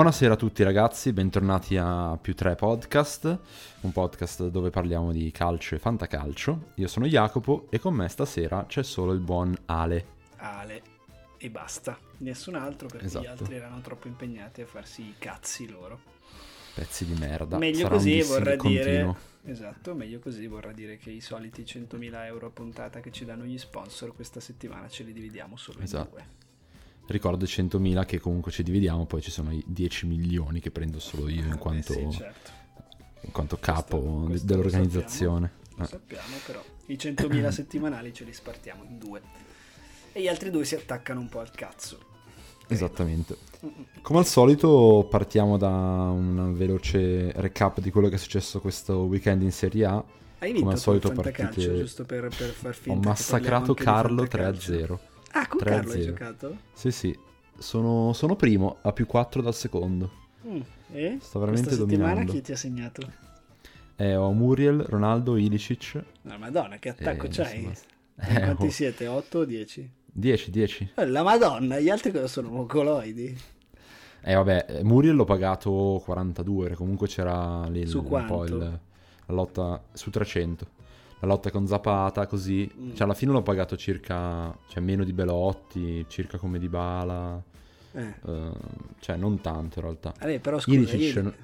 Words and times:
Buonasera 0.00 0.32
a 0.32 0.36
tutti 0.38 0.62
ragazzi, 0.62 1.12
bentornati 1.12 1.76
a 1.76 2.16
Più 2.18 2.34
3 2.34 2.54
Podcast, 2.54 3.38
un 3.80 3.92
podcast 3.92 4.48
dove 4.48 4.70
parliamo 4.70 5.12
di 5.12 5.30
calcio 5.30 5.74
e 5.74 5.78
fantacalcio. 5.78 6.70
Io 6.76 6.88
sono 6.88 7.06
Jacopo 7.06 7.66
e 7.68 7.78
con 7.78 7.92
me 7.92 8.08
stasera 8.08 8.64
c'è 8.66 8.82
solo 8.82 9.12
il 9.12 9.20
buon 9.20 9.54
Ale. 9.66 10.06
Ale 10.36 10.82
e 11.36 11.50
basta, 11.50 11.98
nessun 12.20 12.54
altro 12.54 12.88
perché 12.88 13.04
Esatto. 13.04 13.24
gli 13.24 13.28
altri 13.28 13.54
erano 13.56 13.82
troppo 13.82 14.08
impegnati 14.08 14.62
a 14.62 14.66
farsi 14.66 15.02
i 15.02 15.14
cazzi 15.18 15.68
loro. 15.68 16.00
Pezzi 16.74 17.04
di 17.04 17.12
merda. 17.20 17.58
meglio 17.58 17.82
Sarà 17.82 17.94
così 17.96 18.22
vorrà 18.22 18.56
dire 18.56 18.56
continuo. 18.56 19.16
Esatto, 19.44 19.94
meglio 19.94 20.18
così 20.18 20.46
vorrà 20.46 20.72
dire 20.72 20.96
che 20.96 21.10
i 21.10 21.20
soliti 21.20 21.62
100.000 21.62 22.24
euro 22.24 22.46
a 22.46 22.50
puntata 22.50 23.00
che 23.00 23.12
ci 23.12 23.26
danno 23.26 23.44
gli 23.44 23.58
sponsor 23.58 24.14
questa 24.14 24.40
settimana 24.40 24.88
ce 24.88 25.02
li 25.02 25.12
dividiamo 25.12 25.58
solo 25.58 25.80
Esatto. 25.80 26.04
in 26.04 26.10
due. 26.10 26.39
Ricordo 27.10 27.44
i 27.44 27.48
100.000 27.48 28.04
che 28.06 28.20
comunque 28.20 28.52
ci 28.52 28.62
dividiamo, 28.62 29.04
poi 29.04 29.20
ci 29.20 29.32
sono 29.32 29.50
i 29.52 29.60
10 29.66 30.06
milioni 30.06 30.60
che 30.60 30.70
prendo 30.70 31.00
solo 31.00 31.28
io 31.28 31.42
in 31.44 31.52
Eh, 31.52 31.58
quanto, 31.58 31.92
sì, 31.92 32.06
certo. 32.12 32.50
in 33.22 33.32
quanto 33.32 33.56
capo 33.58 33.98
Questo- 33.98 34.26
questo 34.26 34.46
dell'organizzazione. 34.46 35.52
Lo 35.74 35.82
Eh. 35.82 35.86
sappiamo, 35.88 36.36
però 36.46 36.62
i 36.86 36.96
100.000 36.96 37.50
settimanali 37.50 38.14
ce 38.14 38.22
li 38.22 38.32
spartiamo 38.32 38.84
in 38.84 38.96
due. 38.98 39.20
E 40.12 40.22
gli 40.22 40.28
altri 40.28 40.50
due 40.50 40.64
si 40.64 40.76
attaccano 40.76 41.18
un 41.18 41.28
po' 41.28 41.40
al 41.40 41.50
cazzo. 41.50 41.98
Esattamente. 42.68 43.36
Come 44.02 44.20
al 44.20 44.26
solito 44.26 45.04
partiamo 45.10 45.56
da 45.58 45.68
un 45.68 46.54
veloce 46.56 47.32
recap 47.40 47.80
di 47.80 47.90
quello 47.90 48.08
che 48.08 48.14
è 48.14 48.18
successo 48.18 48.60
questo 48.60 48.98
weekend 48.98 49.42
in 49.42 49.50
Serie 49.50 49.84
A. 49.84 49.94
Hai 50.38 50.48
vinto 50.52 50.60
Come 50.60 50.72
al 50.74 50.78
solito 50.78 51.10
partite- 51.10 51.76
giusto 51.76 52.04
per, 52.04 52.28
per 52.28 52.50
far 52.50 52.72
finta 52.74 52.98
Ho 52.98 53.02
massacrato 53.10 53.74
Carlo 53.74 54.22
anche 54.22 54.36
di 54.36 54.42
fantacalcio. 54.44 54.72
3-0. 54.72 55.00
Ah, 55.32 55.46
con 55.46 55.60
3-0. 55.60 55.64
Carlo 55.64 55.92
hai 55.92 56.02
giocato? 56.02 56.56
Sì, 56.72 56.90
sì. 56.90 57.18
Sono, 57.58 58.12
sono 58.14 58.36
primo, 58.36 58.78
a 58.82 58.92
più 58.92 59.06
4 59.06 59.42
dal 59.42 59.54
secondo. 59.54 60.10
Mm, 60.46 60.60
E? 60.92 61.18
Sto 61.20 61.38
veramente 61.38 61.68
Questa 61.68 61.84
settimana 61.84 62.08
dominando. 62.14 62.32
chi 62.32 62.40
ti 62.40 62.52
ha 62.52 62.56
segnato? 62.56 63.02
Eh, 63.96 64.16
ho 64.16 64.32
Muriel, 64.32 64.80
Ronaldo, 64.88 65.36
Ilicic. 65.36 66.02
No, 66.22 66.38
madonna, 66.38 66.78
che 66.78 66.88
attacco 66.90 67.26
e 67.26 67.28
c'hai? 67.28 67.62
insomma- 67.64 67.88
In 68.28 68.36
Eh, 68.36 68.40
Quanti 68.40 68.66
oh, 68.66 68.70
siete? 68.70 69.06
8 69.06 69.38
o 69.40 69.44
10? 69.44 69.90
10, 70.12 70.50
10. 70.50 70.92
la 71.06 71.22
madonna, 71.22 71.78
gli 71.78 71.88
altri 71.90 72.10
cosa 72.12 72.26
sono? 72.26 72.48
Mongoloidi? 72.50 73.38
Eh 74.22 74.34
vabbè, 74.34 74.66
eh, 74.68 74.84
Muriel 74.84 75.14
l'ho 75.14 75.24
pagato 75.24 76.00
42, 76.04 76.62
perché 76.64 76.76
comunque 76.76 77.06
c'era 77.08 77.66
lì 77.68 77.86
Su 77.86 78.02
un 78.02 78.24
po' 78.26 78.44
il- 78.44 78.56
la 78.58 79.34
lotta 79.34 79.82
su 79.92 80.10
300. 80.10 80.66
La 81.20 81.26
lotta 81.26 81.50
con 81.50 81.66
Zapata, 81.66 82.26
così. 82.26 82.70
Mm. 82.76 82.90
Cioè 82.94 83.02
alla 83.02 83.14
fine 83.14 83.32
l'ho 83.32 83.42
pagato 83.42 83.76
circa, 83.76 84.56
cioè 84.68 84.82
meno 84.82 85.04
di 85.04 85.12
Belotti, 85.12 86.04
circa 86.08 86.38
come 86.38 86.58
di 86.58 86.68
Bala. 86.68 87.42
Eh. 87.92 88.14
cioè 89.00 89.16
non 89.16 89.40
tanto 89.40 89.80
in 89.80 89.84
realtà. 89.84 90.14
Vabbè, 90.18 90.38
però 90.38 90.60
scusa, 90.60 90.76
Ilicic, 90.78 91.00
Ili- 91.16 91.22
no? 91.22 91.34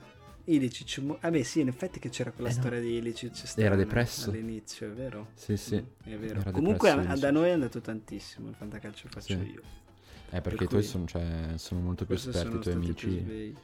Ilicic, 0.45 1.01
vabbè 1.21 1.43
sì, 1.43 1.61
in 1.61 1.67
effetti 1.69 1.99
che 1.99 2.09
c'era 2.09 2.31
quella 2.31 2.51
Eh 2.51 2.55
no. 2.55 2.61
storia 2.61 2.81
di 2.81 2.97
Ilicic 2.99 3.55
Era 3.57 3.75
depresso. 3.75 4.31
all'inizio, 4.31 4.87
è 4.87 4.91
vero? 4.93 5.31
Sì, 5.35 5.57
sì. 5.57 5.75
Mm, 5.75 6.13
È 6.13 6.17
vero. 6.19 6.41
Era 6.41 6.53
Comunque 6.53 6.89
depresso 6.91 7.11
a- 7.13 7.17
da 7.19 7.31
noi 7.33 7.49
è 7.49 7.51
andato 7.53 7.81
tantissimo, 7.81 8.49
il 8.49 8.55
fantacalcio 8.55 9.09
faccio 9.11 9.33
Sì. 9.35 9.51
io. 9.55 9.61
Eh, 10.31 10.41
perché 10.41 10.51
Per 10.51 10.53
i 10.53 10.69
tuoi 10.69 10.81
cui- 10.83 10.83
sono, 10.89 11.07
cioè, 11.07 11.25
sono 11.57 11.81
molto 11.81 12.05
più 12.07 12.15
esperti, 12.15 12.57
i 12.57 12.61
tuoi 12.61 12.75
amici. 12.75 13.55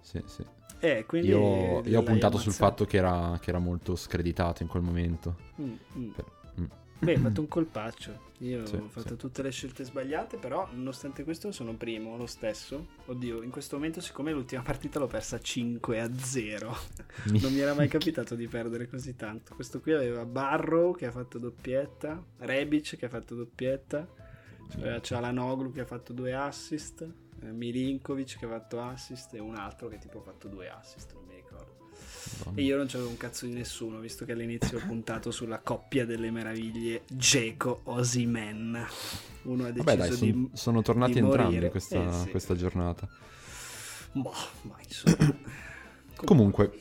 Sì, 0.00 0.22
sì. 0.24 0.44
Eh, 0.84 1.04
quindi 1.06 1.28
Io, 1.28 1.80
io 1.84 2.00
ho 2.00 2.02
puntato 2.02 2.38
sul 2.38 2.52
fatto 2.52 2.84
che 2.84 2.96
era, 2.96 3.38
che 3.40 3.50
era 3.50 3.60
molto 3.60 3.94
screditato 3.94 4.62
in 4.64 4.68
quel 4.68 4.82
momento. 4.82 5.36
Mm, 5.60 5.74
mm. 5.96 6.10
Per- 6.10 6.24
mm. 6.60 6.64
Beh, 6.98 7.12
hai 7.12 7.18
fatto 7.20 7.40
un 7.40 7.46
colpaccio. 7.46 8.30
Io 8.38 8.66
Sì, 8.66 8.74
ho 8.74 8.88
fatto 8.88 9.10
sì. 9.10 9.16
tutte 9.16 9.42
le 9.42 9.50
scelte 9.50 9.84
sbagliate, 9.84 10.38
però 10.38 10.68
nonostante 10.72 11.22
questo 11.22 11.52
sono 11.52 11.76
primo 11.76 12.16
lo 12.16 12.26
stesso. 12.26 12.88
Oddio, 13.06 13.42
in 13.42 13.50
questo 13.50 13.76
momento, 13.76 14.00
siccome 14.00 14.32
l'ultima 14.32 14.62
partita 14.62 14.98
l'ho 14.98 15.06
persa 15.06 15.38
5 15.38 16.00
a 16.00 16.10
0, 16.16 16.76
non 17.40 17.52
mi 17.52 17.60
era 17.60 17.74
mai 17.74 17.86
capitato 17.86 18.34
di 18.34 18.48
perdere 18.48 18.88
così 18.88 19.14
tanto. 19.14 19.54
Questo 19.54 19.80
qui 19.80 19.92
aveva 19.92 20.24
Barrow 20.24 20.96
che 20.96 21.06
ha 21.06 21.12
fatto 21.12 21.38
doppietta, 21.38 22.20
Rebic 22.38 22.96
che 22.96 23.06
ha 23.06 23.08
fatto 23.08 23.36
doppietta, 23.36 24.08
aveva 24.76 25.00
Cialanoglu 25.00 25.70
che 25.72 25.80
ha 25.80 25.86
fatto 25.86 26.12
due 26.12 26.34
assist, 26.34 27.08
Milinkovic 27.50 28.38
che 28.38 28.44
ha 28.44 28.48
fatto 28.48 28.80
assist 28.80 29.34
e 29.34 29.38
un 29.40 29.54
altro 29.56 29.88
che 29.88 29.98
tipo 29.98 30.18
ha 30.18 30.22
fatto 30.22 30.48
due 30.48 30.68
assist, 30.70 31.12
non 31.14 31.24
mi 31.26 31.34
ricordo. 31.34 31.80
Madonna. 32.38 32.60
E 32.60 32.64
io 32.64 32.76
non 32.76 32.86
c'avevo 32.86 33.08
un 33.08 33.16
cazzo 33.16 33.46
di 33.46 33.52
nessuno, 33.52 33.98
visto 33.98 34.24
che 34.24 34.32
all'inizio 34.32 34.78
ho 34.78 34.82
puntato 34.86 35.30
sulla 35.30 35.58
coppia 35.60 36.04
delle 36.06 36.30
meraviglie 36.30 37.02
Geco 37.06 37.80
Osimen. 37.84 38.84
Uno 39.42 39.64
ha 39.64 39.70
deciso 39.70 39.84
Vabbè, 39.84 39.96
dai, 40.08 40.16
son- 40.16 40.30
di... 40.30 40.50
sono 40.52 40.82
tornati 40.82 41.18
entrambi 41.18 41.68
questa, 41.68 42.02
Eh, 42.04 42.12
sì. 42.12 42.30
questa 42.30 42.54
giornata. 42.54 43.08
Boh, 44.12 44.32
ma 44.62 44.76
insomma. 44.86 45.36
Comunque, 46.24 46.80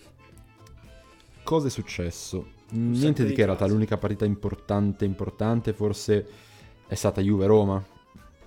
cosa 1.43 1.67
è 1.67 1.69
successo? 1.69 2.59
Niente 2.71 3.25
di 3.25 3.33
che, 3.33 3.41
in 3.41 3.47
realtà 3.47 3.65
l'unica 3.67 3.97
partita 3.97 4.25
importante, 4.25 5.03
importante 5.05 5.73
forse 5.73 6.27
è 6.87 6.95
stata 6.95 7.19
Juve-Roma, 7.21 7.83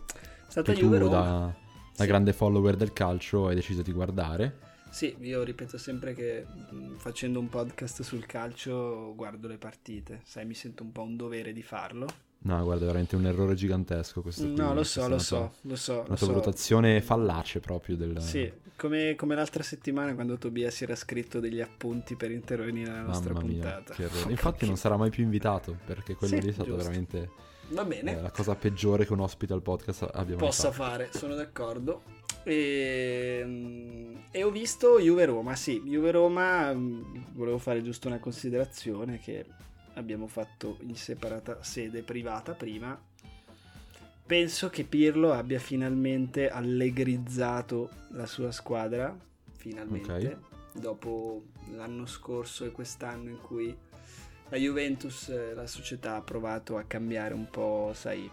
È 0.07 0.51
stata 0.51 0.73
Juve 0.73 0.99
Roma. 0.99 1.11
da, 1.11 1.55
da 1.97 2.03
Sì. 2.03 2.07
grande 2.07 2.33
follower 2.33 2.77
del 2.77 2.93
calcio 2.93 3.47
hai 3.49 3.55
deciso 3.55 3.83
di 3.83 3.93
guardare. 3.93 4.59
Sì, 4.91 5.15
io 5.21 5.43
ripeto 5.43 5.77
sempre 5.77 6.15
che 6.15 6.45
mh, 6.71 6.97
facendo 6.99 7.41
un 7.41 7.49
podcast 7.49 8.03
sul 8.03 8.27
calcio 8.27 9.13
guardo 9.17 9.49
le 9.49 9.59
partite. 9.59 10.21
Sai, 10.25 10.47
mi 10.47 10.55
sento 10.55 10.83
un 10.85 10.93
po' 10.93 11.03
un 11.03 11.17
dovere 11.17 11.53
di 11.53 11.63
farlo. 11.63 12.07
No, 12.47 12.63
guarda, 12.63 12.83
è 12.83 12.87
veramente 12.87 13.17
un 13.17 13.25
errore 13.27 13.55
gigantesco 13.55 14.21
questo 14.23 14.45
qui. 14.45 14.55
No, 14.55 14.69
lo 14.69 14.75
questa 14.75 15.01
so, 15.03 15.09
lo 15.09 15.19
so, 15.19 15.37
tua- 15.37 15.53
lo 15.63 15.77
so. 15.77 15.93
Una 15.93 16.01
lo 16.03 16.07
tua 16.09 16.17
so. 16.17 16.27
valutazione 16.27 17.01
fallace 17.01 17.59
proprio 17.61 17.97
del... 17.97 18.21
Sì, 18.21 18.53
come, 18.77 19.15
come 19.17 19.35
l'altra 19.35 19.63
settimana 19.63 20.15
quando 20.15 20.37
Tobias 20.37 20.83
era 20.83 20.95
scritto 20.95 21.41
degli 21.41 21.61
appunti 21.63 22.17
per 22.17 22.31
intervenire 22.31 22.91
nella 22.91 23.03
nostra 23.03 23.33
Mamma 23.33 23.47
puntata. 23.47 23.95
che 23.95 24.03
errore. 24.05 24.31
Infatti 24.31 24.67
non 24.67 24.77
sarà 24.77 24.97
mai 24.99 25.09
più 25.11 25.23
invitato, 25.25 25.77
perché 25.87 26.15
quello 26.17 26.37
Sì, 26.37 26.43
lì 26.43 26.49
è 26.51 26.53
stato 26.53 26.69
giusto. 26.69 26.85
veramente 26.85 27.31
Va 27.69 27.85
bene. 27.85 28.19
eh, 28.19 28.21
la 28.21 28.31
cosa 28.31 28.55
peggiore 28.55 29.07
che 29.07 29.13
un 29.13 29.21
ospite 29.21 29.53
al 29.53 29.63
podcast 29.63 30.09
abbia 30.13 30.37
possa 30.37 30.71
fare, 30.71 31.11
sono 31.13 31.35
d'accordo. 31.35 32.03
E, 32.45 33.43
mm, 33.45 34.15
e 34.31 34.43
ho 34.43 34.51
visto 34.51 34.99
Juve 35.01 35.25
Roma, 35.25 35.57
sì, 35.57 35.81
Juve 35.83 36.11
Roma, 36.11 36.73
mm, 36.75 37.33
volevo 37.33 37.59
fare 37.59 37.83
giusto 37.83 38.09
una 38.09 38.19
considerazione 38.19 39.19
che 39.19 39.47
abbiamo 39.95 40.27
fatto 40.27 40.77
in 40.81 40.95
separata 40.95 41.63
sede 41.63 42.03
privata 42.03 42.53
prima. 42.53 43.01
Penso 44.27 44.71
che 44.71 44.85
Pirlo 44.85 45.33
abbia 45.33 45.59
finalmente 45.59 46.49
allegrizzato 46.49 47.91
la 48.11 48.27
sua 48.27 48.53
squadra, 48.53 49.15
finalmente, 49.57 50.39
dopo 50.73 51.45
l'anno 51.75 52.07
scorso 52.07 52.65
e 52.65 52.73
quest'anno 52.73 53.29
in 53.29 53.41
cui 53.41 53.77
la 54.49 54.57
Juventus, 54.57 55.29
eh, 55.29 55.55
la 55.55 55.67
società, 55.67 56.17
ha 56.17 56.23
provato 56.23 56.77
a 56.77 56.85
cambiare 56.85 57.35
un 57.35 57.49
po', 57.51 57.93
sai, 57.95 58.31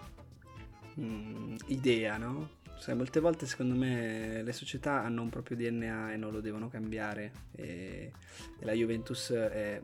mm, 1.00 1.56
idea, 1.68 2.18
no? 2.18 2.60
Sai, 2.78 2.96
molte 2.96 3.20
volte 3.20 3.46
secondo 3.46 3.76
me 3.76 4.42
le 4.42 4.54
società 4.54 5.04
hanno 5.04 5.22
un 5.22 5.30
proprio 5.30 5.56
DNA 5.56 6.14
e 6.14 6.18
non 6.18 6.32
lo 6.32 6.42
devono 6.42 6.68
cambiare 6.68 7.32
e, 7.52 8.12
e 8.58 8.66
la 8.66 8.72
Juventus 8.74 9.32
è 9.32 9.80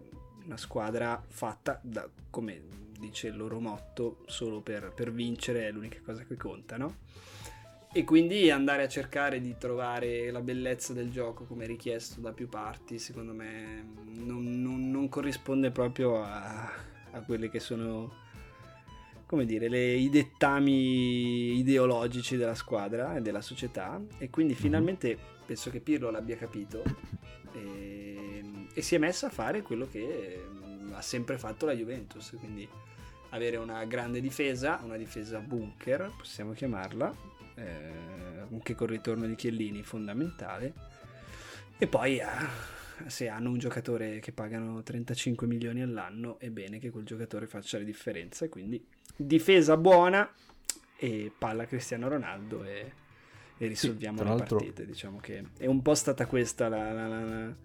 una 0.45 0.57
squadra 0.57 1.23
fatta 1.27 1.79
da, 1.83 2.09
come 2.31 2.59
dice 2.97 3.27
il 3.27 3.37
loro 3.37 3.59
motto, 3.59 4.23
solo 4.25 4.61
per, 4.61 4.93
per 4.95 5.11
vincere 5.11 5.67
è 5.67 5.71
l'unica 5.71 5.99
cosa 6.03 6.23
che 6.23 6.35
conta, 6.35 6.77
no? 6.77 6.95
E 7.97 8.03
quindi 8.03 8.51
andare 8.51 8.83
a 8.83 8.87
cercare 8.87 9.41
di 9.41 9.55
trovare 9.57 10.29
la 10.29 10.41
bellezza 10.41 10.93
del 10.93 11.09
gioco 11.09 11.45
come 11.45 11.65
richiesto 11.65 12.21
da 12.21 12.31
più 12.31 12.47
parti, 12.47 12.99
secondo 12.99 13.33
me 13.33 13.83
non, 14.17 14.61
non- 14.61 14.91
non 14.91 15.09
corrisponde 15.09 15.71
proprio 15.71 16.21
a, 16.23 16.71
a 17.09 17.21
quelle 17.25 17.49
che 17.49 17.59
sono, 17.59 18.13
come 19.25 19.47
dire, 19.47 19.67
le- 19.67 19.95
i 19.95 20.11
dettami 20.11 21.57
ideologici 21.57 22.37
della 22.37 22.53
squadra 22.53 23.15
e 23.17 23.21
della 23.21 23.41
società. 23.41 23.99
E 24.19 24.29
quindi 24.29 24.53
finalmente 24.53 25.17
penso 25.43 25.71
che 25.71 25.79
Pirlo 25.79 26.11
l'abbia 26.11 26.37
capito 26.37 26.83
e, 27.51 28.43
e 28.75 28.81
si 28.83 28.93
è 28.93 28.99
messo 28.99 29.25
a 29.25 29.29
fare 29.29 29.63
quello 29.63 29.87
che 29.89 30.45
ha 30.91 31.01
sempre 31.01 31.39
fatto 31.39 31.65
la 31.65 31.73
Juventus, 31.73 32.35
quindi 32.37 32.69
avere 33.29 33.57
una 33.57 33.83
grande 33.85 34.21
difesa, 34.21 34.81
una 34.83 34.97
difesa 34.97 35.39
bunker, 35.39 36.11
possiamo 36.15 36.53
chiamarla, 36.53 37.35
eh, 37.57 38.45
anche 38.51 38.75
col 38.75 38.87
ritorno 38.87 39.25
di 39.27 39.35
Chiellini 39.35 39.83
fondamentale. 39.83 40.73
E 41.77 41.87
poi 41.87 42.19
ah, 42.21 42.47
se 43.05 43.27
hanno 43.29 43.49
un 43.51 43.57
giocatore 43.59 44.19
che 44.19 44.31
pagano 44.31 44.81
35 44.81 45.45
milioni 45.47 45.81
all'anno, 45.81 46.39
è 46.39 46.49
bene 46.49 46.79
che 46.79 46.89
quel 46.89 47.05
giocatore 47.05 47.45
faccia 47.47 47.77
la 47.77 47.83
differenza. 47.83 48.47
Quindi 48.49 48.83
difesa 49.15 49.77
buona 49.77 50.29
e 50.97 51.31
palla 51.37 51.65
Cristiano 51.67 52.07
Ronaldo 52.07 52.63
e, 52.63 52.91
e 53.57 53.67
risolviamo 53.67 54.17
tra 54.17 54.29
le 54.31 54.37
l'altro- 54.37 54.57
partite. 54.57 54.85
Diciamo 54.85 55.19
che 55.19 55.43
è 55.57 55.65
un 55.67 55.81
po' 55.81 55.93
stata 55.93 56.25
questa 56.25 56.67
la, 56.69 56.91
la- 56.91 57.07
la- 57.07 57.23
la- 57.23 57.55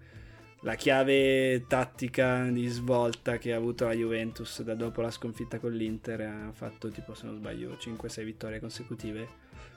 la 0.65 0.77
chiave 0.77 1.65
tattica 1.67 2.45
di 2.49 2.69
svolta 2.69 3.37
che 3.39 3.53
ha 3.53 3.57
avuto 3.57 3.85
la 3.85 3.95
Juventus 3.95 4.63
da 4.63 4.77
dopo 4.77 5.01
la 5.01 5.11
sconfitta 5.11 5.59
con 5.59 5.73
l'Inter. 5.73 6.21
Ha 6.21 6.53
fatto 6.53 6.89
tipo, 6.89 7.15
se 7.15 7.27
non 7.27 7.35
sbaglio, 7.35 7.73
5-6 7.81 8.23
vittorie 8.25 8.61
consecutive, 8.61 9.27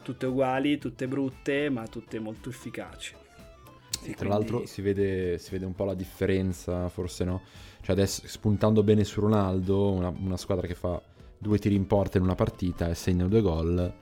tutte 0.06 0.28
uguali, 0.28 0.78
tutte 0.78 1.08
brutte, 1.08 1.70
ma 1.70 1.88
tutte 1.88 2.20
molto 2.20 2.50
efficaci. 2.50 3.16
Sì, 3.90 4.12
tra 4.12 4.28
quindi... 4.28 4.28
l'altro 4.28 4.66
si 4.68 4.82
vede, 4.84 5.40
si 5.40 5.50
vede, 5.52 5.66
un 5.66 5.74
po' 5.74 5.86
la 5.86 5.96
differenza, 5.96 6.88
forse 6.90 7.24
no? 7.24 7.42
Cioè 7.82 7.96
adesso 7.96 8.22
spuntando 8.28 8.84
bene 8.84 9.04
su 9.04 9.20
Ronaldo, 9.20 9.92
una, 9.92 10.14
una 10.16 10.38
squadra 10.38 10.68
che 10.68 10.76
fa 10.76 11.02
due 11.38 11.58
tiri 11.58 11.76
in 11.76 11.88
porta 11.88 12.18
in 12.18 12.24
una 12.24 12.36
partita 12.36 12.90
e 12.90 12.96
segna 12.96 13.26
due 13.26 13.42
gol 13.42 13.94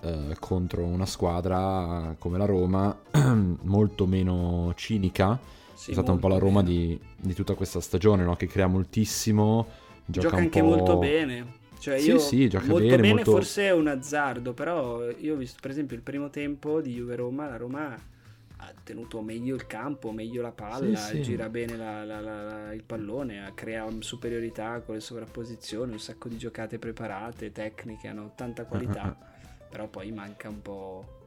eh, 0.00 0.36
contro 0.38 0.84
una 0.84 1.06
squadra 1.06 2.14
come 2.18 2.38
la 2.38 2.46
Roma, 2.46 2.96
molto 3.62 4.06
meno 4.06 4.72
cinica. 4.76 5.38
Sì, 5.74 5.90
è 5.90 5.92
stata 5.92 6.12
un 6.12 6.18
po' 6.20 6.28
la 6.28 6.38
Roma 6.38 6.62
di, 6.62 6.98
di, 7.16 7.34
tutta 7.34 7.54
questa 7.54 7.80
stagione, 7.80 8.24
no? 8.24 8.36
che 8.36 8.46
crea 8.46 8.66
moltissimo, 8.66 9.66
gioca, 10.06 10.28
gioca 10.28 10.36
anche 10.40 10.60
po'... 10.60 10.66
molto 10.66 10.96
bene. 10.98 11.62
Cioè 11.84 11.98
sì, 11.98 12.08
io, 12.08 12.18
sì, 12.18 12.48
gioca 12.48 12.64
molto 12.64 12.86
bene. 12.86 12.96
bene 12.96 13.14
molto... 13.16 13.32
forse 13.32 13.64
è 13.64 13.70
un 13.70 13.88
azzardo, 13.88 14.54
però 14.54 15.06
io 15.10 15.34
ho 15.34 15.36
visto 15.36 15.58
per 15.60 15.70
esempio 15.70 15.94
il 15.94 16.00
primo 16.00 16.30
tempo 16.30 16.80
di 16.80 16.94
Juve-Roma, 16.94 17.46
la 17.46 17.58
Roma 17.58 17.94
ha 18.56 18.72
tenuto 18.82 19.20
meglio 19.20 19.54
il 19.54 19.66
campo, 19.66 20.10
meglio 20.10 20.40
la 20.40 20.50
palla, 20.50 20.96
sì, 20.96 21.16
sì. 21.16 21.22
gira 21.22 21.50
bene 21.50 21.76
la, 21.76 22.02
la, 22.02 22.20
la, 22.20 22.72
il 22.72 22.84
pallone, 22.84 23.52
crea 23.54 23.86
superiorità 23.98 24.80
con 24.80 24.94
le 24.94 25.02
sovrapposizioni, 25.02 25.92
un 25.92 26.00
sacco 26.00 26.30
di 26.30 26.38
giocate 26.38 26.78
preparate, 26.78 27.52
tecniche, 27.52 28.08
hanno 28.08 28.32
tanta 28.34 28.64
qualità, 28.64 29.14
uh-huh. 29.20 29.66
però 29.68 29.86
poi 29.86 30.10
manca 30.10 30.48
un 30.48 30.62
po' 30.62 31.18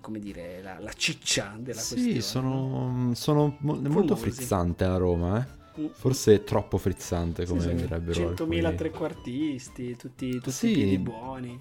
come 0.00 0.18
dire 0.18 0.62
la, 0.62 0.92
ciccia 0.96 1.54
della 1.60 1.78
sì, 1.78 1.94
questione. 1.94 2.20
Sì, 2.20 2.28
sono, 2.28 3.12
sono 3.14 3.56
mo- 3.60 3.78
molto 3.80 4.16
frizzante 4.16 4.84
la 4.84 4.96
Roma, 4.96 5.38
eh. 5.38 5.62
Forse 5.92 6.34
è 6.34 6.44
troppo 6.44 6.78
frizzante 6.78 7.46
come 7.46 7.60
sì, 7.60 7.74
direbbero 7.74 8.20
100.000 8.20 8.30
alcuni... 8.30 8.74
trequartisti, 8.74 9.96
tutti, 9.96 10.30
tutti 10.34 10.50
sì. 10.50 10.72
piedi 10.72 10.98
buoni. 10.98 11.60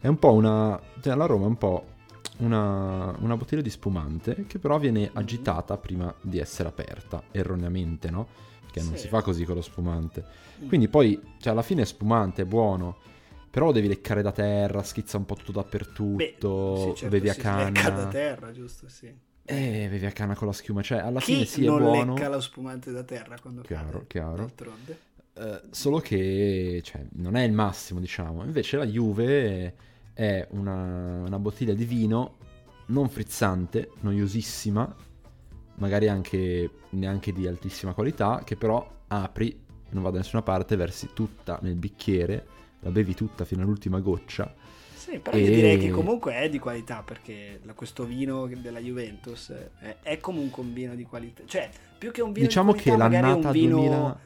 È 0.00 0.06
un 0.08 0.18
po' 0.18 0.32
una... 0.32 0.80
Cioè, 1.00 1.14
la 1.14 1.26
Roma 1.26 1.44
è 1.44 1.48
un 1.48 1.56
po' 1.56 1.86
una, 2.38 3.14
una 3.18 3.36
bottiglia 3.36 3.62
di 3.62 3.70
spumante 3.70 4.46
che 4.46 4.58
però 4.58 4.78
viene 4.78 5.10
mm. 5.10 5.16
agitata 5.16 5.76
prima 5.76 6.12
di 6.20 6.38
essere 6.38 6.68
aperta, 6.68 7.22
erroneamente, 7.30 8.10
no? 8.10 8.26
Perché 8.62 8.80
sì. 8.80 8.88
non 8.88 8.96
si 8.96 9.08
fa 9.08 9.22
così 9.22 9.44
con 9.44 9.54
lo 9.54 9.62
spumante. 9.62 10.24
Mm. 10.62 10.68
Quindi 10.68 10.88
poi, 10.88 11.20
cioè, 11.38 11.52
alla 11.52 11.62
fine 11.62 11.82
è 11.82 11.86
spumante, 11.86 12.42
è 12.42 12.44
buono, 12.44 12.96
però 13.48 13.66
lo 13.66 13.72
devi 13.72 13.88
leccare 13.88 14.22
da 14.22 14.32
terra, 14.32 14.82
schizza 14.82 15.16
un 15.16 15.26
po' 15.26 15.34
tutto 15.36 15.52
dappertutto, 15.52 16.14
Beh, 16.16 16.36
sì, 16.38 16.94
certo, 16.96 17.08
bevi 17.08 17.28
a 17.28 17.34
canna. 17.34 17.70
Lecca 17.70 17.90
da 17.90 18.08
terra, 18.08 18.50
giusto, 18.50 18.88
sì. 18.88 19.14
Eh, 19.44 19.88
bevi 19.90 20.06
a 20.06 20.12
canna 20.12 20.34
con 20.34 20.46
la 20.46 20.52
schiuma, 20.52 20.82
cioè 20.82 20.98
alla 20.98 21.18
Chi 21.18 21.32
fine 21.32 21.44
sì 21.44 21.64
non 21.64 21.78
è 21.78 21.82
buono. 21.82 22.14
lecca 22.14 22.28
lo 22.28 22.40
spumante 22.40 22.92
da 22.92 23.02
terra 23.02 23.38
quando 23.40 23.62
chiaro, 23.62 23.90
cade, 23.90 24.06
chiaro. 24.06 24.36
d'altronde. 24.36 24.98
Uh, 25.34 25.60
solo 25.70 25.98
che 25.98 26.80
cioè, 26.84 27.06
non 27.14 27.36
è 27.36 27.42
il 27.42 27.52
massimo, 27.52 27.98
diciamo. 28.00 28.44
Invece 28.44 28.76
la 28.76 28.86
Juve 28.86 29.74
è 30.12 30.46
una, 30.50 31.22
una 31.26 31.38
bottiglia 31.38 31.74
di 31.74 31.84
vino 31.84 32.36
non 32.86 33.08
frizzante, 33.08 33.90
noiosissima, 34.00 34.94
magari 35.76 36.08
anche 36.08 36.70
neanche 36.90 37.32
di 37.32 37.46
altissima 37.46 37.94
qualità, 37.94 38.42
che 38.44 38.56
però 38.56 38.86
apri, 39.08 39.58
non 39.90 40.02
va 40.02 40.10
da 40.10 40.18
nessuna 40.18 40.42
parte, 40.42 40.76
versi 40.76 41.10
tutta 41.14 41.58
nel 41.62 41.76
bicchiere, 41.76 42.46
la 42.80 42.90
bevi 42.90 43.14
tutta 43.14 43.44
fino 43.44 43.62
all'ultima 43.62 44.00
goccia 44.00 44.54
sì, 45.02 45.18
però 45.18 45.36
e... 45.36 45.40
io 45.40 45.50
direi 45.50 45.78
che 45.78 45.90
comunque 45.90 46.34
è 46.34 46.48
di 46.48 46.60
qualità 46.60 47.02
perché 47.02 47.60
questo 47.74 48.04
vino 48.04 48.46
della 48.46 48.78
Juventus 48.78 49.52
è, 49.80 49.96
è, 50.00 50.20
comunque 50.20 50.62
un 50.62 50.72
vino 50.72 50.94
di 50.94 51.02
qualità. 51.02 51.42
Cioè, 51.44 51.68
più 51.98 52.12
che 52.12 52.22
un 52.22 52.30
vino 52.30 52.46
diciamo 52.46 52.72
di 52.72 52.82
qualità, 52.82 53.08
che 53.08 53.16
magari 53.16 53.32
è 53.32 53.44
un 53.44 53.50
vino 53.50 53.76
2000... 53.78 54.20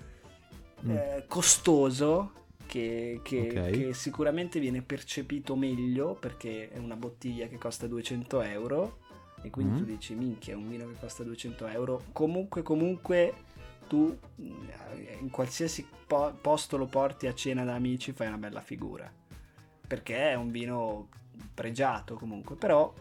Mm. 0.84 0.90
eh, 0.90 1.24
costoso 1.26 2.32
che, 2.66 3.20
che, 3.22 3.48
okay. 3.50 3.70
che, 3.70 3.94
sicuramente 3.94 4.60
viene 4.60 4.82
percepito 4.82 5.56
meglio 5.56 6.12
perché 6.12 6.68
è 6.68 6.76
una 6.76 6.96
bottiglia 6.96 7.46
che 7.46 7.56
costa 7.56 7.86
200 7.86 8.42
euro 8.42 8.98
e 9.40 9.48
quindi 9.48 9.72
mm. 9.72 9.78
tu 9.78 9.84
dici 9.84 10.14
minchia 10.14 10.52
è 10.52 10.56
un 10.56 10.68
vino 10.68 10.86
che 10.88 10.98
costa 11.00 11.22
200 11.22 11.66
euro 11.68 12.02
comunque 12.12 12.62
comunque 12.62 13.32
tu 13.88 14.14
eh, 14.36 15.16
in 15.20 15.30
qualsiasi 15.30 15.86
po- 16.06 16.36
posto 16.38 16.76
lo 16.76 16.86
porti 16.86 17.26
a 17.28 17.34
cena 17.34 17.64
da 17.64 17.74
amici 17.74 18.12
fai 18.12 18.26
una 18.26 18.36
bella 18.36 18.60
figura 18.60 19.10
perché 19.86 20.30
è 20.30 20.34
un 20.34 20.50
vino 20.50 21.08
pregiato 21.54 22.16
comunque, 22.16 22.56
però 22.56 22.92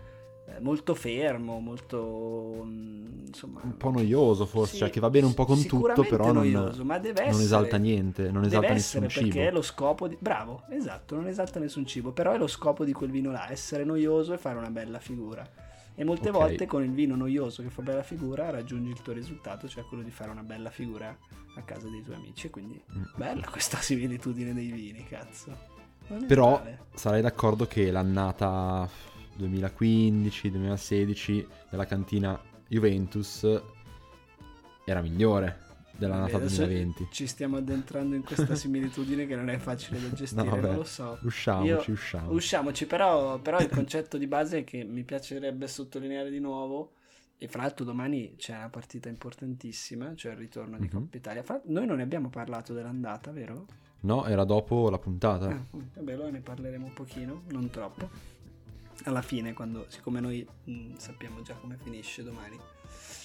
eh, 0.48 0.60
molto 0.60 0.94
fermo, 0.94 1.60
molto 1.60 2.62
mm, 2.64 3.26
insomma 3.28 3.62
un 3.64 3.78
po' 3.78 3.90
noioso 3.90 4.46
forse, 4.46 4.74
sì, 4.74 4.78
cioè 4.80 4.90
che 4.92 5.00
va 5.00 5.10
bene 5.10 5.26
un 5.26 5.34
po' 5.34 5.46
con 5.46 5.66
tutto, 5.66 6.04
però 6.04 6.32
noioso, 6.32 6.78
non, 6.78 6.88
ma 6.88 7.00
deve 7.00 7.22
essere, 7.22 7.32
non 7.32 7.42
esalta 7.42 7.78
niente, 7.78 8.32
non 8.32 8.44
esalta 8.44 8.74
nessun 8.74 9.10
cibo. 9.10 9.26
Perché 9.26 9.48
è 9.48 9.52
lo 9.52 9.64
scopo 9.64 10.08
di 10.08 10.18
bravo, 10.20 10.64
esatto, 10.70 11.16
non 11.16 11.28
esalta 11.28 11.60
nessun 11.60 11.88
cibo, 11.88 12.12
però 12.12 12.32
è 12.34 12.38
lo 12.38 12.48
scopo 12.48 12.86
di 12.86 12.94
quel 12.94 13.10
vino 13.10 13.32
là, 13.32 13.50
essere 13.50 13.84
noioso 13.84 14.34
e 14.34 14.38
fare 14.38 14.58
una 14.58 14.70
bella 14.70 15.00
figura. 15.00 15.64
E 15.98 16.04
molte 16.04 16.30
okay. 16.30 16.42
volte 16.42 16.66
con 16.66 16.84
il 16.84 16.92
vino 16.92 17.16
noioso 17.16 17.64
che 17.64 17.70
fa 17.70 17.82
bella 17.82 18.04
figura 18.04 18.50
raggiungi 18.50 18.92
il 18.92 19.02
tuo 19.02 19.14
risultato, 19.14 19.68
cioè 19.68 19.86
quello 19.86 20.04
di 20.04 20.12
fare 20.12 20.30
una 20.30 20.44
bella 20.44 20.70
figura 20.70 21.18
a 21.56 21.62
casa 21.62 21.88
dei 21.90 22.04
tuoi 22.04 22.18
amici. 22.18 22.50
Quindi 22.50 22.80
mm. 22.96 23.04
bella 23.16 23.48
questa 23.50 23.78
similitudine 23.78 24.54
dei 24.54 24.72
vini, 24.72 25.06
cazzo. 25.06 25.74
Però 26.28 26.62
sarei 26.94 27.22
d'accordo 27.22 27.66
che 27.66 27.90
l'annata 27.92 28.90
2015-2016 29.38 31.46
della 31.70 31.86
cantina 31.86 32.40
Juventus 32.68 33.62
era 34.86 35.02
migliore 35.02 35.64
dell'annata 35.98 36.38
2020. 36.38 37.08
Ci 37.12 37.28
stiamo 37.28 37.58
addentrando 37.58 38.16
in 38.16 38.24
questa 38.24 38.56
similitudine 38.56 39.26
che 39.26 39.36
non 39.36 39.50
è 39.50 39.58
facile 39.58 40.02
da 40.02 40.12
gestire, 40.14 40.44
no, 40.44 40.56
non 40.56 40.76
lo 40.76 40.84
so. 40.84 41.18
Usciamoci, 41.22 41.90
Io, 41.90 41.94
usciamo. 41.94 42.32
Usciamoci, 42.32 42.86
però, 42.86 43.40
però 43.40 43.60
il 43.60 43.70
concetto 43.70 44.18
di 44.18 44.28
base 44.28 44.64
che 44.64 44.84
mi 44.84 45.04
piacerebbe 45.04 45.68
sottolineare 45.68 46.30
di 46.30 46.40
nuovo 46.40 46.94
e 47.38 47.48
fra 47.48 47.64
l'altro 47.64 47.84
domani 47.84 48.36
c'è 48.38 48.56
una 48.56 48.70
partita 48.70 49.10
importantissima, 49.10 50.14
cioè 50.16 50.34
il 50.34 50.38
ritorno 50.38 50.78
di 50.78 50.84
mm-hmm. 50.84 50.92
Coppa 50.92 51.18
Italia. 51.18 51.44
Fra... 51.44 51.62
Noi 51.66 51.86
non 51.86 51.98
ne 51.98 52.04
abbiamo 52.04 52.30
parlato 52.30 52.74
dell'andata, 52.74 53.32
vero? 53.32 53.66
No, 54.06 54.26
era 54.28 54.44
dopo 54.44 54.92
la 54.92 55.00
puntata. 55.00 55.48
Ah, 55.48 55.66
vabbè, 55.72 56.14
allora 56.14 56.30
ne 56.30 56.40
parleremo 56.40 56.86
un 56.86 56.94
pochino, 56.94 57.42
non 57.50 57.72
troppo. 57.72 58.08
Alla 59.06 59.24
fine, 59.24 59.54
quando, 59.54 59.88
siccome 59.90 60.20
noi 60.20 60.48
mh, 60.66 60.72
mm, 60.72 60.94
sappiamo 60.98 61.42
già 61.42 61.56
come 61.56 61.76
finisce 61.82 62.24
domani. 62.24 62.58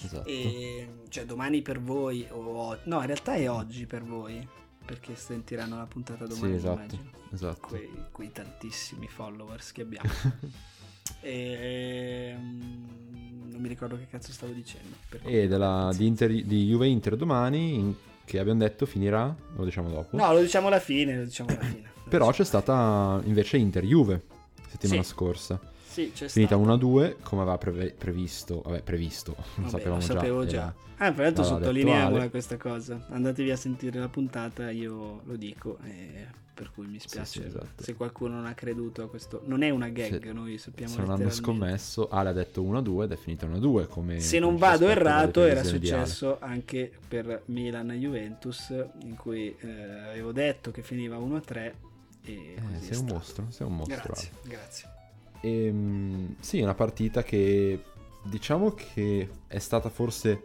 Esatto. 0.03 0.27
E, 0.27 1.03
cioè, 1.09 1.25
domani 1.25 1.61
per 1.61 1.79
voi, 1.79 2.25
o 2.31 2.77
no, 2.85 2.99
in 2.99 3.05
realtà 3.05 3.35
è 3.35 3.47
oggi 3.47 3.85
per 3.85 4.03
voi, 4.03 4.45
perché 4.83 5.15
sentiranno 5.15 5.77
la 5.77 5.85
puntata 5.85 6.25
domani, 6.25 6.49
sì, 6.49 6.57
esatto. 6.57 6.97
Esatto. 7.31 7.67
Quei, 7.67 7.89
quei 8.11 8.31
tantissimi 8.31 9.07
followers 9.07 9.71
che 9.71 9.83
abbiamo. 9.83 10.09
e, 11.21 12.35
um, 12.35 13.49
non 13.51 13.61
mi 13.61 13.67
ricordo 13.67 13.97
che 13.97 14.07
cazzo 14.07 14.31
stavo 14.31 14.51
dicendo. 14.51 14.95
E 15.21 15.47
della, 15.47 15.91
di, 15.95 16.07
Inter, 16.07 16.43
di 16.43 16.65
Juve 16.65 16.87
Inter 16.87 17.15
domani, 17.15 17.75
in 17.75 17.93
che 18.25 18.39
abbiamo 18.39 18.59
detto 18.59 18.85
finirà, 18.85 19.33
lo 19.55 19.63
diciamo 19.63 19.89
dopo. 19.89 20.17
No, 20.17 20.33
lo 20.33 20.41
diciamo 20.41 20.67
alla 20.67 20.79
fine, 20.79 21.17
lo 21.17 21.23
diciamo 21.25 21.49
alla 21.49 21.63
fine. 21.63 21.89
Però 22.09 22.29
c'è 22.31 22.43
stata 22.43 23.21
invece 23.23 23.57
Inter-Juve 23.57 24.21
settimana 24.71 25.03
sì. 25.03 25.09
scorsa. 25.09 25.59
Sì, 25.85 26.11
c'è 26.13 26.29
Finita 26.29 26.55
1-2 26.55 27.17
come 27.21 27.41
aveva 27.41 27.57
pre- 27.57 27.93
previsto, 27.97 28.61
vabbè 28.61 28.81
previsto, 28.81 29.35
lo 29.55 29.67
sapevamo 29.67 29.95
lo 29.95 30.01
sapevo 30.01 30.45
già. 30.45 30.49
già. 30.49 30.73
Ah, 31.05 31.13
fra 31.13 31.23
l'altro 31.23 31.43
sottolineiamola 31.43 32.29
questa 32.29 32.57
cosa, 32.57 33.05
andatevi 33.09 33.51
a 33.51 33.57
sentire 33.57 33.99
la 33.99 34.07
puntata, 34.07 34.69
io 34.69 35.21
lo 35.25 35.35
dico, 35.35 35.79
eh, 35.83 36.27
per 36.53 36.71
cui 36.73 36.87
mi 36.87 36.99
spiace 36.99 37.25
sì, 37.25 37.39
sì, 37.39 37.45
esatto. 37.45 37.83
se 37.83 37.95
qualcuno 37.95 38.35
non 38.35 38.45
ha 38.45 38.53
creduto 38.53 39.03
a 39.03 39.07
questo. 39.07 39.41
Non 39.45 39.63
è 39.63 39.69
una 39.69 39.89
gag, 39.89 40.21
se, 40.21 40.31
noi 40.31 40.57
sappiamo. 40.57 40.91
Se 40.91 40.99
non 40.99 41.09
hanno 41.11 41.29
scommesso, 41.29 42.09
Ale 42.09 42.29
ha 42.29 42.33
detto 42.33 42.61
1-2 42.63 43.03
ed 43.03 43.11
è 43.11 43.15
finita 43.17 43.47
1-2 43.47 43.87
come... 43.87 44.19
Se 44.19 44.39
non 44.39 44.57
vado 44.57 44.87
errato 44.87 45.43
era 45.43 45.63
successo 45.63 46.37
anche 46.39 46.91
per 47.07 47.43
Milan-Juventus 47.45 48.73
in 49.03 49.15
cui 49.15 49.55
eh, 49.59 49.71
avevo 50.09 50.31
detto 50.31 50.71
che 50.71 50.81
finiva 50.81 51.17
1-3 51.17 51.73
e... 52.23 52.55
Eh, 52.55 52.79
sei 52.79 52.97
un 52.97 53.05
mostro, 53.05 53.45
sei 53.49 53.67
un 53.67 53.75
mostro. 53.75 54.01
Grazie, 54.03 54.29
Ale. 54.41 54.49
grazie. 54.49 54.89
E, 55.41 55.65
ehm, 55.65 56.35
sì, 56.39 56.59
è 56.59 56.63
una 56.63 56.75
partita 56.75 57.23
che 57.23 57.83
diciamo 58.23 58.73
che 58.73 59.29
è 59.47 59.59
stata 59.59 59.89
forse 59.89 60.43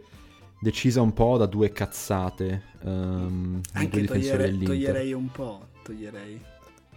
decisa 0.59 1.01
un 1.01 1.13
po' 1.13 1.37
da 1.37 1.45
due 1.45 1.71
cazzate 1.71 2.63
um, 2.81 3.61
Anche 3.73 4.03
togliere, 4.05 4.57
toglierei 4.57 5.13
un 5.13 5.31
po', 5.31 5.66
toglierei. 5.87 6.41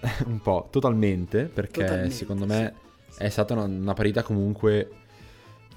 un 0.27 0.41
po', 0.41 0.69
totalmente, 0.71 1.45
perché 1.45 1.83
totalmente, 1.83 2.15
secondo 2.15 2.47
me 2.47 2.75
sì. 3.09 3.23
è 3.23 3.29
stata 3.29 3.55
una, 3.55 3.65
una, 3.65 3.93
partita 3.93 4.23
comunque 4.23 4.91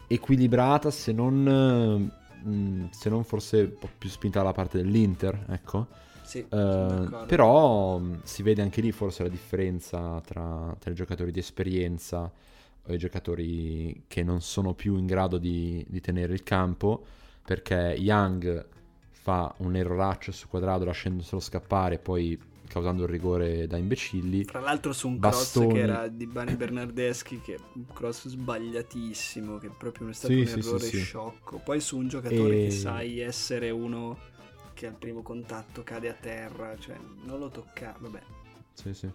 equilibrata, 0.08 0.90
se 0.90 1.12
non, 1.12 2.12
mm, 2.48 2.86
se 2.92 3.10
non 3.10 3.24
forse 3.24 3.62
un 3.62 3.78
po' 3.80 3.90
più 3.98 4.10
spinta 4.10 4.40
dalla 4.40 4.54
parte 4.54 4.78
dell'Inter, 4.78 5.46
ecco. 5.50 5.88
Sì, 6.24 6.40
uh, 6.40 7.26
però 7.28 8.00
mm, 8.00 8.14
si 8.24 8.44
vede 8.44 8.62
anche 8.62 8.82
lì 8.82 8.92
forse 8.92 9.24
la 9.24 9.30
differenza 9.30 10.22
tra, 10.22 10.74
tra, 10.80 10.90
i 10.90 10.96
giocatori 10.96 11.32
di 11.32 11.40
esperienza 11.40 12.32
o 12.86 12.94
i 12.94 12.98
giocatori 12.98 14.06
che 14.08 14.24
non 14.24 14.42
sono 14.42 14.74
più 14.74 14.96
in 14.96 15.06
grado 15.06 15.38
di, 15.38 15.86
di 15.88 16.00
tenere 16.00 16.34
il 16.34 16.44
campo 16.44 17.06
perché 17.46 17.96
Young 18.00 18.66
fa 19.12 19.54
un 19.58 19.76
erroraccio 19.76 20.32
su 20.32 20.48
quadrato 20.48 20.86
lasciandoselo 20.86 21.42
scappare 21.42 22.00
poi 22.00 22.40
causando 22.68 23.04
il 23.04 23.10
rigore 23.10 23.68
da 23.68 23.78
imbecilli. 23.78 24.46
Tra 24.46 24.60
l'altro 24.60 24.94
su 24.94 25.08
un 25.08 25.20
Bastoni. 25.20 25.68
cross 25.68 25.74
che 25.74 25.80
era 25.82 26.08
di 26.08 26.26
Bani 26.28 26.56
Bernardeschi, 26.56 27.42
che 27.42 27.56
è 27.56 27.60
un 27.76 27.86
cross 27.94 28.28
sbagliatissimo, 28.28 29.58
che 29.58 29.70
proprio 29.70 30.10
è 30.10 30.14
stato 30.14 30.34
Sì, 30.34 30.40
un 30.42 30.48
sì, 30.48 30.60
errore 30.60 30.80
sì, 30.80 30.90
sì. 30.90 30.98
sciocco. 30.98 31.60
Poi 31.60 31.80
su 31.80 31.98
un 31.98 32.08
giocatore 32.08 32.56
E- 32.56 32.64
che 32.66 32.72
sai 32.72 33.20
essere 33.20 33.70
uno 33.70 34.18
che 34.74 34.88
al 34.88 34.96
primo 34.96 35.22
contatto 35.22 35.84
cade 35.84 36.10
a 36.10 36.14
terra, 36.14 36.76
cioè 36.80 36.98
non 37.26 37.40
lo 37.40 37.50
tocca, 37.50 37.96
vabbè. 38.00 38.22
Sì, 38.74 38.94
sì. 38.94 39.10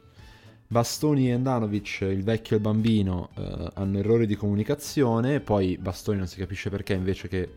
Bastoni 0.70 1.28
e 1.28 1.32
Andanovic, 1.32 2.00
il 2.02 2.22
vecchio 2.22 2.56
e 2.56 2.58
il 2.58 2.64
bambino, 2.64 3.30
eh, 3.36 3.70
hanno 3.74 3.98
errori 3.98 4.26
di 4.26 4.36
comunicazione, 4.36 5.40
poi 5.40 5.78
Bastoni 5.78 6.18
non 6.18 6.26
si 6.26 6.38
capisce 6.38 6.68
perché 6.70 6.92
invece 6.92 7.28
che 7.28 7.50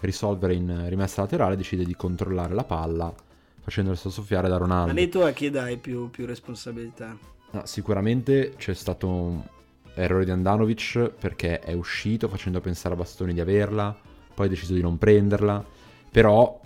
risolvere 0.00 0.54
in 0.54 0.88
rimessa 0.88 1.22
laterale 1.22 1.56
decide 1.56 1.84
di 1.84 1.94
controllare 1.94 2.54
la 2.54 2.64
palla 2.64 3.14
facendolo 3.64 3.96
soffiare 3.96 4.48
da 4.48 4.54
Ma 4.54 4.60
Ronaldo. 4.60 4.92
lì 4.92 5.08
tu 5.08 5.18
a 5.18 5.30
chi 5.30 5.50
dai 5.50 5.78
più, 5.78 6.10
più 6.10 6.26
responsabilità? 6.26 7.16
No, 7.50 7.62
sicuramente 7.64 8.54
c'è 8.56 8.74
stato 8.74 9.08
un 9.08 9.42
errore 9.94 10.24
di 10.24 10.30
Andanovic 10.30 11.10
perché 11.18 11.60
è 11.60 11.72
uscito 11.72 12.28
facendo 12.28 12.60
pensare 12.60 12.94
a 12.94 12.98
Bastoni 12.98 13.32
di 13.32 13.40
averla, 13.40 13.96
poi 14.34 14.46
ha 14.46 14.48
deciso 14.48 14.74
di 14.74 14.82
non 14.82 14.98
prenderla, 14.98 15.64
però 16.10 16.60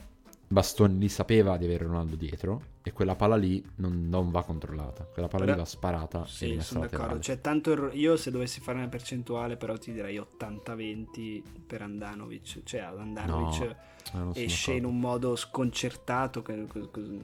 Bastoni 0.50 0.98
lì 0.98 1.08
sapeva 1.10 1.58
di 1.58 1.66
avere 1.66 1.84
Ronaldo 1.84 2.16
dietro 2.16 2.62
e 2.82 2.90
quella 2.92 3.14
palla 3.14 3.36
lì 3.36 3.62
non, 3.76 4.08
non 4.08 4.30
va 4.30 4.42
controllata, 4.42 5.04
quella 5.04 5.28
palla 5.28 5.44
Però- 5.44 5.56
lì 5.56 5.62
va 5.62 5.68
sparata 5.68 6.22
e 6.24 6.26
Sì, 6.28 6.46
rimessa 6.46 6.72
sono 6.72 6.86
d'accordo. 6.88 7.18
C'è 7.18 7.40
tanto 7.42 7.90
Io 7.92 8.16
se 8.16 8.30
dovessi 8.30 8.60
fare 8.60 8.78
una 8.78 8.88
percentuale, 8.88 9.56
però 9.58 9.76
ti 9.76 9.92
direi 9.92 10.18
80-20 10.18 11.42
per 11.66 11.82
Andanovic. 11.82 12.62
Cioè, 12.64 12.80
Andanovic 12.80 13.60
Eh, 13.60 13.76
non 14.14 14.32
sono 14.32 14.44
esce 14.46 14.72
in 14.72 14.86
un 14.86 14.98
modo 14.98 15.36
sconcertato, 15.36 16.40
che 16.40 16.64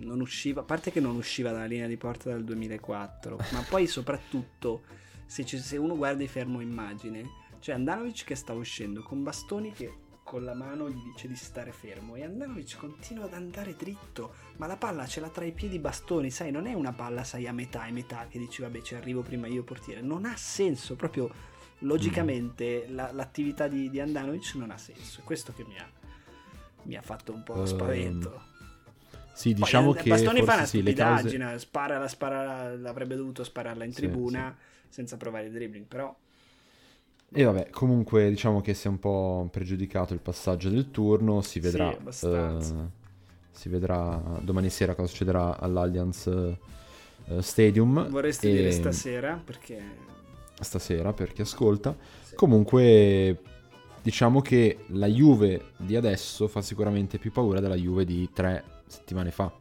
non 0.01 0.21
usciva, 0.21 0.61
a 0.61 0.65
parte 0.65 0.91
che 0.91 1.01
non 1.01 1.17
usciva 1.17 1.51
dalla 1.51 1.65
linea 1.65 1.87
di 1.87 1.97
porta 1.97 2.29
dal 2.29 2.45
2004, 2.45 3.39
ma 3.53 3.65
poi 3.69 3.87
soprattutto 3.87 4.83
se, 5.25 5.47
ci- 5.47 5.57
se 5.59 5.79
uno 5.79 5.97
guarda 5.97 6.23
i 6.23 6.29
fermo 6.29 6.61
immagine, 6.61 7.27
cioè 7.61 7.75
Andanovic 7.77 8.25
che 8.25 8.35
sta 8.35 8.53
uscendo 8.53 9.03
con 9.03 9.23
Bastoni 9.23 9.73
che 9.73 9.91
con 10.25 10.43
la 10.43 10.55
mano 10.55 10.89
gli 10.91 11.01
dice 11.13 11.29
di 11.29 11.37
stare 11.37 11.71
fermo 11.71 12.17
e 12.17 12.25
Andanovic 12.25 12.77
continua 12.79 13.27
ad 13.27 13.35
andare 13.35 13.77
dritto, 13.77 14.35
ma 14.57 14.67
la 14.67 14.77
palla 14.77 15.07
ce 15.07 15.21
l'ha 15.21 15.29
tra 15.29 15.45
i 15.45 15.53
piedi 15.53 15.79
Bastoni, 15.79 16.31
sai, 16.31 16.51
non 16.51 16.67
è 16.67 16.73
una 16.73 16.93
palla, 16.93 17.23
sai, 17.23 17.47
a 17.47 17.53
metà 17.53 17.87
e 17.87 17.93
metà 17.93 18.27
che 18.29 18.39
dici 18.39 18.63
vabbè 18.63 18.81
ci 18.81 18.95
arrivo 18.95 19.21
prima 19.23 19.47
io 19.47 19.63
portiere, 19.63 20.01
non 20.01 20.25
ha 20.25 20.35
senso, 20.37 20.97
proprio 20.97 21.31
logicamente 21.81 22.87
la- 22.89 23.13
l'attività 23.13 23.69
di, 23.69 23.91
di 23.91 24.01
Andanovic 24.01 24.55
non 24.55 24.71
ha 24.71 24.79
senso, 24.79 25.21
è 25.21 25.25
questo 25.25 25.53
che 25.53 25.65
mi 25.65 25.79
ha, 25.79 25.89
mi 26.83 26.97
ha 26.97 27.03
fatto 27.03 27.33
un 27.33 27.43
po' 27.43 27.65
spavento. 27.67 28.53
Sì, 29.35 29.49
Poi, 29.51 29.55
diciamo 29.55 29.95
eh, 29.95 30.03
che 30.03 30.09
Bastoni 30.11 30.43
fa 30.43 30.55
una 30.55 30.65
sì, 30.67 30.83
le 30.83 30.93
cause... 30.93 31.29
stupidaggine, 31.29 31.59
spara, 31.59 32.09
spara, 32.09 32.75
l'avrebbe 32.77 33.17
dovuto 33.17 33.45
spararla 33.45 33.85
in 33.85 33.93
Sì, 33.93 33.97
tribuna 34.01 34.57
senza 34.89 35.17
provare 35.17 35.47
il 35.47 35.53
dribbling, 35.53 35.87
però 35.87 36.17
E 37.37 37.43
vabbè, 37.43 37.71
comunque 37.71 38.31
diciamo 38.31 38.61
che 38.61 38.75
si 38.75 38.87
è 38.87 38.91
un 38.91 39.01
po' 39.01 39.49
pregiudicato 39.51 40.15
il 40.15 40.21
passaggio 40.21 40.69
del 40.71 40.93
turno, 40.93 41.41
si 41.41 41.59
vedrà, 41.59 41.93
Sì, 42.11 42.27
eh, 42.29 42.57
si 43.51 43.69
vedrà 43.69 44.39
domani 44.41 44.71
sera 44.71 44.95
cosa 44.95 45.09
succederà 45.09 45.59
all'Allianz 45.59 46.27
eh, 46.29 47.43
Stadium. 47.43 48.09
vorresti 48.09 48.47
e- 48.49 48.53
dire 48.53 48.71
stasera 48.71 49.41
perché 49.45 49.83
Stasera, 50.61 51.13
per 51.13 51.33
chi 51.33 51.41
ascolta. 51.41 51.97
sì. 52.23 52.37
Comunque, 52.37 53.41
diciamo 54.01 54.41
che 54.41 54.85
la 54.91 55.09
Juve 55.09 55.73
di 55.79 55.97
adesso 55.97 56.47
fa 56.47 56.63
sicuramente 56.63 57.19
più 57.19 57.33
paura 57.33 57.59
della 57.59 57.75
Juve 57.75 58.05
di 58.05 58.31
tre 58.33 58.63
settimane 58.87 59.33
fa, 59.33 59.53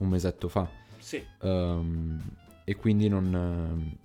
un 0.00 0.08
mesetto 0.08 0.48
fa. 0.48 0.68
Sì, 0.98 1.24
Ehm, 1.40 2.20
e 2.64 2.76
quindi 2.76 3.08
non 3.08 3.34
ehm, 3.34 3.96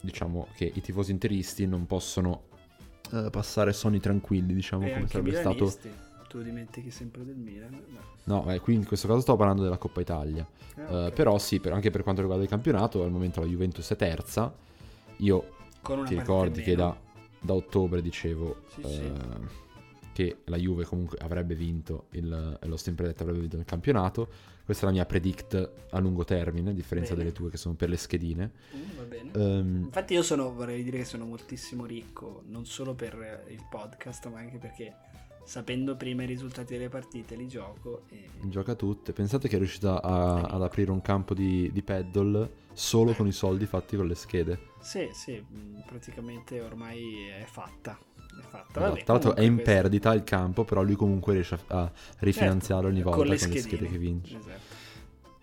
diciamo 0.00 0.46
che 0.54 0.70
i 0.74 0.80
tifosi 0.80 1.10
interisti 1.10 1.66
non 1.66 1.84
possono 1.86 2.44
eh, 3.26 3.30
passare 3.30 3.72
sonni 3.72 4.00
tranquilli, 4.00 4.54
diciamo, 4.54 4.86
e 4.86 4.92
come 4.92 5.08
sarebbe 5.08 5.34
stato. 5.36 5.72
Tu 6.28 6.42
dimentichi 6.42 6.90
sempre 6.90 7.24
del 7.24 7.36
Milan. 7.36 7.70
ma- 7.90 8.00
No, 8.24 8.50
eh, 8.52 8.58
qui 8.58 8.74
in 8.74 8.84
questo 8.84 9.06
caso 9.06 9.20
sto 9.20 9.36
parlando 9.36 9.62
della 9.62 9.76
Coppa 9.76 10.00
Italia. 10.00 10.44
Ah, 10.76 10.80
Eh, 10.80 11.06
ok. 11.06 11.12
però 11.12 11.38
sì, 11.38 11.60
per- 11.60 11.72
anche 11.72 11.90
per 11.90 12.02
quanto 12.02 12.20
riguarda 12.22 12.42
il 12.44 12.50
campionato, 12.50 13.04
al 13.04 13.10
momento 13.12 13.40
la 13.40 13.46
Juventus 13.46 13.88
è 13.90 13.96
terza. 13.96 14.52
Io 15.18 15.52
ti 16.06 16.16
ricordi 16.16 16.62
che 16.62 16.74
da, 16.74 16.96
da 17.40 17.52
ottobre 17.54 18.02
dicevo 18.02 18.62
Sì, 18.74 18.80
eh, 18.80 18.88
sì. 18.88 19.12
che 20.12 20.36
la 20.46 20.56
Juve 20.56 20.84
comunque 20.84 21.18
avrebbe 21.20 21.54
vinto 21.54 22.06
il, 22.10 22.58
e 22.60 22.66
l'ho 22.66 22.76
sempre 22.76 23.06
detto 23.06 23.22
avrebbe 23.22 23.40
vinto 23.40 23.56
il 23.56 23.64
campionato. 23.64 24.28
Questa 24.64 24.84
è 24.84 24.86
la 24.88 24.94
mia 24.94 25.04
predict 25.04 25.70
a 25.90 25.98
lungo 25.98 26.24
termine, 26.24 26.70
a 26.70 26.72
differenza 26.72 27.12
Bene. 27.12 27.24
delle 27.24 27.34
tue 27.36 27.50
che 27.50 27.56
sono 27.58 27.74
per 27.74 27.88
le 27.90 27.96
schedine. 27.98 28.50
Mm, 28.74 28.96
va 28.96 29.02
bene. 29.02 29.30
Ehm, 29.34 29.82
Infatti 29.84 30.14
io 30.14 30.22
sono, 30.22 30.52
vorrei 30.54 30.82
dire 30.82 30.96
che 30.98 31.04
sono 31.04 31.26
moltissimo 31.26 31.84
ricco, 31.84 32.42
non 32.46 32.64
solo 32.64 32.94
per 32.94 33.44
il 33.50 33.62
podcast, 33.68 34.26
ma 34.30 34.38
anche 34.38 34.56
perché 34.56 34.94
sapendo 35.44 35.94
prima 35.96 36.22
i 36.22 36.26
risultati 36.26 36.72
delle 36.72 36.88
partite 36.88 37.36
li 37.36 37.46
gioco 37.46 38.04
e... 38.08 38.24
gioca 38.44 38.74
tutte. 38.74 39.12
Pensate 39.12 39.48
che 39.48 39.56
è 39.56 39.58
riuscita 39.58 40.00
a- 40.00 40.40
ad 40.40 40.62
aprire 40.62 40.90
un 40.90 41.02
campo 41.02 41.34
di, 41.34 41.70
di 41.70 41.82
paddle 41.82 42.62
solo 42.72 43.12
con 43.12 43.26
i 43.26 43.32
soldi 43.32 43.66
fatti 43.66 43.96
con 43.96 44.06
le 44.06 44.14
schede. 44.14 44.58
Sì, 44.80 45.10
sì, 45.12 45.44
praticamente 45.86 46.62
ormai 46.62 47.26
è 47.28 47.44
fatta. 47.44 47.98
Fatta. 48.42 48.80
Vabbè, 48.80 49.02
Tra 49.04 49.12
l'altro 49.14 49.34
è 49.36 49.42
in 49.42 49.54
questo- 49.54 49.72
perdita 49.72 50.12
il 50.14 50.24
campo, 50.24 50.64
però 50.64 50.82
lui 50.82 50.94
comunque 50.96 51.32
riesce 51.34 51.58
a, 51.68 51.90
rifinanziarlo 52.18 52.88
ogni 52.88 53.02
volta 53.02 53.18
con 53.18 53.26
le, 53.28 53.38
schede 53.38 53.60
schedine. 53.60 53.88
che 53.90 53.98
vince. 53.98 54.38
Esatto. 54.38 54.72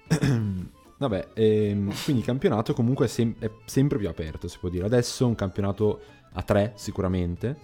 Vabbè, 0.97 1.29
ehm, 1.33 1.93
quindi 2.03 2.21
il 2.21 2.27
campionato 2.27 2.73
comunque 2.73 3.05
è, 3.05 3.07
sem- 3.07 3.35
è 3.39 3.49
sempre 3.65 3.97
più 3.97 4.07
aperto, 4.07 4.47
si 4.47 4.57
può 4.59 4.69
dire. 4.69 4.85
Adesso 4.85 5.23
è 5.23 5.27
un 5.27 5.35
campionato 5.35 5.99
a 6.33 6.43
tre 6.43 6.73
sicuramente. 6.75 7.57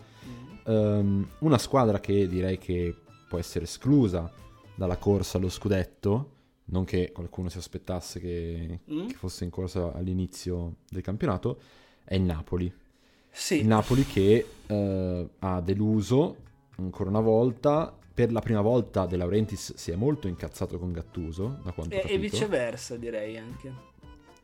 Ehm, 0.65 1.27
una 1.39 1.57
squadra 1.59 1.99
che 1.99 2.27
direi 2.27 2.57
che 2.57 2.95
può 3.29 3.37
essere 3.37 3.65
esclusa 3.65 4.31
dalla 4.73 4.97
corsa 4.97 5.37
allo 5.37 5.49
scudetto, 5.49 6.31
non 6.65 6.83
che 6.83 7.11
qualcuno 7.13 7.49
si 7.49 7.57
aspettasse 7.59 8.19
che, 8.19 8.79
Mm? 8.91 9.07
che 9.07 9.13
fosse 9.15 9.43
in 9.43 9.49
corsa 9.51 9.93
all'inizio 9.93 10.77
del 10.89 11.01
campionato, 11.03 11.59
è 12.03 12.15
il 12.15 12.23
Napoli. 12.23 12.73
Sì, 13.37 13.59
Il 13.59 13.67
Napoli 13.67 14.03
che 14.05 14.45
eh, 14.65 15.29
ha 15.39 15.61
deluso 15.61 16.35
ancora 16.77 17.09
una 17.09 17.19
volta. 17.21 17.95
Per 18.17 18.31
la 18.31 18.39
prima 18.41 18.61
volta 18.61 19.05
De 19.05 19.15
Laurentiis 19.15 19.75
si 19.75 19.91
è 19.91 19.95
molto 19.95 20.27
incazzato 20.27 20.79
con 20.79 20.91
Gattuso, 20.91 21.59
da 21.63 21.71
quanto 21.71 21.93
e, 21.93 22.03
e 22.07 22.17
viceversa 22.17 22.97
direi 22.97 23.37
anche. 23.37 23.71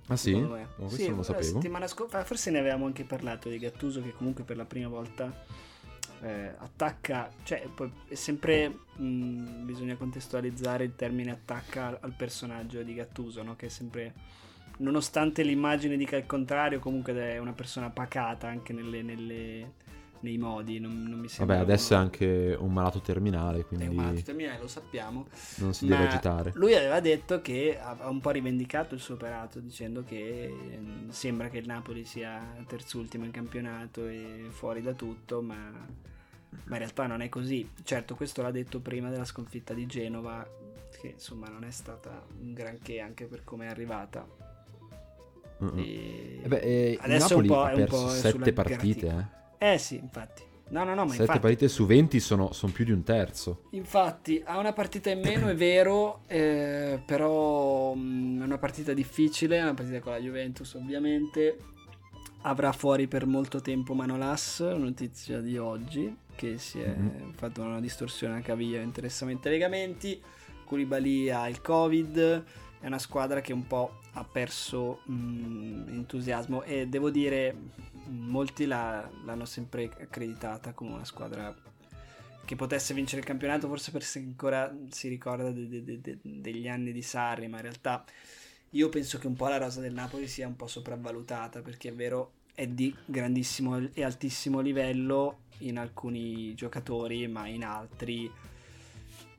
Ah 0.07 0.15
sì? 0.15 0.35
me. 0.35 0.67
Oh, 0.77 0.85
questo 0.85 0.95
Sì, 0.95 1.03
non 1.07 1.11
lo 1.11 1.17
la 1.17 1.23
sapevo. 1.23 1.53
settimana 1.53 1.87
scorsa, 1.87 2.23
forse 2.23 2.51
ne 2.51 2.59
avevamo 2.59 2.85
anche 2.85 3.03
parlato 3.03 3.49
di 3.49 3.57
Gattuso 3.57 4.01
che 4.03 4.13
comunque 4.13 4.43
per 4.43 4.57
la 4.57 4.65
prima 4.65 4.89
volta 4.89 5.43
eh, 6.21 6.53
attacca, 6.57 7.31
cioè 7.43 7.67
poi 7.73 7.91
è 8.07 8.13
sempre 8.13 8.69
mh, 8.95 9.65
bisogna 9.65 9.95
contestualizzare 9.95 10.83
il 10.83 10.95
termine 10.95 11.31
attacca 11.31 11.87
al, 11.87 11.97
al 12.01 12.13
personaggio 12.15 12.83
di 12.83 12.93
Gattuso, 12.93 13.41
no? 13.41 13.55
che 13.55 13.65
è 13.65 13.69
sempre 13.69 14.13
nonostante 14.77 15.43
l'immagine 15.43 15.97
dica 15.97 16.15
il 16.17 16.25
contrario, 16.25 16.79
comunque 16.79 17.13
è 17.13 17.37
una 17.37 17.53
persona 17.53 17.89
pacata 17.89 18.47
anche 18.47 18.73
nelle- 18.73 19.01
nelle- 19.01 19.81
nei 20.23 20.37
modi, 20.37 20.79
non, 20.79 21.03
non 21.03 21.19
mi 21.19 21.27
sembra 21.27 21.57
Vabbè, 21.57 21.67
adesso 21.67 21.91
è 21.91 21.95
uno- 21.97 22.05
anche 22.05 22.55
un 22.57 22.71
malato 22.71 23.01
terminale, 23.01 23.59
è 23.59 23.65
quindi 23.65 23.87
un 23.87 23.95
malato 23.95 24.21
terminale, 24.21 24.59
lo 24.61 24.67
sappiamo. 24.69 25.27
non 25.57 25.73
si 25.73 25.85
deve 25.85 26.07
agitare. 26.07 26.51
Lui 26.55 26.73
aveva 26.75 27.01
detto 27.01 27.41
che 27.41 27.77
ha 27.77 28.07
un 28.07 28.21
po' 28.21 28.29
rivendicato 28.29 28.93
il 28.95 29.01
suo 29.01 29.15
operato 29.15 29.59
dicendo 29.59 30.03
che 30.05 30.45
ehm, 30.45 31.09
sembra 31.09 31.49
che 31.49 31.57
il 31.57 31.65
Napoli 31.67 32.05
sia 32.05 32.41
terzultimo 32.65 33.25
in 33.25 33.31
campionato 33.31 34.07
e 34.07 34.45
fuori 34.49 34.81
da 34.81 34.93
tutto, 34.93 35.41
ma, 35.41 35.55
ma 35.55 36.71
in 36.71 36.77
realtà 36.77 37.05
non 37.05 37.19
è 37.21 37.27
così. 37.27 37.69
Certo, 37.83 38.15
questo 38.15 38.41
l'ha 38.41 38.51
detto 38.51 38.79
prima 38.79 39.09
della 39.09 39.25
sconfitta 39.25 39.73
di 39.73 39.85
Genova, 39.87 40.47
che 41.01 41.07
insomma 41.15 41.49
non 41.49 41.65
è 41.65 41.71
stata 41.71 42.25
un 42.39 42.53
granché 42.53 43.01
anche 43.01 43.25
per 43.25 43.43
come 43.43 43.65
è 43.65 43.69
arrivata. 43.69 44.25
E... 45.75 46.39
Eh 46.43 46.47
beh, 46.47 46.57
eh, 46.59 46.97
Adesso 47.01 47.27
Napoli 47.29 47.47
po'- 47.47 47.61
ha 47.61 47.69
perso 47.69 48.07
sette 48.09 48.53
partite, 48.53 49.29
eh. 49.59 49.71
Eh 49.73 49.77
sì, 49.77 49.95
infatti. 49.97 50.41
No, 50.69 50.83
no, 50.83 50.95
no, 50.95 51.03
ma 51.03 51.09
Sette 51.11 51.21
infatti... 51.23 51.39
partite 51.39 51.67
su 51.67 51.85
20 51.85 52.19
sono, 52.19 52.51
sono 52.51 52.71
più 52.71 52.83
di 52.83 52.91
un 52.91 53.03
terzo. 53.03 53.63
Infatti, 53.71 54.41
ha 54.43 54.57
una 54.57 54.73
partita 54.73 55.09
in 55.11 55.19
meno, 55.21 55.47
è 55.47 55.53
vero, 55.55 56.21
eh, 56.27 56.99
però 57.05 57.93
mh, 57.93 58.41
è 58.41 58.43
una 58.43 58.57
partita 58.57 58.93
difficile, 58.93 59.57
è 59.59 59.61
una 59.61 59.73
partita 59.75 59.99
con 59.99 60.13
la 60.13 60.19
Juventus 60.19 60.73
ovviamente. 60.73 61.57
Avrà 62.45 62.71
fuori 62.73 63.07
per 63.07 63.25
molto 63.25 63.61
tempo 63.61 63.93
Manolas, 63.93 64.59
notizia 64.61 65.39
di 65.39 65.57
oggi, 65.57 66.13
che 66.35 66.57
si 66.57 66.79
è 66.81 66.87
Mhm. 66.87 67.33
fatto 67.35 67.61
una 67.61 67.79
distorsione 67.79 68.37
a 68.37 68.41
caviglia 68.41 68.81
interessamento 68.81 69.47
ai 69.47 69.53
legamenti. 69.53 70.21
Koulibaly 70.65 71.29
ha 71.29 71.47
il 71.47 71.61
Covid, 71.61 72.43
è 72.83 72.87
una 72.87 72.99
squadra 72.99 73.39
che 73.39 73.53
un 73.53 73.65
po' 73.65 73.99
ha 74.11 74.25
perso 74.25 75.03
mh, 75.05 75.85
entusiasmo 75.87 76.63
e 76.63 76.85
devo 76.87 77.09
dire 77.09 77.55
molti 78.07 78.65
la- 78.65 79.09
l'hanno 79.23 79.45
sempre 79.45 79.89
accreditata 80.01 80.73
come 80.73 80.91
una 80.91 81.05
squadra 81.05 81.55
che 82.43 82.55
potesse 82.57 82.93
vincere 82.93 83.21
il 83.21 83.25
campionato, 83.25 83.69
forse 83.69 83.91
perché 83.91 84.19
ancora 84.19 84.69
si 84.89 85.07
ricorda 85.07 85.49
de- 85.49 85.81
de- 85.81 86.01
de- 86.01 86.17
degli 86.21 86.67
anni 86.67 86.91
di 86.91 87.01
Sarri, 87.01 87.47
ma 87.47 87.55
in 87.55 87.63
realtà 87.63 88.03
io 88.71 88.89
penso 88.89 89.17
che 89.17 89.27
un 89.27 89.35
po' 89.35 89.47
la 89.47 89.57
rosa 89.59 89.79
del 89.79 89.93
Napoli 89.93 90.27
sia 90.27 90.45
un 90.45 90.57
po' 90.57 90.67
sopravvalutata 90.67 91.61
perché 91.61 91.87
è 91.87 91.93
vero 91.93 92.33
è 92.53 92.67
di 92.67 92.93
grandissimo 93.05 93.77
e 93.93 94.03
altissimo 94.03 94.59
livello 94.59 95.43
in 95.59 95.77
alcuni 95.77 96.53
giocatori, 96.53 97.29
ma 97.29 97.47
in 97.47 97.63
altri 97.63 98.29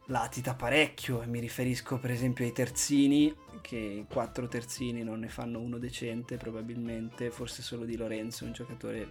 latita 0.07 0.55
parecchio. 0.55 1.23
E 1.23 1.27
mi 1.27 1.41
riferisco 1.41 1.99
per 1.99 2.11
esempio 2.11 2.45
ai 2.45 2.53
terzini, 2.53 3.35
che 3.61 4.05
quattro 4.09 4.49
terzini 4.49 5.03
non 5.03 5.21
ne 5.21 5.29
fanno 5.29 5.61
uno 5.61 5.79
decente, 5.79 6.37
probabilmente, 6.37 7.31
forse 7.31 7.63
solo 7.63 7.85
di 7.85 7.97
Lorenzo, 7.97 8.45
un 8.45 8.53
giocatore 8.53 9.09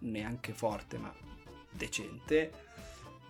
neanche 0.00 0.52
forte, 0.52 0.98
ma 0.98 1.12
decente. 1.70 2.50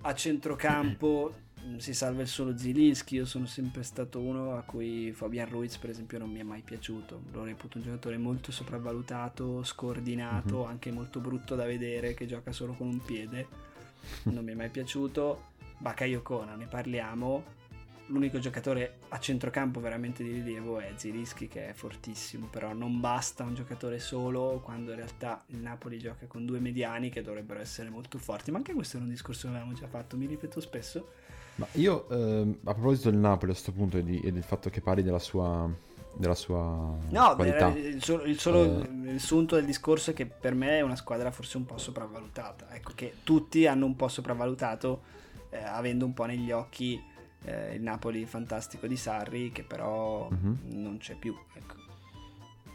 A 0.03 0.15
centrocampo 0.15 1.35
si 1.79 1.95
salva 1.95 2.23
il 2.23 2.29
solo 2.29 2.57
Zilinski. 2.57 3.17
Io 3.17 3.25
sono 3.25 3.47
sempre 3.47 3.83
stato 3.83 4.21
uno 4.21 4.57
a 4.57 4.63
cui 4.63 5.13
Fabian 5.13 5.49
Ruiz, 5.49 5.77
per 5.79 5.91
esempio, 5.91 6.19
non 6.19 6.31
mi 6.31 6.41
è 6.41 6.43
mai 6.43 6.63
piaciuto. 6.63 7.23
Lo 7.33 7.45
reputo 7.45 7.79
un 7.79 7.85
giocatore 7.85 8.19
molto 8.19 8.53
sopravvalutato, 8.53 9.63
scordinato, 9.65 10.59
mm-hmm. 10.59 10.69
anche 10.69 10.93
molto 10.93 11.21
brutto 11.21 11.55
da 11.55 11.65
vedere, 11.65 12.15
che 12.15 12.27
gioca 12.27 12.53
solo 12.53 12.75
con 12.75 12.89
un 12.89 13.03
piede. 13.03 13.73
Non 14.25 14.45
mi 14.45 14.53
è 14.53 14.55
mai 14.55 14.69
piaciuto. 14.69 15.53
Bakayoko, 15.85 16.45
ne 16.57 16.67
parliamo 16.67 17.63
l'unico 18.07 18.39
giocatore 18.39 18.99
a 19.09 19.19
centrocampo 19.19 19.81
veramente 19.81 20.23
di 20.23 20.31
rilievo 20.31 20.79
è 20.79 20.93
Zilischi 20.97 21.47
che 21.47 21.69
è 21.69 21.73
fortissimo, 21.75 22.47
però 22.47 22.73
non 22.73 23.01
basta 23.01 23.45
un 23.45 23.55
giocatore 23.55 23.99
solo 23.99 24.61
quando 24.63 24.91
in 24.91 24.97
realtà 24.97 25.43
il 25.49 25.59
Napoli 25.59 25.99
gioca 25.99 26.27
con 26.27 26.47
due 26.47 26.59
mediani 26.59 27.11
che 27.11 27.21
dovrebbero 27.21 27.61
essere 27.61 27.91
molto 27.91 28.19
forti, 28.19 28.51
ma 28.51 28.59
anche 28.59 28.73
questo 28.73 28.97
è 28.97 29.01
un 29.01 29.11
discorso 29.11 29.43
che 29.43 29.55
avevamo 29.55 29.75
già 29.75 29.87
fatto, 29.87 30.17
mi 30.17 30.25
ripeto 30.25 30.59
spesso. 30.61 31.09
Ma 31.57 31.67
io 31.73 32.09
eh, 32.09 32.59
a 32.65 32.73
proposito 32.73 33.11
del 33.11 33.19
Napoli 33.19 33.51
a 33.51 33.55
questo 33.55 33.73
punto 33.73 33.99
e, 33.99 34.03
di, 34.03 34.21
e 34.21 34.33
del 34.33 34.43
fatto 34.43 34.71
che 34.71 34.81
parli 34.81 35.03
della 35.03 35.19
sua 35.19 35.93
della 36.17 36.35
sua 36.35 36.97
no, 37.09 37.35
qualità. 37.35 37.69
Il 37.77 38.03
solo, 38.03 38.23
il, 38.23 38.39
solo 38.39 38.83
eh. 38.83 39.11
il 39.11 39.21
sunto 39.21 39.57
del 39.57 39.65
discorso 39.65 40.13
è 40.13 40.15
che 40.15 40.27
per 40.27 40.55
me 40.55 40.79
è 40.79 40.81
una 40.81 40.97
squadra 40.97 41.31
forse 41.31 41.57
un 41.57 41.67
po' 41.67 41.79
sopravvalutata. 41.79 42.73
Ecco 42.75 42.93
che 42.95 43.17
tutti 43.25 43.67
hanno 43.67 43.87
un 43.87 43.97
po' 43.97 44.09
sopravvalutato, 44.09 45.03
eh, 45.55 45.63
avendo 45.63 46.05
un 46.05 46.13
po' 46.13 46.25
negli 46.25 46.51
occhi 46.51 47.01
eh, 47.45 47.75
il 47.75 47.83
Napoli 47.83 48.27
fantastico 48.27 48.87
di 48.87 48.97
Sarri 48.97 49.53
che 49.53 49.63
però 49.63 50.29
uh-huh. 50.29 50.59
non 50.71 50.99
c'è 50.99 51.15
più. 51.15 51.35
Ecco. 51.55 51.83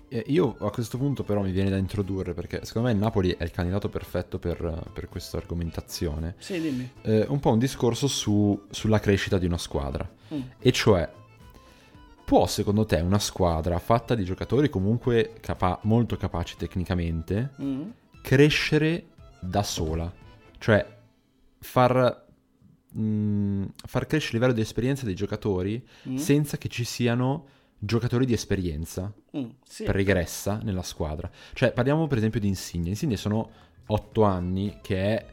Eh, 0.08 0.24
io 0.28 0.56
a 0.60 0.72
questo 0.72 0.98
punto 0.98 1.24
però 1.24 1.42
mi 1.42 1.52
viene 1.52 1.70
da 1.70 1.78
introdurre 1.78 2.34
perché 2.34 2.66
secondo 2.66 2.88
me 2.88 2.94
il 2.94 3.00
Napoli 3.00 3.36
è 3.38 3.44
il 3.44 3.52
candidato 3.52 3.90
perfetto 3.90 4.40
per, 4.40 4.90
per 4.94 5.10
questa 5.10 5.38
argomentazione. 5.38 6.36
Sì, 6.40 6.60
dimmi. 6.60 6.90
Eh, 7.02 7.26
un 7.28 7.40
po' 7.40 7.52
un 7.52 7.60
discorso 7.60 8.08
su, 8.08 8.66
sulla 8.70 9.00
crescita 9.00 9.38
di 9.38 9.46
una 9.46 9.58
squadra. 9.58 10.10
Mm. 10.34 10.42
E 10.60 10.72
cioè, 10.72 11.12
può 12.24 12.48
secondo 12.48 12.86
te 12.86 13.00
una 13.02 13.20
squadra 13.20 13.78
fatta 13.80 14.16
di 14.16 14.24
giocatori 14.24 14.70
comunque 14.70 15.34
capa- 15.42 15.80
molto 15.84 16.16
capaci 16.16 16.56
tecnicamente 16.56 17.52
mm. 17.62 17.90
crescere 18.22 19.08
da 19.42 19.64
sola? 19.64 20.12
Cioè, 20.58 20.98
far 21.60 22.28
mh, 22.92 23.02
mm, 23.02 23.64
far 23.86 24.06
crescere 24.06 24.34
il 24.34 24.40
livello 24.40 24.54
di 24.54 24.62
esperienza 24.62 25.06
dei 25.06 25.16
giocatori 25.16 25.86
mm. 26.08 26.16
senza 26.16 26.58
che 26.58 26.70
ci 26.70 26.84
siano 26.84 27.46
giocatori 27.78 28.26
di 28.26 28.34
esperienza 28.34 29.12
mm, 29.38 29.50
sì. 29.64 29.84
pregressa 29.84 30.60
nella 30.64 30.84
squadra. 30.84 31.30
Cioè, 31.54 31.72
parliamo 31.72 32.08
per 32.08 32.18
esempio 32.18 32.40
di 32.40 32.48
Insigne. 32.48 32.90
Insigne 32.90 33.18
sono 33.18 33.50
otto 33.88 34.24
anni 34.24 34.80
che 34.82 35.18
è, 35.18 35.26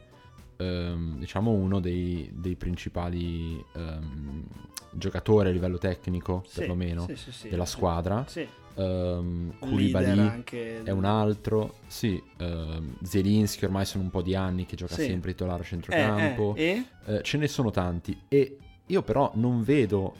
ehm, 0.57 1.19
diciamo, 1.19 1.51
uno 1.51 1.79
dei, 1.79 2.29
dei 2.33 2.55
principali 2.55 3.63
ehm, 3.75 4.45
giocatori 4.91 5.49
a 5.49 5.51
livello 5.51 5.77
tecnico, 5.77 6.43
sì, 6.47 6.59
perlomeno, 6.59 7.07
sì, 7.13 7.49
della 7.49 7.65
squadra. 7.65 8.25
Sì 8.27 8.65
um, 8.77 9.53
Koulibaly 9.59 10.43
è 10.83 10.91
un 10.91 11.05
altro, 11.05 11.75
sì, 11.87 12.21
uh, 12.39 12.83
Zelinski 13.03 13.65
ormai 13.65 13.85
sono 13.85 14.03
un 14.03 14.09
po' 14.09 14.21
di 14.21 14.35
anni 14.35 14.65
che 14.65 14.75
gioca 14.75 14.95
sì. 14.95 15.05
sempre 15.05 15.31
titolare 15.31 15.63
a 15.63 15.65
centrocampo, 15.65 16.55
eh, 16.55 16.83
eh, 17.05 17.15
uh, 17.15 17.21
ce 17.21 17.37
ne 17.37 17.47
sono 17.47 17.71
tanti. 17.71 18.17
E 18.27 18.57
io 18.85 19.01
però 19.01 19.31
non 19.35 19.63
vedo 19.63 20.15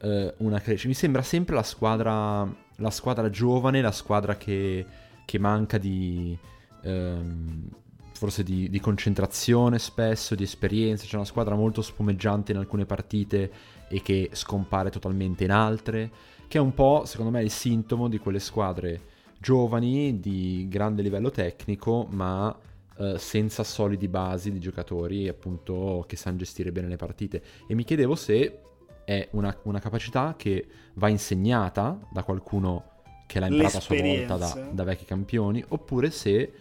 uh, 0.00 0.32
una 0.38 0.60
crescita, 0.60 0.88
mi 0.88 0.94
sembra 0.94 1.22
sempre 1.22 1.54
la 1.54 1.62
squadra, 1.62 2.46
la 2.76 2.90
squadra 2.90 3.30
giovane, 3.30 3.80
la 3.80 3.92
squadra 3.92 4.36
che, 4.36 4.84
che 5.24 5.38
manca 5.38 5.78
di... 5.78 6.36
Um, 6.82 7.68
forse 8.12 8.42
di, 8.42 8.68
di, 8.68 8.80
concentrazione 8.80 9.78
spesso, 9.78 10.34
di 10.34 10.42
esperienza, 10.42 11.06
c'è 11.06 11.14
una 11.14 11.24
squadra 11.24 11.54
molto 11.54 11.82
spumeggiante 11.82 12.50
in 12.50 12.58
alcune 12.58 12.84
partite 12.84 13.48
e 13.88 14.02
che 14.02 14.30
scompare 14.32 14.90
totalmente 14.90 15.44
in 15.44 15.52
altre 15.52 16.10
che 16.48 16.58
è 16.58 16.60
un 16.60 16.74
po', 16.74 17.04
secondo 17.04 17.30
me, 17.30 17.42
il 17.42 17.50
sintomo 17.50 18.08
di 18.08 18.18
quelle 18.18 18.40
squadre 18.40 19.16
giovani 19.38 20.18
di 20.18 20.66
grande 20.68 21.02
livello 21.02 21.30
tecnico, 21.30 22.06
ma 22.10 22.54
eh, 22.96 23.18
senza 23.18 23.62
solidi 23.62 24.08
basi 24.08 24.50
di 24.50 24.58
giocatori 24.58 25.28
appunto 25.28 26.04
che 26.08 26.16
sanno 26.16 26.38
gestire 26.38 26.72
bene 26.72 26.88
le 26.88 26.96
partite. 26.96 27.42
E 27.68 27.74
mi 27.74 27.84
chiedevo 27.84 28.16
se 28.16 28.60
è 29.04 29.28
una, 29.32 29.56
una 29.62 29.78
capacità 29.78 30.34
che 30.36 30.66
va 30.94 31.08
insegnata 31.08 31.98
da 32.10 32.22
qualcuno 32.24 32.96
che 33.26 33.40
l'ha 33.40 33.46
imparata 33.46 33.78
a 33.78 33.80
sua 33.80 34.00
volta 34.00 34.36
da, 34.36 34.68
da, 34.72 34.84
vecchi 34.84 35.04
campioni, 35.04 35.62
oppure 35.68 36.10
se, 36.10 36.52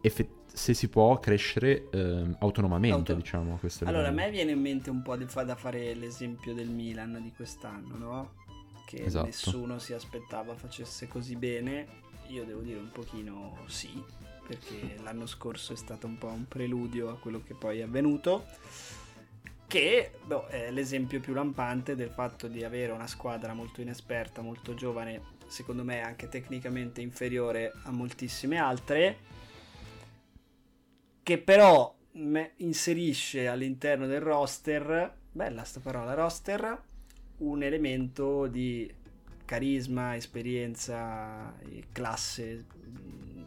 effettivamente 0.00 0.36
se 0.58 0.74
si 0.74 0.88
può 0.88 1.18
crescere 1.20 1.88
eh, 1.90 2.34
autonomamente, 2.40 3.12
Auto... 3.12 3.14
diciamo. 3.14 3.60
Allora, 3.84 4.08
a 4.08 4.10
me 4.10 4.28
viene 4.30 4.50
in 4.50 4.60
mente 4.60 4.90
un 4.90 5.02
po' 5.02 5.14
da 5.16 5.54
fare 5.54 5.94
l'esempio 5.94 6.52
del 6.52 6.68
Milan 6.68 7.20
di 7.22 7.32
quest'anno, 7.32 7.96
no? 7.96 8.30
Che 8.88 9.04
esatto. 9.04 9.26
nessuno 9.26 9.78
si 9.78 9.92
aspettava 9.92 10.54
facesse 10.54 11.08
così 11.08 11.36
bene. 11.36 12.06
Io 12.28 12.46
devo 12.46 12.60
dire 12.60 12.78
un 12.78 12.90
pochino 12.90 13.58
sì, 13.66 14.02
perché 14.46 14.96
l'anno 15.02 15.26
scorso 15.26 15.74
è 15.74 15.76
stato 15.76 16.06
un 16.06 16.16
po' 16.16 16.28
un 16.28 16.48
preludio 16.48 17.10
a 17.10 17.18
quello 17.18 17.42
che 17.42 17.52
poi 17.52 17.80
è 17.80 17.82
avvenuto. 17.82 18.46
Che 19.66 20.12
boh, 20.24 20.46
è 20.46 20.70
l'esempio 20.70 21.20
più 21.20 21.34
lampante 21.34 21.94
del 21.96 22.08
fatto 22.08 22.48
di 22.48 22.64
avere 22.64 22.92
una 22.92 23.06
squadra 23.06 23.52
molto 23.52 23.82
inesperta, 23.82 24.40
molto 24.40 24.72
giovane, 24.72 25.20
secondo 25.48 25.84
me 25.84 26.00
anche 26.00 26.30
tecnicamente 26.30 27.02
inferiore 27.02 27.74
a 27.82 27.90
moltissime 27.90 28.56
altre, 28.56 29.18
che 31.22 31.36
però 31.36 31.94
inserisce 32.56 33.48
all'interno 33.48 34.06
del 34.06 34.22
roster, 34.22 35.14
bella 35.30 35.62
sta 35.64 35.80
parola, 35.80 36.14
roster, 36.14 36.86
un 37.38 37.62
elemento 37.62 38.46
di 38.46 38.90
carisma, 39.44 40.16
esperienza 40.16 41.58
e 41.60 41.84
classe 41.92 42.66
mm, 42.76 43.42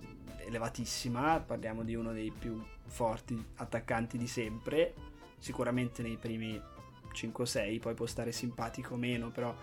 elevatissima, 0.47 1.39
parliamo 1.41 1.83
di 1.83 1.95
uno 1.95 2.11
dei 2.11 2.31
più 2.31 2.61
forti 2.87 3.43
attaccanti 3.55 4.17
di 4.17 4.27
sempre, 4.27 4.93
sicuramente 5.37 6.01
nei 6.01 6.17
primi 6.17 6.59
5-6, 7.13 7.79
poi 7.79 7.93
può 7.93 8.05
stare 8.05 8.31
simpatico 8.31 8.95
o 8.95 8.97
meno, 8.97 9.29
però 9.29 9.55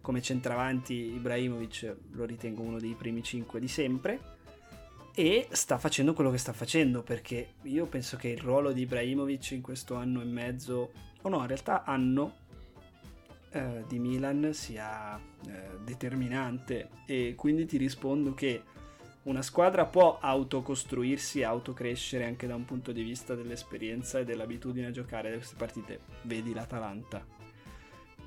come 0.00 0.22
centravanti 0.22 0.94
Ibrahimovic 0.94 1.96
lo 2.12 2.24
ritengo 2.24 2.62
uno 2.62 2.78
dei 2.78 2.94
primi 2.94 3.22
5 3.22 3.60
di 3.60 3.68
sempre. 3.68 4.36
E 5.14 5.48
sta 5.50 5.78
facendo 5.78 6.14
quello 6.14 6.30
che 6.30 6.38
sta 6.38 6.52
facendo 6.52 7.02
perché 7.02 7.54
io 7.62 7.86
penso 7.86 8.16
che 8.16 8.28
il 8.28 8.38
ruolo 8.38 8.70
di 8.70 8.82
Ibrahimovic 8.82 9.50
in 9.50 9.62
questo 9.62 9.96
anno 9.96 10.20
e 10.20 10.24
mezzo, 10.24 10.92
o 11.22 11.28
no, 11.28 11.40
in 11.40 11.46
realtà 11.46 11.82
anno 11.84 12.46
eh, 13.50 13.84
di 13.86 13.98
Milan 13.98 14.50
sia 14.52 15.16
eh, 15.18 15.78
determinante. 15.84 16.88
E 17.06 17.34
quindi 17.36 17.66
ti 17.66 17.76
rispondo 17.76 18.34
che 18.34 18.62
una 19.24 19.42
squadra 19.42 19.84
può 19.84 20.18
autocostruirsi, 20.20 21.42
autocrescere 21.42 22.24
anche 22.24 22.46
da 22.46 22.54
un 22.54 22.64
punto 22.64 22.92
di 22.92 23.02
vista 23.02 23.34
dell'esperienza 23.34 24.18
e 24.18 24.24
dell'abitudine 24.24 24.86
a 24.86 24.90
giocare 24.90 25.32
queste 25.32 25.56
partite. 25.56 26.00
Vedi 26.22 26.54
l'Atalanta, 26.54 27.24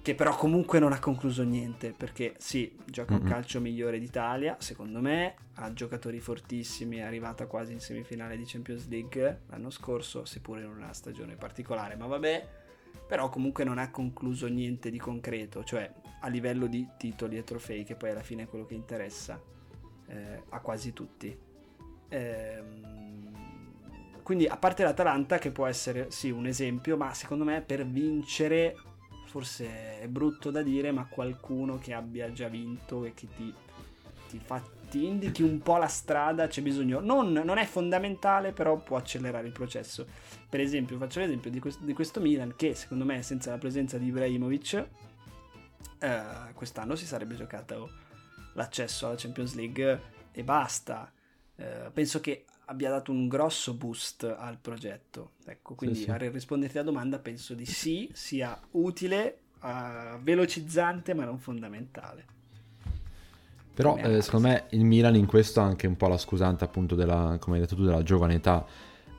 che 0.01 0.15
però 0.15 0.35
comunque 0.35 0.79
non 0.79 0.93
ha 0.93 0.99
concluso 0.99 1.43
niente, 1.43 1.93
perché 1.95 2.35
sì, 2.37 2.75
gioca 2.85 3.13
un 3.13 3.23
calcio 3.23 3.59
migliore 3.59 3.99
d'Italia, 3.99 4.57
secondo 4.59 4.99
me, 4.99 5.35
ha 5.55 5.73
giocatori 5.73 6.19
fortissimi, 6.19 6.97
è 6.97 7.01
arrivata 7.01 7.45
quasi 7.45 7.73
in 7.73 7.79
semifinale 7.79 8.37
di 8.37 8.43
Champions 8.45 8.87
League 8.87 9.41
l'anno 9.49 9.69
scorso, 9.69 10.25
seppure 10.25 10.61
in 10.61 10.69
una 10.69 10.93
stagione 10.93 11.35
particolare, 11.35 11.95
ma 11.95 12.07
vabbè, 12.07 12.47
però 13.11 13.27
comunque 13.27 13.65
non 13.65 13.77
ha 13.77 13.91
concluso 13.91 14.47
niente 14.47 14.89
di 14.89 14.97
concreto, 14.97 15.65
cioè 15.65 15.91
a 16.21 16.29
livello 16.29 16.65
di 16.67 16.87
titoli 16.97 17.35
e 17.37 17.43
trofei, 17.43 17.83
che 17.83 17.97
poi 17.97 18.11
alla 18.11 18.23
fine 18.23 18.43
è 18.43 18.47
quello 18.47 18.65
che 18.65 18.73
interessa 18.73 19.37
eh, 20.07 20.43
a 20.47 20.59
quasi 20.61 20.93
tutti. 20.93 21.37
Ehm, 22.07 23.33
quindi 24.23 24.47
a 24.47 24.55
parte 24.55 24.83
l'Atalanta, 24.83 25.39
che 25.39 25.51
può 25.51 25.65
essere 25.65 26.09
sì 26.09 26.29
un 26.29 26.45
esempio, 26.45 26.95
ma 26.95 27.13
secondo 27.13 27.43
me 27.43 27.61
per 27.61 27.85
vincere, 27.85 28.77
forse 29.25 29.99
è 29.99 30.07
brutto 30.07 30.49
da 30.49 30.61
dire, 30.61 30.93
ma 30.93 31.05
qualcuno 31.05 31.79
che 31.79 31.93
abbia 31.93 32.31
già 32.31 32.47
vinto 32.47 33.03
e 33.03 33.13
che 33.13 33.27
ti, 33.35 33.53
ti 34.29 34.39
fa 34.39 34.63
ti 34.91 35.05
indichi 35.05 35.41
un 35.41 35.59
po' 35.59 35.77
la 35.77 35.87
strada, 35.87 36.47
c'è 36.47 36.61
bisogno. 36.61 36.99
Non, 36.99 37.31
non, 37.31 37.57
è 37.57 37.65
fondamentale, 37.65 38.51
però 38.51 38.77
può 38.77 38.97
accelerare 38.97 39.47
il 39.47 39.53
processo. 39.53 40.05
Per 40.49 40.59
esempio, 40.59 40.97
faccio 40.97 41.21
l'esempio 41.21 41.49
di 41.49 41.61
questo, 41.61 41.85
di 41.85 41.93
questo 41.93 42.19
Milan 42.19 42.55
che 42.57 42.75
secondo 42.75 43.05
me 43.05 43.23
senza 43.23 43.51
la 43.51 43.57
presenza 43.57 43.97
di 43.97 44.07
Ibrahimovic 44.07 44.87
eh, 45.99 46.53
quest'anno 46.53 46.95
si 46.95 47.05
sarebbe 47.05 47.35
giocato 47.35 47.89
l'accesso 48.53 49.05
alla 49.05 49.15
Champions 49.15 49.55
League 49.55 50.01
e 50.33 50.43
basta. 50.43 51.09
Eh, 51.55 51.89
penso 51.93 52.19
che 52.19 52.45
abbia 52.65 52.89
dato 52.89 53.11
un 53.11 53.29
grosso 53.29 53.73
boost 53.75 54.23
al 54.23 54.57
progetto. 54.59 55.35
Ecco, 55.45 55.75
quindi 55.75 55.99
sì, 55.99 56.03
sì. 56.03 56.11
a 56.11 56.17
risponderti 56.17 56.77
alla 56.77 56.89
domanda 56.89 57.17
penso 57.17 57.53
di 57.53 57.65
sì, 57.65 58.09
sia 58.11 58.59
utile, 58.71 59.39
uh, 59.61 60.19
velocizzante 60.21 61.13
ma 61.13 61.23
non 61.23 61.39
fondamentale. 61.39 62.39
Però 63.81 63.97
eh, 63.97 64.21
secondo 64.21 64.47
me 64.47 64.65
il 64.69 64.85
Milan 64.85 65.15
in 65.15 65.25
questo 65.25 65.59
ha 65.61 65.63
anche 65.63 65.87
un 65.87 65.97
po' 65.97 66.07
la 66.07 66.17
scusante 66.17 66.63
appunto 66.63 66.95
della, 66.95 67.37
come 67.39 67.55
hai 67.55 67.61
detto 67.63 67.75
tu, 67.75 67.83
della 67.83 68.03
giovane 68.03 68.35
età. 68.35 68.65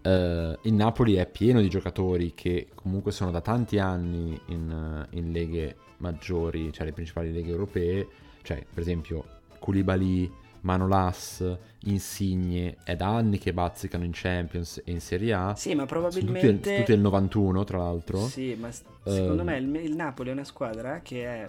Uh, 0.04 0.58
il 0.62 0.72
Napoli 0.72 1.14
è 1.14 1.26
pieno 1.26 1.60
di 1.60 1.68
giocatori 1.68 2.32
che 2.34 2.68
comunque 2.74 3.12
sono 3.12 3.30
da 3.30 3.40
tanti 3.40 3.78
anni 3.78 4.38
in, 4.46 5.06
in 5.10 5.30
leghe 5.30 5.76
maggiori, 5.98 6.72
cioè 6.72 6.84
le 6.84 6.92
principali 6.92 7.32
leghe 7.32 7.50
europee, 7.50 8.08
cioè 8.42 8.64
per 8.68 8.82
esempio 8.82 9.24
Koulibaly, 9.60 10.30
Manolas, 10.62 11.44
Insigne, 11.84 12.76
è 12.84 12.96
da 12.96 13.14
anni 13.14 13.38
che 13.38 13.52
bazzicano 13.52 14.04
in 14.04 14.10
Champions 14.12 14.80
e 14.84 14.90
in 14.90 15.00
Serie 15.00 15.32
A. 15.32 15.54
Sì, 15.54 15.74
ma 15.74 15.86
probabilmente... 15.86 16.78
Tutti, 16.78 16.92
del 16.92 17.00
91 17.00 17.64
tra 17.64 17.78
l'altro. 17.78 18.26
Sì, 18.26 18.56
ma 18.58 18.70
secondo 18.70 19.42
uh, 19.42 19.44
me 19.44 19.56
il, 19.56 19.74
il 19.76 19.94
Napoli 19.94 20.30
è 20.30 20.32
una 20.32 20.44
squadra 20.44 21.00
che 21.00 21.24
è 21.24 21.48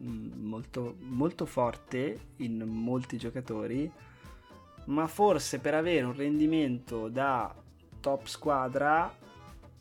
molto, 0.00 0.96
molto 1.00 1.46
forte 1.46 2.18
in 2.36 2.62
molti 2.62 3.16
giocatori, 3.16 3.90
ma 4.86 5.06
forse 5.06 5.58
per 5.58 5.74
avere 5.74 6.04
un 6.04 6.14
rendimento 6.14 7.08
da 7.08 7.54
top 8.00 8.26
squadra, 8.26 9.12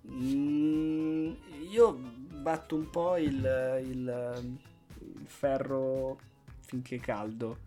mm, 0.08 1.34
io 1.70 1.94
batto 1.94 2.76
un 2.76 2.90
po' 2.90 3.18
il, 3.18 3.82
il, 3.86 4.56
il 5.00 5.28
ferro 5.28 6.18
finché 6.62 6.98
caldo. 7.00 7.58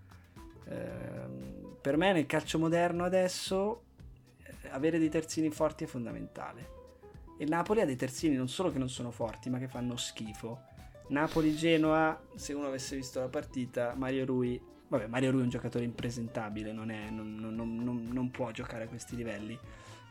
Eh, 0.64 1.76
per 1.80 1.96
me 1.96 2.12
nel 2.12 2.26
calcio 2.26 2.58
moderno 2.58 3.04
adesso 3.04 3.82
eh, 4.42 4.68
avere 4.70 4.98
dei 4.98 5.08
terzini 5.08 5.50
forti 5.50 5.84
è 5.84 5.86
fondamentale. 5.86 6.76
E 7.38 7.44
Napoli 7.44 7.80
ha 7.80 7.86
dei 7.86 7.96
terzini 7.96 8.34
non 8.34 8.48
solo 8.48 8.72
che 8.72 8.78
non 8.78 8.88
sono 8.88 9.10
forti, 9.10 9.48
ma 9.48 9.58
che 9.58 9.68
fanno 9.68 9.96
schifo. 9.96 10.67
Napoli-Genoa, 11.08 12.20
se 12.34 12.52
uno 12.52 12.66
avesse 12.66 12.96
visto 12.96 13.20
la 13.20 13.28
partita, 13.28 13.94
Mario 13.96 14.24
Rui 14.24 14.60
Vabbè, 14.88 15.06
Mario 15.06 15.32
Rui 15.32 15.40
è 15.40 15.44
un 15.44 15.50
giocatore 15.50 15.84
impresentabile, 15.84 16.72
non, 16.72 16.90
è, 16.90 17.10
non, 17.10 17.34
non, 17.34 18.08
non 18.10 18.30
può 18.30 18.50
giocare 18.52 18.84
a 18.84 18.88
questi 18.88 19.16
livelli 19.16 19.58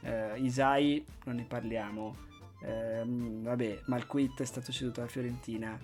eh, 0.02 0.40
Isai 0.40 1.06
non 1.26 1.36
ne 1.36 1.44
parliamo. 1.44 2.16
Eh, 2.62 3.04
vabbè, 3.06 3.82
Malquit 3.86 4.42
è 4.42 4.46
stato 4.46 4.72
ceduto 4.72 5.02
alla 5.02 5.10
Fiorentina. 5.10 5.78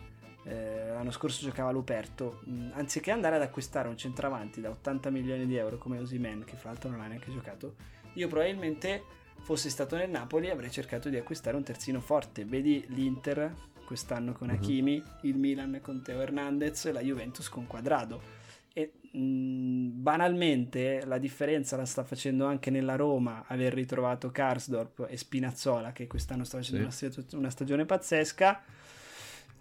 Eh, 0.46 0.88
l'anno 0.90 1.12
scorso 1.12 1.44
giocava 1.46 1.72
Luperto. 1.72 2.42
Mm, 2.50 2.72
anziché 2.74 3.12
andare 3.12 3.36
ad 3.36 3.42
acquistare 3.42 3.88
un 3.88 3.98
centravanti 3.98 4.62
da 4.62 4.70
80 4.70 5.10
milioni 5.10 5.46
di 5.46 5.56
euro 5.56 5.78
come 5.78 6.00
Osimen, 6.00 6.44
che 6.44 6.56
fra 6.56 6.70
l'altro 6.70 6.90
non 6.90 7.02
ha 7.02 7.08
neanche 7.08 7.32
giocato, 7.32 7.76
io 8.14 8.28
probabilmente 8.28 9.04
fossi 9.42 9.70
stato 9.70 9.96
nel 9.96 10.10
Napoli 10.10 10.50
avrei 10.50 10.72
cercato 10.72 11.10
di 11.10 11.18
acquistare 11.18 11.58
un 11.58 11.64
terzino 11.64 12.00
forte. 12.00 12.46
Vedi 12.46 12.86
l'Inter 12.90 13.54
quest'anno 13.94 14.34
con 14.34 14.48
mhm. 14.48 14.56
Hakimi, 14.56 14.98
uh-huh. 14.98 15.30
il 15.30 15.38
Milan 15.38 15.80
con 15.84 16.02
Teo 16.02 16.20
Hernandez 16.20 16.86
e 16.86 16.92
la 16.92 17.02
Juventus 17.02 17.48
con 17.48 17.68
Quadrado 17.68 18.42
e 18.74 18.94
mh, 19.12 19.20
mm, 19.20 20.02
banalmente 20.02 21.06
la 21.06 21.20
differenza 21.20 21.78
la 21.78 21.86
sta 21.86 22.04
facendo 22.04 22.46
anche 22.46 22.72
nella 22.72 22.96
Roma 22.96 23.46
aver 23.48 23.72
ritrovato 23.74 24.32
Karsdorp 24.32 25.06
e 25.08 25.16
Spinazzola 25.16 25.92
che 25.92 26.08
quest'anno 26.08 26.44
sta 26.44 26.58
facendo 26.58 26.90
sì. 26.90 27.06
una, 27.06 27.26
una 27.34 27.50
stagione 27.52 27.86
pazzesca. 27.86 28.64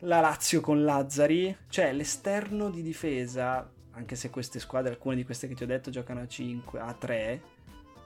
La 0.05 0.19
Lazio 0.19 0.61
con 0.61 0.83
Lazzari, 0.83 1.55
cioè 1.69 1.93
l'esterno 1.93 2.71
di 2.71 2.83
difesa, 2.83 3.71
anche 3.93 4.17
se 4.17 4.31
queste 4.31 4.59
squadre, 4.59 4.91
alcune 4.91 5.15
di 5.15 5.25
queste 5.25 5.47
che 5.47 5.55
ti 5.55 5.63
ho 5.63 5.67
detto, 5.67 5.91
giocano 5.91 6.21
a 6.23 6.27
5, 6.27 6.81
a 6.81 6.93
3, 6.93 7.43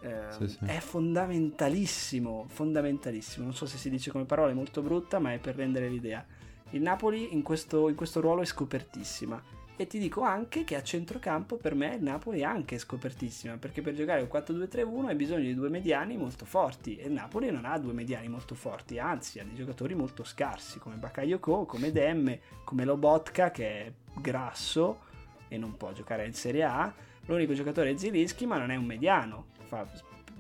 eh, 0.07 0.33
sì, 0.33 0.49
sì. 0.49 0.59
è 0.65 0.79
fondamentalissimo, 0.79 2.47
fondamentalissimo. 2.49 3.45
Non 3.45 3.55
so 3.55 3.67
se 3.67 3.77
si 3.77 3.91
dice 3.91 4.11
come 4.11 4.25
parola, 4.25 4.53
è 4.53 4.55
molto 4.55 4.83
brutta, 4.83 5.19
ma 5.19 5.33
è 5.33 5.39
per 5.39 5.57
rendere 5.57 5.89
l'idea. 5.89 6.25
Il 6.71 6.83
Napoli 6.83 7.33
in 7.33 7.43
questo, 7.43 7.89
in 7.89 7.95
questo 7.95 8.21
ruolo 8.21 8.43
è 8.43 8.45
scopertissima 8.45 9.43
e 9.79 9.87
ti 9.87 9.99
dico 9.99 10.23
anche 10.23 10.65
che 10.65 10.75
a 10.75 10.83
centrocampo 10.83 11.57
per 11.57 11.75
me 11.75 11.95
il 11.97 12.03
Napoli 12.03 12.41
è 12.41 12.45
anche 12.45 12.79
scopertissima, 12.79 13.59
perché 13.59 13.83
per 13.83 13.95
giocare 13.95 14.23
un 14.23 14.29
4-2-3-1 14.33 15.07
hai 15.07 15.15
bisogno 15.15 15.43
di 15.43 15.55
due 15.55 15.69
mediani 15.69 16.17
molto 16.17 16.47
forti 16.47 16.97
e 16.97 17.07
il 17.07 17.13
Napoli 17.13 17.51
non 17.51 17.67
ha 17.67 17.79
due 17.79 17.93
mediani 17.93 18.29
molto 18.29 18.55
forti, 18.55 18.99
anzi 18.99 19.39
ha 19.39 19.45
dei 19.45 19.55
giocatori 19.55 19.95
molto 19.95 20.25
scarsi 20.25 20.79
come 20.79 20.97
Bakayoko, 20.97 21.67
come 21.67 21.93
Demme, 21.93 22.41
come 22.65 22.85
Lobotka 22.85 23.51
che 23.51 23.69
è 23.69 23.93
grasso 24.19 25.01
e 25.49 25.59
non 25.59 25.77
può 25.77 25.93
giocare 25.93 26.27
in 26.27 26.33
Serie 26.33 26.65
A. 26.65 26.93
L'unico 27.27 27.53
giocatore 27.53 27.91
è 27.91 27.97
Zilischi, 27.97 28.47
ma 28.47 28.57
non 28.57 28.71
è 28.71 28.77
un 28.77 28.85
mediano, 28.85 29.47
fa 29.67 29.87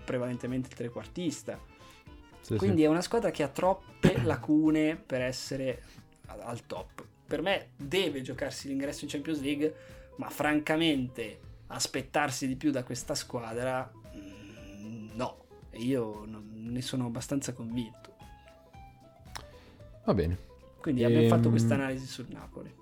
prevalentemente 0.04 0.68
il 0.68 0.74
trequartista. 0.74 1.60
Sì, 2.40 2.56
Quindi 2.56 2.78
sì. 2.78 2.84
è 2.84 2.86
una 2.86 3.02
squadra 3.02 3.30
che 3.30 3.42
ha 3.42 3.48
troppe 3.48 4.22
lacune 4.24 4.96
per 4.96 5.20
essere 5.20 5.82
al 6.26 6.64
top 6.66 7.04
per 7.26 7.42
me 7.42 7.70
deve 7.76 8.22
giocarsi 8.22 8.68
l'ingresso 8.68 9.04
in 9.04 9.10
Champions 9.10 9.40
League, 9.40 9.74
ma 10.16 10.30
francamente 10.30 11.40
aspettarsi 11.66 12.46
di 12.46 12.54
più 12.54 12.70
da 12.70 12.84
questa 12.84 13.16
squadra 13.16 13.90
mm, 14.16 15.08
no, 15.14 15.44
io 15.72 16.24
ne 16.24 16.80
sono 16.82 17.06
abbastanza 17.06 17.52
convinto. 17.52 18.14
Va 20.04 20.14
bene. 20.14 20.38
Quindi 20.80 21.02
ehm... 21.02 21.08
abbiamo 21.08 21.28
fatto 21.28 21.50
questa 21.50 21.74
analisi 21.74 22.06
sul 22.06 22.26
Napoli. 22.28 22.72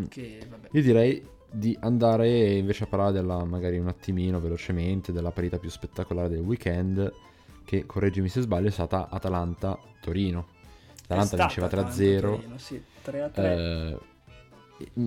Mm. 0.00 0.06
Che, 0.06 0.48
io 0.72 0.82
direi 0.82 1.24
di 1.52 1.76
andare 1.80 2.54
invece 2.54 2.84
a 2.84 2.86
parlare 2.86 3.12
della, 3.12 3.44
magari 3.44 3.78
un 3.78 3.88
attimino 3.88 4.40
velocemente 4.40 5.12
della 5.12 5.30
parità 5.30 5.58
più 5.58 5.70
spettacolare 5.70 6.30
del 6.30 6.40
weekend 6.40 7.12
che 7.64 7.86
correggimi 7.86 8.28
se 8.28 8.40
sbaglio 8.40 8.68
è 8.68 8.72
stata 8.72 9.08
Atalanta-Torino 9.08 10.60
L'Atalanta 11.12 11.36
vinceva 11.36 11.66
3-0. 11.66 12.20
Torino, 12.20 12.58
sì, 12.58 12.82
3-3. 13.04 13.30
Eh, 13.36 13.98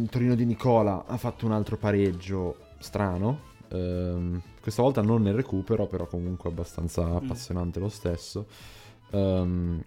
Torino 0.10 0.36
di 0.36 0.45
Nicola 0.45 1.05
ha 1.05 1.17
fatto 1.17 1.45
un 1.45 1.51
altro 1.51 1.77
pareggio 1.77 2.58
strano. 2.79 3.53
Eh, 3.69 4.41
questa 4.62 4.81
volta 4.81 5.01
non 5.01 5.21
nel 5.21 5.34
recupero, 5.34 5.88
però 5.88 6.05
comunque 6.05 6.49
abbastanza 6.49 7.05
mm. 7.05 7.15
appassionante 7.15 7.79
lo 7.79 7.89
stesso. 7.89 8.47
Eh, 9.10 9.84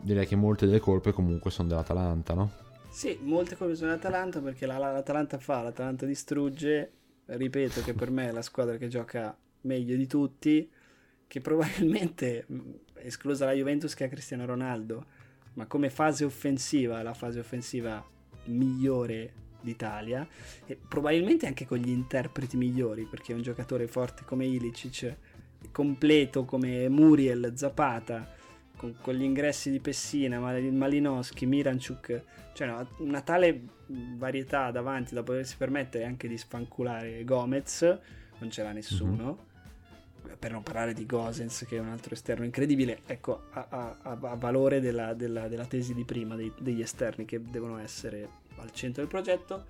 direi 0.00 0.26
che 0.26 0.36
molte 0.36 0.66
delle 0.66 0.80
colpe 0.80 1.12
comunque 1.12 1.50
sono 1.50 1.68
dell'Atalanta, 1.68 2.34
no? 2.34 2.50
Sì, 2.94 3.18
molte 3.22 3.56
colpe 3.56 3.74
sono 3.74 3.88
dell'Atalanta 3.90 4.40
perché 4.40 4.66
la, 4.66 4.78
l'Atalanta 4.78 5.36
fa, 5.38 5.62
l'Atalanta 5.62 6.06
distrugge. 6.06 6.92
Ripeto 7.24 7.82
che 7.82 7.92
per 7.92 8.12
me 8.12 8.28
è 8.28 8.30
la 8.30 8.40
squadra 8.40 8.76
che 8.76 8.86
gioca 8.86 9.36
meglio 9.62 9.96
di 9.96 10.06
tutti, 10.06 10.70
che 11.26 11.40
probabilmente, 11.40 12.46
esclusa 12.94 13.46
la 13.46 13.52
Juventus 13.52 13.94
che 13.94 14.04
ha 14.04 14.08
Cristiano 14.08 14.46
Ronaldo, 14.46 15.06
ma 15.54 15.66
come 15.66 15.90
fase 15.90 16.24
offensiva, 16.24 17.02
la 17.02 17.14
fase 17.14 17.40
offensiva 17.40 18.02
migliore 18.44 19.32
d'Italia 19.60 20.24
e 20.64 20.76
probabilmente 20.76 21.48
anche 21.48 21.66
con 21.66 21.78
gli 21.78 21.90
interpreti 21.90 22.56
migliori 22.56 23.06
perché 23.06 23.32
un 23.32 23.42
giocatore 23.42 23.88
forte 23.88 24.22
come 24.24 24.46
Ilicic 24.46 25.16
completo 25.72 26.44
come 26.44 26.88
Muriel, 26.88 27.54
Zapata 27.56 28.33
con, 28.84 28.94
con 29.00 29.14
gli 29.14 29.22
ingressi 29.22 29.70
di 29.70 29.80
Pessina, 29.80 30.38
Malinowski, 30.38 31.46
Miranchuk 31.46 32.22
cioè 32.52 32.68
una, 32.68 32.86
una 32.98 33.20
tale 33.22 33.62
varietà 33.86 34.70
davanti 34.70 35.14
da 35.14 35.22
potersi 35.22 35.56
permettere 35.56 36.04
anche 36.04 36.28
di 36.28 36.36
sfanculare 36.36 37.24
Gomez 37.24 37.80
non 38.38 38.48
c'era 38.50 38.72
nessuno 38.72 39.24
mm-hmm 39.24 39.52
per 40.38 40.50
non 40.50 40.62
parlare 40.62 40.94
di 40.94 41.06
Gosens 41.06 41.64
che 41.66 41.76
è 41.76 41.80
un 41.80 41.88
altro 41.88 42.14
esterno 42.14 42.44
incredibile, 42.44 43.00
ecco, 43.06 43.44
a, 43.50 43.66
a, 43.68 43.96
a 44.02 44.34
valore 44.34 44.80
della, 44.80 45.14
della, 45.14 45.48
della, 45.48 45.64
tesi 45.64 45.94
di 45.94 46.04
prima 46.04 46.34
dei, 46.34 46.52
degli 46.58 46.80
esterni 46.80 47.24
che 47.24 47.40
devono 47.42 47.78
essere 47.78 48.28
al 48.56 48.70
centro 48.72 49.02
del 49.02 49.10
progetto, 49.10 49.64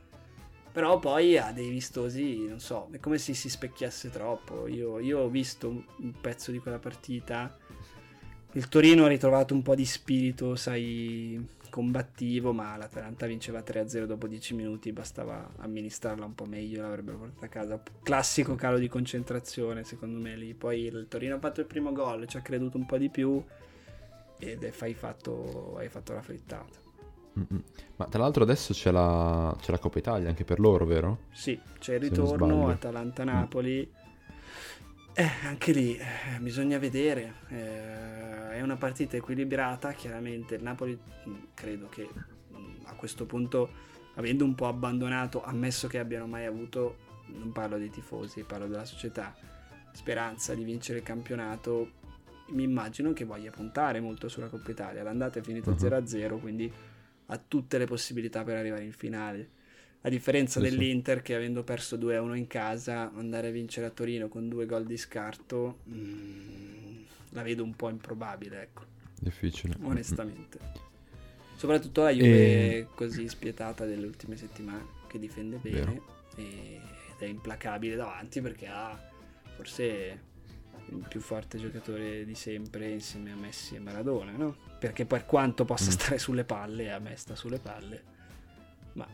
però 0.73 0.99
poi 0.99 1.37
ha 1.39 1.53
dei 1.53 1.69
vistosi, 1.69 2.47
non 2.47 2.61
so, 2.61 2.89
è 2.93 2.99
come 2.99 3.19
se 3.19 3.35
si 3.35 3.49
specchiasse 3.49 4.11
troppo, 4.11 4.67
io, 4.67 4.99
io 5.01 5.21
ho 5.21 5.29
visto 5.29 5.69
un, 5.69 5.85
un 5.99 6.13
pezzo 6.21 6.51
di 6.51 6.59
quella 6.59 6.79
partita, 6.79 7.57
il 8.55 8.69
Torino 8.69 9.05
ha 9.05 9.09
ritrovato 9.09 9.55
un 9.55 9.63
po' 9.63 9.75
di 9.75 9.85
spirito, 9.85 10.57
sai, 10.57 11.45
combattivo, 11.71 12.53
ma 12.53 12.77
l'Atalanta 12.77 13.27
vinceva 13.27 13.61
3-0 13.61 14.05
dopo 14.05 14.29
10 14.29 14.55
minuti, 14.55 14.93
bastava 14.93 15.51
amministrarla 15.59 16.25
un 16.25 16.35
po' 16.35 16.45
meglio, 16.45 16.83
l'avrebbero 16.83 17.19
portata 17.19 17.47
a 17.47 17.49
casa. 17.49 17.83
Classico 18.03 18.55
calo 18.55 18.79
di 18.79 18.87
concentrazione, 18.87 19.83
secondo 19.83 20.21
me 20.21 20.37
lì. 20.37 20.55
Poi 20.55 20.83
il 20.85 21.07
Torino 21.09 21.35
ha 21.35 21.39
fatto 21.41 21.61
il 21.61 21.67
primo 21.67 21.93
gol, 21.93 22.29
ci 22.29 22.37
ha 22.37 22.43
creduto 22.43 22.77
un 22.77 22.87
po' 22.87 22.97
di 22.97 23.09
più 23.09 23.43
ed 24.39 24.63
hai 24.63 24.95
fatto, 24.95 25.77
hai 25.77 25.89
fatto 25.89 26.13
la 26.13 26.23
frittata. 26.23 26.79
Mm-mm. 27.37 27.63
Ma 27.97 28.07
tra 28.07 28.21
l'altro 28.21 28.45
adesso 28.45 28.73
c'è 28.73 28.93
la, 28.93 29.53
c'è 29.61 29.73
la, 29.73 29.79
Coppa 29.79 29.99
Italia 29.99 30.29
anche 30.29 30.45
per 30.45 30.61
loro, 30.61 30.85
vero? 30.85 31.23
Sì, 31.33 31.59
c'è 31.81 31.95
il 31.95 32.01
ritorno 32.01 32.69
Atalanta-Napoli. 32.69 33.91
Mm. 33.91 34.04
Eh, 35.17 35.31
anche 35.45 35.71
lì 35.73 35.97
eh, 35.97 36.39
bisogna 36.41 36.79
vedere. 36.79 37.35
Eh, 37.49 38.51
è 38.51 38.61
una 38.61 38.77
partita 38.77 39.17
equilibrata, 39.17 39.93
chiaramente 39.93 40.57
il 40.57 40.63
Napoli 40.63 40.99
mm, 41.29 41.35
credo 41.55 41.89
che 41.89 42.09
mm, 42.53 42.87
a 42.87 42.95
questo 42.95 43.25
punto, 43.25 43.71
avendo 44.15 44.45
un 44.45 44.57
po' 44.57 44.67
abbandonato, 44.67 45.45
ammesso 45.45 45.87
che 45.87 46.01
abbiano 46.01 46.27
mai 46.27 46.47
avuto 46.47 47.13
non 47.27 47.53
parlo 47.53 47.79
dei 47.79 47.91
tifosi, 47.91 48.43
parlo 48.43 48.67
della 48.67 48.85
società, 48.85 49.35
speranza 49.93 50.55
di 50.55 50.65
vincere 50.65 50.99
il 50.99 51.05
campionato, 51.05 52.03
mi 52.49 52.65
immagino 52.65 53.13
che 53.13 53.25
voglia 53.25 53.51
puntare 53.51 54.01
molto 54.01 54.29
sulla 54.29 54.49
Coppa 54.49 54.73
Italia. 54.73 55.03
L'andata 55.03 55.39
è 55.39 55.43
finita 55.43 55.71
uh-huh. 55.71 55.77
0-0, 55.77 56.41
quindi 56.41 56.73
ha 57.27 57.39
tutte 57.39 57.79
le 57.79 57.87
possibilità 57.87 58.43
per 58.43 58.57
arrivare 58.57 58.85
in 58.85 58.93
finale. 58.93 59.54
A 60.07 60.11
differenza 60.11 60.61
sì, 60.61 60.69
dell'Inter 60.69 61.19
sì. 61.19 61.23
che 61.23 61.35
avendo 61.35 61.65
perso 61.65 61.97
2-1 61.97 62.35
in 62.35 62.47
casa, 62.47 63.11
andare 63.15 63.49
a 63.49 63.51
vincere 63.51 63.87
a 63.87 63.91
Torino 63.91 64.29
con 64.29 64.51
due 64.51 64.67
gol 64.67 64.85
di 64.85 64.99
scarto, 64.99 65.79
mh, 65.85 65.97
mm, 65.97 67.03
la 67.31 67.43
vedo 67.43 67.65
un 67.65 67.75
po' 67.75 67.89
improbabile, 67.89 68.61
ecco. 68.61 68.85
Difficile. 69.19 69.77
Onestamente. 69.81 70.59
Soprattutto 71.57 72.03
la 72.03 72.11
Juve 72.11 72.77
e... 72.77 72.87
così 72.95 73.27
spietata 73.29 73.87
delle 73.87 74.05
ultime 74.05 74.37
settimane, 74.37 74.87
che 75.09 75.19
difende 75.19 75.57
bene 75.57 76.03
e, 76.37 76.81
ed 77.15 77.21
è 77.21 77.25
implacabile 77.25 77.97
davanti 77.97 78.43
perché 78.43 78.67
ha 78.67 78.99
forse 79.57 80.33
il 80.89 81.07
più 81.09 81.21
forte 81.21 81.57
giocatore 81.57 82.27
di 82.27 82.35
sempre 82.35 82.91
insieme 82.91 83.33
a 83.33 83.37
Messi 83.37 83.75
e 83.75 83.79
Maradona, 83.79 84.33
no? 84.33 84.55
Perché 84.79 85.07
per 85.07 85.25
quanto 85.25 85.65
possa 85.65 85.89
mm. 85.89 85.95
stare 85.95 86.19
sulle 86.19 86.45
palle, 86.45 86.93
a 86.93 86.99
me 86.99 87.17
sta 87.17 87.35
sulle 87.35 87.59
palle, 87.59 88.03
ma 88.93 89.09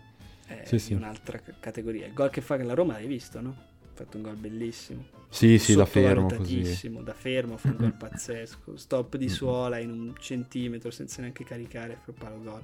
è 0.51 0.65
sì, 0.67 0.79
sì. 0.79 0.93
un'altra 0.95 1.41
categoria. 1.61 2.07
Il 2.07 2.13
gol 2.13 2.31
che 2.31 2.41
fa 2.41 2.57
la 2.63 2.75
Roma 2.75 2.95
l'hai 2.95 3.07
visto, 3.07 3.41
no? 3.41 3.57
Ha 3.83 3.95
fatto 3.95 4.17
un 4.17 4.25
gol 4.25 4.37
bellissimo. 4.37 5.05
Sì, 5.29 5.59
sì, 5.59 5.75
da 5.75 5.87
fermo 5.87 6.27
così. 6.27 6.63
Da 7.03 7.15
fermo 7.15 7.57
fa 7.57 7.69
un 7.69 7.77
gol 7.77 7.95
pazzesco. 7.95 8.77
Stop 8.77 9.17
di 9.17 9.29
suola 9.29 9.79
in 9.79 9.91
un 9.91 10.15
centimetro 10.19 10.91
senza 10.91 11.21
neanche 11.21 11.45
caricare, 11.45 11.99
fa 12.03 12.13
palo 12.13 12.41
gol. 12.41 12.63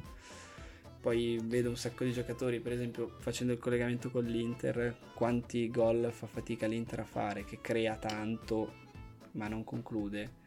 Poi 1.00 1.40
vedo 1.44 1.68
un 1.68 1.76
sacco 1.76 2.02
di 2.02 2.12
giocatori, 2.12 2.58
per 2.58 2.72
esempio 2.72 3.14
facendo 3.20 3.52
il 3.52 3.60
collegamento 3.60 4.10
con 4.10 4.24
l'Inter, 4.24 4.96
quanti 5.14 5.70
gol 5.70 6.10
fa 6.10 6.26
fatica 6.26 6.66
l'Inter 6.66 7.00
a 7.00 7.04
fare, 7.04 7.44
che 7.44 7.60
crea 7.60 7.96
tanto 7.96 8.84
ma 9.32 9.46
non 9.46 9.62
conclude. 9.62 10.44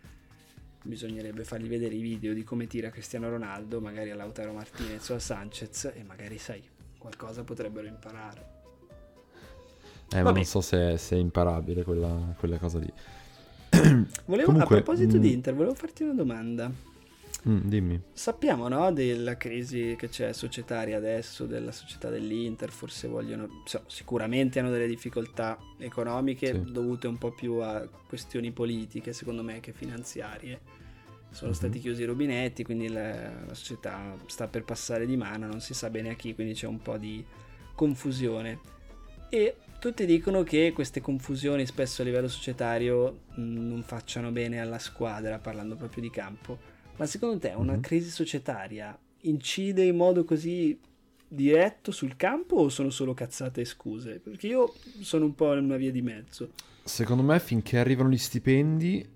Bisognerebbe 0.84 1.44
fargli 1.44 1.68
vedere 1.68 1.96
i 1.96 2.02
video 2.02 2.34
di 2.34 2.44
come 2.44 2.68
tira 2.68 2.90
Cristiano 2.90 3.30
Ronaldo, 3.30 3.80
magari 3.80 4.12
a 4.12 4.16
Lautaro 4.16 4.52
Martinez 4.52 5.08
o 5.10 5.16
a 5.16 5.20
Sanchez, 5.20 5.92
e 5.96 6.04
magari 6.04 6.38
sai, 6.38 6.62
qualcosa 7.00 7.44
potrebbero 7.44 7.88
imparare. 7.88 8.58
Eh, 10.12 10.22
ma 10.22 10.32
non 10.32 10.44
so 10.44 10.62
se, 10.62 10.98
se 10.98 11.16
è 11.16 11.20
imparabile 11.20 11.84
quella, 11.84 12.36
quella 12.38 12.58
cosa 12.58 12.80
lì. 12.80 12.92
Volevo, 14.26 14.52
Comunque, 14.52 14.78
a 14.78 14.82
proposito 14.82 15.18
mh... 15.18 15.20
di 15.20 15.30
mm, 15.30 15.34
Inter, 15.34 15.54
volevo 15.56 15.74
farti 15.74 16.04
una 16.04 16.14
domanda. 16.14 16.72
Mm, 17.48 17.60
dimmi. 17.64 18.02
Sappiamo 18.12 18.68
no, 18.68 18.92
della 18.92 19.38
crisi 19.38 19.96
che 19.98 20.10
c'è 20.10 20.34
societaria 20.34 20.98
adesso, 20.98 21.46
della 21.46 21.72
società 21.72 22.10
dell'Inter, 22.10 22.70
forse 22.70 23.08
vogliono, 23.08 23.64
so, 23.66 23.84
sicuramente 23.88 24.60
hanno 24.60 24.72
delle 24.72 24.88
difficoltà 24.88 25.58
economiche 25.78 26.52
sì. 26.54 26.72
dovute 26.72 27.08
un 27.08 27.18
po' 27.18 27.32
più 27.32 27.54
a 27.56 27.88
questioni 28.08 28.52
politiche, 28.52 29.14
secondo 29.14 29.44
me, 29.44 29.60
che 29.62 29.72
finanziarie. 29.72 30.60
Sono 31.32 31.54
stati 31.54 31.80
chiusi 31.80 32.02
i 32.02 32.06
rubinetti, 32.06 32.64
quindi 32.64 32.90
la, 32.90 33.46
la, 33.46 33.54
società 33.54 34.16
sta 34.26 34.48
per 34.48 34.64
passare 34.64 35.06
di 35.06 35.16
mano, 35.16 35.48
non 35.48 35.62
si 35.62 35.74
sa 35.74 35.90
bene 35.90 36.10
a 36.10 36.16
chi, 36.16 36.34
quindi 36.34 36.54
c'è 36.54 36.68
un 36.68 36.82
po' 36.82 36.98
di 36.98 37.24
confusione. 37.76 38.60
E 39.30 39.56
tutti 39.80 40.06
dicono 40.06 40.44
che 40.44 40.72
queste 40.74 41.02
confusioni 41.02 41.66
spesso 41.66 42.02
a 42.02 42.06
livello 42.06 42.28
societario 42.28 43.22
non 43.36 43.84
facciano 43.86 44.32
bene 44.32 44.60
alla 44.60 44.80
squadra, 44.80 45.38
parlando 45.38 45.76
proprio 45.76 46.02
di 46.02 46.10
campo 46.10 46.78
ma 47.00 47.06
secondo 47.06 47.40
te 47.40 47.54
una 47.56 47.72
mm-hmm. 47.72 47.82
crisi 47.82 48.10
societaria 48.10 48.98
incide 49.22 49.84
in 49.86 49.96
modo 49.96 50.26
così 50.26 50.78
diretto 51.26 51.92
sul 51.92 52.18
campo 52.18 52.58
o 52.58 52.70
sono 52.70 52.90
solo 52.90 53.14
cazzate 53.14 53.62
e 53.62 53.66
scuse? 53.66 54.20
Perché 54.20 54.48
io 54.48 54.74
sono 55.00 55.26
un 55.26 55.34
po' 55.34 55.54
in 55.54 55.64
una 55.64 55.78
via 55.78 55.92
di 55.92 56.02
mezzo. 56.02 56.52
Secondo 56.84 57.24
me 57.24 57.40
finché 57.40 57.78
arrivano 57.78 58.10
gli 58.10 58.18
stipendi 58.18 59.08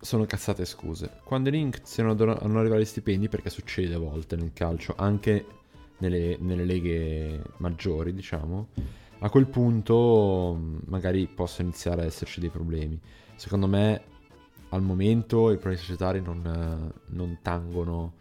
sono 0.00 0.24
cazzate 0.26 0.64
scuse. 0.64 1.20
Quando 1.24 1.48
iniziano 1.48 2.12
a 2.12 2.46
non 2.46 2.56
arrivare 2.56 2.82
gli 2.82 2.86
stipendi, 2.86 3.28
perché 3.28 3.50
succede 3.50 3.94
a 3.94 3.98
volte 3.98 4.36
nel 4.36 4.52
calcio, 4.52 4.94
anche 4.96 5.44
nelle, 5.98 6.36
nelle 6.40 6.64
leghe 6.64 7.42
maggiori, 7.58 8.12
diciamo, 8.12 8.68
a 9.20 9.30
quel 9.30 9.46
punto 9.46 10.58
magari 10.86 11.26
possono 11.26 11.68
iniziare 11.68 12.02
a 12.02 12.04
esserci 12.04 12.40
dei 12.40 12.50
problemi. 12.50 12.98
Secondo 13.34 13.66
me 13.66 14.02
al 14.70 14.82
momento 14.82 15.50
i 15.50 15.56
problemi 15.56 15.78
societari 15.78 16.20
non, 16.20 16.44
eh, 16.46 17.00
non 17.06 17.38
tangono. 17.42 18.14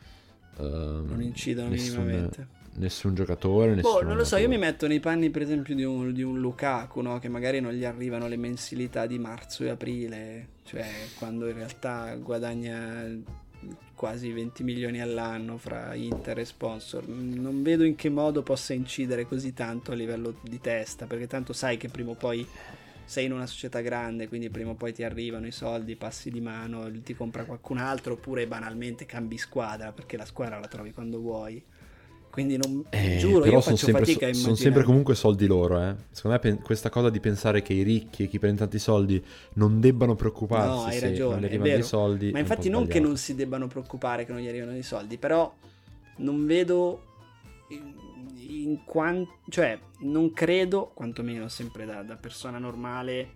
Uh, 0.58 1.06
non 1.06 1.22
incidono 1.22 1.70
nessun, 1.70 2.04
minimamente. 2.04 2.48
Nessun 2.78 3.16
giocatore. 3.16 3.74
Nessun 3.74 3.92
boh, 3.92 4.04
non 4.04 4.18
lo 4.18 4.24
so, 4.24 4.38
io 4.38 4.48
mi 4.48 4.58
metto 4.58 4.86
nei 4.88 5.00
panni, 5.00 5.30
per 5.30 5.42
esempio, 5.42 5.74
di 5.74 5.84
un, 5.84 6.14
di 6.14 6.22
un 6.22 6.40
Lukaku, 6.40 7.02
no? 7.02 7.18
che 7.18 7.28
magari 7.28 7.60
non 7.60 7.74
gli 7.74 7.86
arrivano 7.86 8.28
le 8.28 8.38
mensilità 8.38 9.08
di 9.08 9.18
marzo 9.18 9.64
e 9.64 9.70
aprile, 9.70 10.48
cioè 10.64 10.86
quando 11.18 11.48
in 11.48 11.56
realtà 11.56 12.16
guadagna 12.16 13.06
quasi 13.96 14.32
20 14.32 14.64
milioni 14.64 15.02
all'anno 15.02 15.58
fra 15.58 15.96
Inter 15.96 16.38
e 16.38 16.46
sponsor. 16.46 17.08
Non 17.08 17.64
vedo 17.64 17.84
in 17.84 17.96
che 17.96 18.10
modo 18.10 18.44
possa 18.44 18.74
incidere 18.74 19.26
così 19.26 19.54
tanto 19.54 19.92
a 19.92 19.96
livello 19.96 20.36
di 20.42 20.62
testa, 20.62 21.08
perché 21.08 21.26
tanto 21.26 21.54
sai 21.54 21.78
che 21.78 21.90
prima 21.90 22.12
o 22.12 22.16
poi 22.16 22.48
sei 23.06 23.26
in 23.26 23.32
una 23.32 23.48
società 23.48 23.80
grande, 23.82 24.28
quindi 24.28 24.50
prima 24.50 24.72
o 24.72 24.76
poi 24.76 24.94
ti 24.94 25.04
arrivano 25.04 25.48
i 25.48 25.52
soldi, 25.52 25.96
passi 25.96 26.30
di 26.30 26.42
mano, 26.42 26.92
ti 27.02 27.16
compra 27.16 27.46
qualcun 27.46 27.80
altro, 27.80 28.14
oppure 28.14 28.46
banalmente 28.46 29.08
cambi 29.08 29.38
squadra, 29.38 29.92
perché 29.92 30.16
la 30.16 30.26
squadra 30.26 30.60
la 30.60 30.68
trovi 30.68 30.92
quando 30.92 31.20
vuoi. 31.20 31.64
Quindi 32.38 32.56
non 32.56 32.86
eh, 32.92 33.18
giuro, 33.18 33.40
però 33.40 33.62
sono 33.62 33.76
sempre. 33.78 34.06
Sono 34.36 34.54
sempre 34.54 34.84
comunque 34.84 35.16
soldi 35.16 35.48
loro, 35.48 35.82
eh. 35.82 35.96
Secondo 36.12 36.40
me 36.44 36.60
questa 36.62 36.92
cosa 36.92 37.10
di 37.10 37.20
pensare 37.20 37.64
che 37.64 37.74
i 37.74 37.82
ricchi 37.82 38.26
e 38.26 38.28
chi 38.28 38.38
prende 38.38 38.60
tanti 38.60 38.78
soldi 38.78 39.20
non 39.54 39.80
debbano 39.80 40.14
preoccuparsi 40.14 40.70
no, 40.70 40.84
hai 40.84 41.00
ragione, 41.00 41.58
non 41.58 41.68
gli 41.68 41.82
soldi. 41.82 42.32
Ma 42.32 42.38
infatti 42.38 42.70
non 42.70 42.86
che 42.86 43.00
non 43.00 43.18
si 43.18 43.34
debbano 43.34 43.66
preoccupare 43.66 44.24
che 44.24 44.34
non 44.34 44.42
gli 44.42 44.48
arrivano 44.48 44.78
i 44.78 44.84
soldi, 44.84 45.18
però 45.18 45.52
non 46.18 46.46
vedo 46.46 47.02
in 47.70 48.84
quanto, 48.86 49.40
cioè, 49.50 49.80
non 50.02 50.32
credo, 50.32 50.92
quantomeno 50.94 51.48
sempre 51.48 51.86
da, 51.86 52.04
da 52.04 52.18
persona 52.18 52.60
normale, 52.60 53.30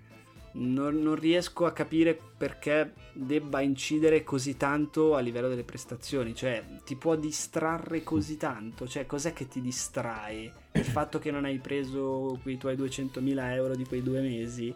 non, 0.53 1.01
non, 1.01 1.15
riesco 1.15 1.65
a 1.65 1.71
capire 1.71 2.19
perché 2.37 2.93
debba 3.13 3.61
incidere 3.61 4.23
così 4.23 4.57
tanto 4.57 5.15
a 5.15 5.19
livello 5.19 5.47
delle 5.47 5.63
prestazioni. 5.63 6.35
Cioè, 6.35 6.63
ti 6.83 6.95
può 6.95 7.15
distrarre 7.15 8.03
così 8.03 8.37
tanto? 8.37 8.87
Cioè, 8.87 9.05
cos'è 9.05 9.33
che 9.33 9.47
ti 9.47 9.61
distrae? 9.61 10.51
Il 10.73 10.83
fatto 10.83 11.19
che 11.19 11.31
non 11.31 11.45
hai 11.45 11.59
preso 11.59 12.39
quei 12.41 12.57
tuoi 12.57 12.75
200.000 12.75 13.53
euro 13.53 13.75
di 13.75 13.85
quei 13.85 14.03
due 14.03 14.21
mesi? 14.21 14.73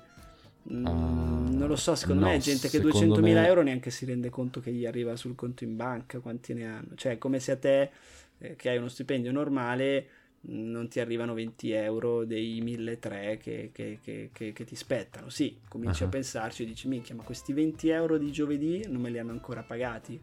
Uh, 0.63 0.71
non 0.71 1.67
lo 1.67 1.75
so, 1.75 1.93
secondo 1.93 2.23
no, 2.23 2.31
me 2.31 2.37
è 2.37 2.39
gente 2.39 2.69
che 2.69 2.79
200.000 2.79 3.21
me... 3.21 3.45
euro 3.45 3.61
neanche 3.61 3.91
si 3.91 4.05
rende 4.05 4.29
conto 4.29 4.59
che 4.61 4.71
gli 4.71 4.85
arriva 4.85 5.15
sul 5.15 5.35
conto 5.35 5.63
in 5.63 5.75
banca, 5.75 6.19
quanti 6.19 6.53
ne 6.53 6.67
hanno. 6.67 6.95
Cioè, 6.95 7.17
come 7.17 7.39
se 7.39 7.51
a 7.51 7.57
te, 7.57 7.91
eh, 8.39 8.55
che 8.55 8.69
hai 8.69 8.77
uno 8.77 8.87
stipendio 8.87 9.31
normale, 9.31 10.07
non 10.47 10.87
ti 10.87 10.99
arrivano 10.99 11.33
20 11.33 11.71
euro 11.71 12.25
dei 12.25 12.61
1300 12.61 13.37
che, 13.41 13.69
che, 13.73 14.29
che, 14.31 14.53
che, 14.53 14.63
ti 14.65 14.75
spettano. 14.75 15.29
Sì, 15.29 15.57
cominci 15.67 16.03
uh-huh. 16.03 16.09
a 16.09 16.11
pensarci 16.11 16.63
e 16.63 16.65
dici, 16.65 16.87
minchia, 16.87 17.15
ma 17.15 17.23
questi 17.23 17.53
20 17.53 17.89
euro 17.89 18.17
di 18.17 18.31
giovedì 18.31 18.85
non 18.87 19.01
me 19.01 19.09
li 19.09 19.19
hanno 19.19 19.31
ancora 19.31 19.63
pagati. 19.63 20.19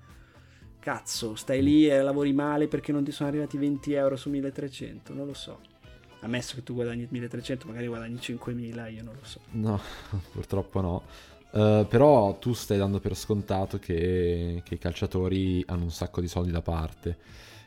Cazzo, 0.78 1.34
stai 1.34 1.62
lì 1.62 1.88
e 1.88 2.00
lavori 2.02 2.32
male 2.32 2.68
perché 2.68 2.92
non 2.92 3.04
ti 3.04 3.12
sono 3.12 3.28
arrivati 3.28 3.56
20 3.56 3.92
euro 3.92 4.16
su 4.16 4.30
1300, 4.30 5.14
non 5.14 5.26
lo 5.26 5.34
so. 5.34 5.60
Ammesso 6.20 6.54
che 6.54 6.62
tu 6.62 6.74
guadagni 6.74 7.06
1300, 7.08 7.66
magari 7.66 7.86
guadagni 7.86 8.20
5000, 8.20 8.88
io 8.88 9.02
non 9.02 9.14
lo 9.14 9.24
so. 9.24 9.40
No, 9.52 9.80
purtroppo 10.32 10.80
no. 10.80 11.02
Uh, 11.50 11.86
però 11.86 12.38
tu 12.38 12.54
stai 12.54 12.78
dando 12.78 12.98
per 12.98 13.14
scontato 13.14 13.78
che, 13.78 14.62
che 14.64 14.74
i 14.74 14.78
calciatori 14.78 15.62
hanno 15.66 15.82
un 15.82 15.90
sacco 15.90 16.22
di 16.22 16.28
soldi 16.28 16.50
da 16.50 16.62
parte 16.62 17.18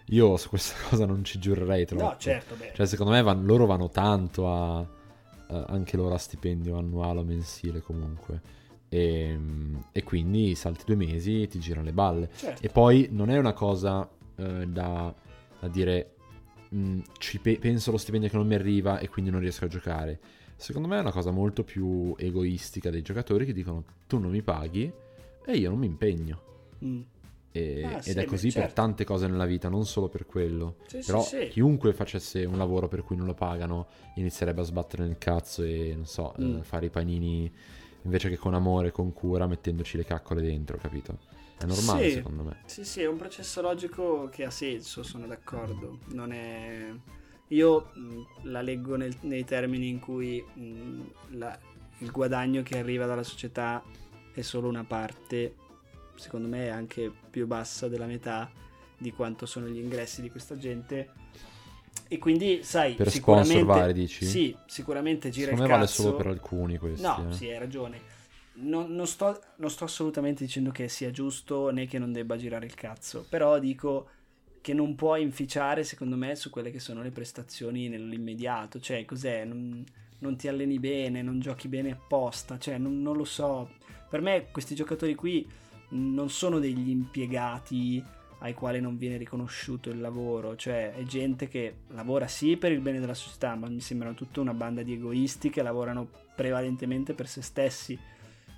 io 0.09 0.37
su 0.37 0.49
questa 0.49 0.75
cosa 0.89 1.05
non 1.05 1.23
ci 1.23 1.39
giurerei 1.39 1.85
troppo. 1.85 2.03
No, 2.03 2.15
certo, 2.17 2.55
beh. 2.55 2.71
Cioè, 2.75 2.85
secondo 2.85 3.11
me 3.11 3.21
van, 3.21 3.45
loro 3.45 3.65
vanno 3.65 3.89
tanto 3.89 4.47
a, 4.49 4.77
a, 4.77 5.65
anche 5.67 5.97
loro 5.97 6.13
a 6.13 6.17
stipendio 6.17 6.77
annuale 6.77 7.19
o 7.19 7.23
mensile 7.23 7.81
comunque. 7.81 8.63
E, 8.87 9.37
e, 9.91 10.03
quindi 10.03 10.55
salti 10.55 10.83
due 10.85 10.95
mesi 10.95 11.41
e 11.41 11.47
ti 11.47 11.59
girano 11.59 11.85
le 11.85 11.93
balle. 11.93 12.29
Certo. 12.35 12.61
E 12.61 12.69
poi 12.69 13.09
non 13.11 13.29
è 13.29 13.37
una 13.37 13.53
cosa 13.53 14.07
eh, 14.35 14.67
da, 14.67 15.13
da, 15.59 15.67
dire 15.67 16.15
mh, 16.69 16.77
mm, 16.77 16.99
ci 17.17 17.39
pe- 17.39 17.57
penso 17.57 17.89
allo 17.89 17.97
stipendio 17.97 18.29
che 18.29 18.37
non 18.37 18.47
mi 18.47 18.55
arriva 18.55 18.99
e 18.99 19.09
quindi 19.09 19.31
non 19.31 19.39
riesco 19.39 19.65
a 19.65 19.67
giocare. 19.67 20.19
Secondo 20.55 20.87
me 20.87 20.97
è 20.97 21.01
una 21.01 21.11
cosa 21.11 21.31
molto 21.31 21.63
più 21.63 22.15
egoistica 22.17 22.89
dei 22.89 23.01
giocatori 23.01 23.45
che 23.45 23.51
dicono 23.51 23.83
tu 24.07 24.19
non 24.19 24.31
mi 24.31 24.41
paghi 24.41 24.89
e 25.45 25.57
io 25.57 25.69
non 25.69 25.79
mi 25.79 25.87
impegno. 25.87 26.41
Mm. 26.83 27.01
E, 27.55 27.85
ah, 27.85 27.95
ed 27.95 28.01
sì, 28.01 28.11
è 28.11 28.25
così 28.25 28.47
beh, 28.47 28.51
certo. 28.51 28.67
per 28.67 28.73
tante 28.73 29.05
cose 29.05 29.27
nella 29.27 29.45
vita, 29.45 29.69
non 29.69 29.85
solo 29.85 30.09
per 30.09 30.25
quello. 30.25 30.75
Sì, 30.87 30.99
Però 31.05 31.21
sì, 31.21 31.47
chiunque 31.47 31.93
facesse 31.93 32.43
un 32.43 32.57
lavoro 32.57 32.89
per 32.89 33.03
cui 33.03 33.15
non 33.15 33.25
lo 33.25 33.33
pagano 33.33 33.87
inizierebbe 34.15 34.59
a 34.59 34.65
sbattere 34.65 35.05
nel 35.05 35.17
cazzo 35.17 35.63
e, 35.63 35.93
non 35.95 36.05
so, 36.05 36.35
mm. 36.37 36.57
eh, 36.57 36.63
fare 36.63 36.87
i 36.87 36.89
panini 36.89 37.49
invece 38.01 38.27
che 38.27 38.35
con 38.35 38.55
amore, 38.55 38.91
con 38.91 39.13
cura, 39.13 39.47
mettendoci 39.47 39.95
le 39.95 40.03
caccole 40.03 40.41
dentro, 40.41 40.77
capito? 40.77 41.17
È 41.57 41.65
normale 41.65 42.11
secondo 42.11 42.43
me. 42.43 42.57
Sì, 42.65 42.83
sì, 42.83 43.01
è 43.01 43.07
un 43.07 43.15
processo 43.15 43.61
logico 43.61 44.27
che 44.29 44.43
ha 44.43 44.51
senso, 44.51 45.01
sono 45.03 45.25
d'accordo. 45.25 45.99
Non 46.07 46.33
è... 46.33 46.93
io 47.47 47.91
mh, 47.93 48.49
la 48.49 48.61
leggo 48.61 48.97
nel, 48.97 49.15
nei 49.21 49.45
termini 49.45 49.87
in 49.87 49.99
cui 49.99 50.43
mh, 50.43 51.37
la, 51.37 51.57
il 51.99 52.11
guadagno 52.11 52.63
che 52.63 52.77
arriva 52.77 53.05
dalla 53.05 53.23
società 53.23 53.81
è 54.33 54.41
solo 54.41 54.67
una 54.67 54.83
parte, 54.83 55.55
secondo 56.15 56.47
me 56.47 56.65
è 56.65 56.69
anche 56.69 57.11
più 57.29 57.47
bassa 57.47 57.87
della 57.87 58.05
metà 58.05 58.49
di 58.97 59.11
quanto 59.11 59.45
sono 59.45 59.67
gli 59.67 59.77
ingressi 59.77 60.21
di 60.21 60.29
questa 60.29 60.57
gente. 60.57 61.09
E 62.07 62.17
quindi, 62.17 62.61
sai, 62.63 62.93
per 62.93 63.09
sicuramente, 63.09 63.63
vari, 63.63 63.93
dici? 63.93 64.25
Sì, 64.25 64.55
sicuramente 64.67 65.29
gira 65.29 65.51
Secondo 65.51 65.63
il 65.63 65.69
me 65.69 65.75
vale 65.75 65.87
solo 65.87 66.15
per 66.15 66.27
alcuni 66.27 66.77
questi. 66.77 67.01
No, 67.01 67.27
eh. 67.29 67.33
sì, 67.33 67.49
hai 67.49 67.57
ragione. 67.57 68.13
Non, 68.57 68.93
non 68.93 69.07
sto, 69.07 69.41
non 69.57 69.69
sto 69.69 69.83
assolutamente 69.85 70.45
dicendo 70.45 70.71
che 70.71 70.87
sia 70.87 71.11
giusto 71.11 71.71
né 71.71 71.87
che 71.87 71.99
non 71.99 72.11
debba 72.11 72.37
girare 72.37 72.65
il 72.65 72.73
cazzo, 72.73 73.25
però 73.27 73.59
dico 73.59 74.09
che 74.61 74.73
non 74.73 74.95
può 74.95 75.15
inficiare, 75.15 75.83
secondo 75.83 76.15
me, 76.15 76.35
su 76.35 76.49
quelle 76.49 76.71
che 76.71 76.79
sono 76.79 77.01
le 77.01 77.11
prestazioni 77.11 77.89
nell'immediato. 77.89 78.79
Cioè, 78.79 79.03
cos'è? 79.05 79.43
Non, 79.43 79.83
non 80.19 80.35
ti 80.37 80.47
alleni 80.47 80.79
bene, 80.79 81.21
non 81.21 81.39
giochi 81.39 81.67
bene 81.67 81.91
apposta, 81.91 82.57
cioè, 82.59 82.77
non, 82.77 83.01
non 83.01 83.17
lo 83.17 83.25
so. 83.25 83.71
Per 84.09 84.21
me 84.21 84.47
questi 84.51 84.75
giocatori 84.75 85.15
qui 85.15 85.47
non 85.89 86.29
sono 86.29 86.59
degli 86.59 86.89
impiegati 86.89 88.03
ai 88.39 88.53
quali 88.53 88.79
non 88.79 88.97
viene 88.97 89.17
riconosciuto 89.17 89.89
il 89.89 89.99
lavoro, 89.99 90.55
cioè 90.55 90.93
è 90.93 91.03
gente 91.03 91.47
che 91.47 91.77
lavora 91.89 92.27
sì 92.27 92.57
per 92.57 92.71
il 92.71 92.79
bene 92.79 92.99
della 92.99 93.13
società, 93.13 93.55
ma 93.55 93.67
mi 93.67 93.79
sembrano 93.79 94.13
tutta 94.13 94.41
una 94.41 94.53
banda 94.53 94.83
di 94.83 94.93
egoisti 94.93 95.49
che 95.49 95.61
lavorano 95.63 96.07
prevalentemente 96.35 97.13
per 97.13 97.27
se 97.27 97.41
stessi. 97.41 97.97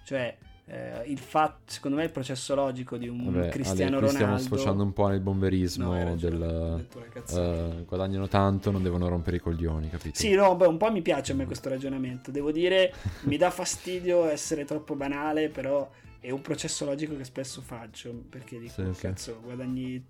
Cioè, 0.03 0.37
eh, 0.69 1.03
il 1.05 1.17
fatto, 1.17 1.59
secondo 1.65 1.95
me, 1.95 2.03
il 2.03 2.11
processo 2.11 2.53
logico 2.53 2.97
di 2.97 3.07
un 3.07 3.31
Vabbè, 3.31 3.49
Cristiano 3.49 3.99
Ronaldo. 3.99 4.09
stiamo 4.09 4.37
sfociando 4.37 4.83
un 4.83 4.91
po' 4.91 5.07
nel 5.07 5.21
bomberismo 5.21 5.93
No, 5.93 6.15
del 6.15 6.85
eh, 7.29 7.83
guadagnano 7.85 8.27
tanto, 8.27 8.71
non 8.71 8.83
devono 8.83 9.07
rompere 9.07 9.37
i 9.37 9.39
coglioni, 9.39 9.89
capito? 9.89 10.19
Sì, 10.19 10.33
no, 10.33 10.55
beh, 10.57 10.67
un 10.67 10.75
po' 10.75 10.91
mi 10.91 11.01
piace 11.01 11.31
a 11.31 11.35
me 11.35 11.45
questo 11.45 11.69
ragionamento. 11.69 12.31
Devo 12.31 12.51
dire, 12.51 12.93
mi 13.23 13.37
dà 13.37 13.49
fastidio 13.49 14.25
essere 14.25 14.65
troppo 14.65 14.95
banale, 14.95 15.47
però 15.47 15.89
è 16.19 16.29
un 16.31 16.41
processo 16.41 16.85
logico 16.85 17.15
che 17.15 17.23
spesso 17.23 17.61
faccio. 17.61 18.11
Perché 18.29 18.59
dico, 18.59 18.73
Sì, 18.73 18.93
sì. 18.93 19.01
cazzo, 19.01 19.39
guadagni 19.41 20.03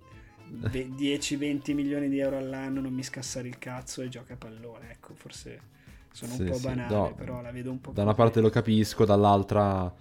ve- 0.50 0.90
10-20 0.96 1.74
milioni 1.74 2.10
di 2.10 2.20
euro 2.20 2.38
all'anno, 2.38 2.82
non 2.82 2.94
mi 2.94 3.04
scassare 3.04 3.48
il 3.48 3.58
cazzo 3.58 4.02
e 4.02 4.10
gioca 4.10 4.34
a 4.34 4.38
pallone. 4.38 4.92
Ecco, 4.92 5.14
forse 5.16 5.60
sono 6.12 6.34
Sì, 6.34 6.44
un 6.44 6.46
po' 6.46 6.56
sì. 6.56 6.64
banale, 6.64 6.94
No, 6.94 7.16
però 7.16 7.42
la 7.42 7.52
vedo 7.52 7.72
un 7.72 7.82
po' 7.82 7.92
Da 7.94 8.04
una 8.04 8.14
parte 8.14 8.42
lo 8.42 8.50
capisco, 8.50 9.06
dall'altra 9.06 9.94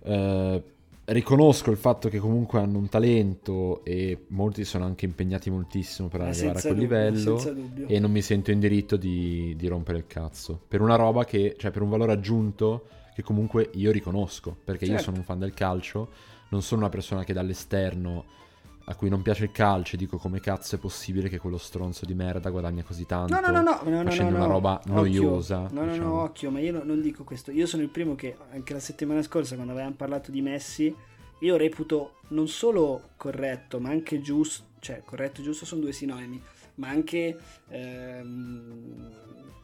eh, 0.00 0.62
riconosco 1.06 1.70
il 1.70 1.76
fatto 1.76 2.08
che 2.08 2.18
comunque 2.18 2.60
hanno 2.60 2.78
un 2.78 2.88
talento 2.88 3.84
e 3.84 4.24
molti 4.28 4.64
sono 4.64 4.84
anche 4.84 5.04
impegnati 5.06 5.50
moltissimo 5.50 6.08
per 6.08 6.20
Ma 6.20 6.28
arrivare 6.28 6.58
a 6.58 6.62
quel 6.62 6.76
dubbio, 6.76 6.90
livello 6.98 7.38
e 7.86 7.98
non 7.98 8.10
mi 8.10 8.20
sento 8.22 8.50
in 8.50 8.60
diritto 8.60 8.96
di, 8.96 9.54
di 9.56 9.66
rompere 9.68 9.98
il 9.98 10.06
cazzo 10.06 10.60
per 10.68 10.80
una 10.80 10.96
roba 10.96 11.24
che, 11.24 11.54
cioè 11.58 11.70
per 11.70 11.82
un 11.82 11.88
valore 11.88 12.12
aggiunto 12.12 12.86
che 13.18 13.24
comunque 13.24 13.68
io 13.74 13.90
riconosco 13.90 14.56
perché 14.62 14.84
io 14.84 14.90
Certo. 14.92 15.06
sono 15.06 15.16
un 15.16 15.24
fan 15.24 15.40
del 15.40 15.52
calcio, 15.52 16.08
non 16.50 16.62
sono 16.62 16.82
una 16.82 16.88
persona 16.88 17.24
che 17.24 17.32
dall'esterno 17.32 18.24
a 18.84 18.94
cui 18.94 19.08
non 19.08 19.22
piace 19.22 19.42
il 19.44 19.50
calcio 19.50 19.96
e 19.96 19.98
dico 19.98 20.18
come 20.18 20.38
cazzo 20.38 20.76
è 20.76 20.78
possibile 20.78 21.28
che 21.28 21.38
quello 21.38 21.58
stronzo 21.58 22.06
di 22.06 22.14
merda 22.14 22.48
guadagna 22.48 22.84
così 22.84 23.06
tanto 23.06 23.34
No, 23.34 23.40
no, 23.40 23.50
no, 23.50 23.60
no, 23.82 23.90
no, 23.90 24.02
facendo 24.04 24.30
no, 24.30 24.36
una 24.36 24.46
no. 24.46 24.52
roba 24.52 24.74
Occhio. 24.78 24.92
noiosa. 24.94 25.66
No, 25.72 25.84
no, 25.84 25.90
diciamo. 25.90 26.08
no, 26.14 26.22
occhio, 26.22 26.50
ma 26.52 26.60
io 26.60 26.72
no- 26.72 26.84
non 26.84 27.00
dico 27.00 27.24
questo. 27.24 27.50
Io 27.50 27.66
sono 27.66 27.82
il 27.82 27.88
primo 27.88 28.14
che 28.14 28.36
anche 28.52 28.72
la 28.72 28.78
settimana 28.80 29.20
scorsa, 29.22 29.56
quando 29.56 29.72
avevamo 29.72 29.96
parlato 29.96 30.30
di 30.30 30.40
Messi, 30.40 30.94
io 31.40 31.56
reputo 31.56 32.18
non 32.28 32.46
solo 32.46 33.08
corretto, 33.16 33.80
ma 33.80 33.88
anche 33.90 34.20
giusto. 34.20 34.66
Cioè, 34.78 35.02
corretto 35.04 35.40
e 35.40 35.44
giusto 35.44 35.66
sono 35.66 35.80
due 35.80 35.92
sinonimi, 35.92 36.40
ma 36.76 36.88
anche. 36.88 37.36
ehm, 37.68 39.10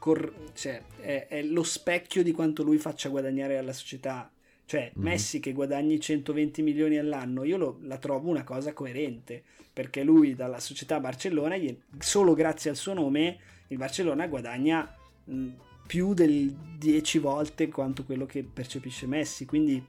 cor- 0.04 0.34
cioè, 0.52 0.82
è, 1.00 1.28
è 1.30 1.42
lo 1.42 1.62
specchio 1.62 2.22
di 2.22 2.32
quanto 2.32 2.62
lui 2.62 2.76
faccia 2.76 3.08
guadagnare 3.08 3.56
alla 3.56 3.72
società. 3.72 4.30
Cioè, 4.66 4.90
Mhm. 4.94 5.02
Messi 5.02 5.40
che 5.40 5.52
guadagni 5.54 5.98
120 5.98 6.60
milioni 6.60 6.98
all'anno, 6.98 7.42
io 7.42 7.56
lo- 7.56 7.78
la 7.84 7.96
trovo 7.96 8.28
una 8.28 8.44
cosa 8.44 8.74
coerente 8.74 9.42
perché 9.72 10.02
lui 10.02 10.34
dalla 10.34 10.60
società 10.60 11.00
Barcellona, 11.00 11.56
solo 11.98 12.34
grazie 12.34 12.68
al 12.68 12.76
suo 12.76 12.92
nome, 12.92 13.38
il 13.68 13.78
Barcellona 13.78 14.26
guadagna 14.26 14.94
mh, 15.24 15.48
più 15.86 16.12
del 16.12 16.54
10 16.78 17.18
volte 17.18 17.68
quanto 17.68 18.04
quello 18.04 18.26
che 18.26 18.42
percepisce 18.44 19.06
Messi. 19.06 19.46
Quindi 19.46 19.82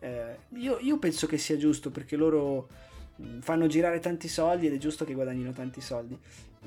eh, 0.00 0.38
io, 0.56 0.78
io 0.80 0.98
penso 0.98 1.28
che 1.28 1.38
sia 1.38 1.56
giusto 1.56 1.92
perché 1.92 2.16
loro 2.16 2.68
fanno 3.38 3.68
girare 3.68 4.00
tanti 4.00 4.26
soldi 4.26 4.66
ed 4.66 4.72
è 4.72 4.78
giusto 4.78 5.04
che 5.04 5.14
guadagnino 5.14 5.52
tanti 5.52 5.80
soldi. 5.80 6.18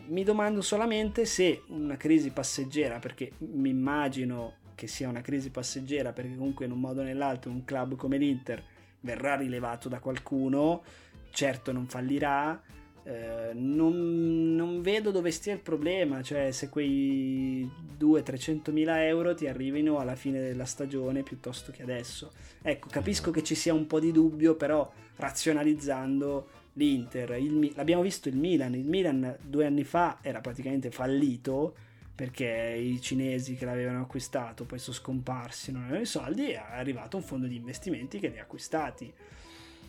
Mi 0.08 0.24
domando 0.24 0.62
solamente 0.62 1.26
se 1.26 1.64
una 1.68 1.98
crisi 1.98 2.32
passeggera, 2.32 3.00
perché 3.00 3.32
mi 3.40 3.70
immagino 3.70 4.56
che 4.76 4.88
sia 4.88 5.10
una 5.10 5.22
crisi 5.22 5.50
passeggera, 5.50 6.12
perché 6.12 6.36
comunque 6.36 6.66
in 6.66 6.72
un 6.72 6.80
modo 6.80 7.02
o 7.02 7.04
nell'altro 7.04 7.50
un 7.50 7.64
club 7.64 7.96
come 7.96 8.18
l'Inter 8.18 8.62
verrà 9.00 9.36
rilevato 9.36 9.90
da 9.90 10.00
qualcuno, 10.00 10.84
certo 11.32 11.72
non 11.72 11.88
fallirà, 11.88 12.62
eh, 13.08 13.52
non, 13.54 14.56
non 14.56 14.82
vedo 14.82 15.12
dove 15.12 15.30
stia 15.30 15.54
il 15.54 15.60
problema, 15.60 16.24
cioè 16.24 16.52
se 16.52 16.70
quei 16.70 17.70
200-300 18.00 18.72
mila 18.72 19.06
euro 19.06 19.36
ti 19.36 19.48
arrivino 19.48 20.00
alla 20.00 20.16
fine 20.16 20.42
della 20.42 20.66
stagione 20.66 21.22
piuttosto 21.22 21.72
che 21.72 21.84
adesso. 21.84 22.32
Ecco, 22.64 22.88
capisco 22.90 23.30
che 23.30 23.44
ci 23.44 23.54
sia 23.54 23.74
un 23.74 23.86
po' 23.86 24.00
di 24.00 24.12
dubbio, 24.12 24.56
però 24.56 24.92
razionalizzando 25.18 26.48
l'Inter, 26.78 27.32
il 27.38 27.72
l'abbiamo 27.76 28.02
visto 28.02 28.30
il 28.30 28.36
Milan, 28.38 28.74
il 28.76 28.86
Milan 28.86 29.38
due 29.42 29.66
anni 29.66 29.84
fa 29.84 30.20
era 30.22 30.42
praticamente 30.42 30.92
fallito 30.92 31.76
perché 32.16 32.78
i 32.80 33.02
cinesi 33.02 33.56
che 33.56 33.66
l'avevano 33.66 34.02
acquistato 34.02 34.64
poi 34.64 34.80
sono 34.80 34.96
scomparsi, 34.96 35.72
non 35.72 35.82
avevano 35.82 36.04
i 36.04 36.08
soldi 36.08 36.50
e 36.50 36.54
è 36.54 36.64
arrivato 36.72 37.18
un 37.18 37.24
fondo 37.24 37.46
di 37.48 37.56
investimenti 37.58 38.20
che 38.20 38.30
li 38.30 38.40
ha 38.40 38.44
acquistati. 38.44 39.12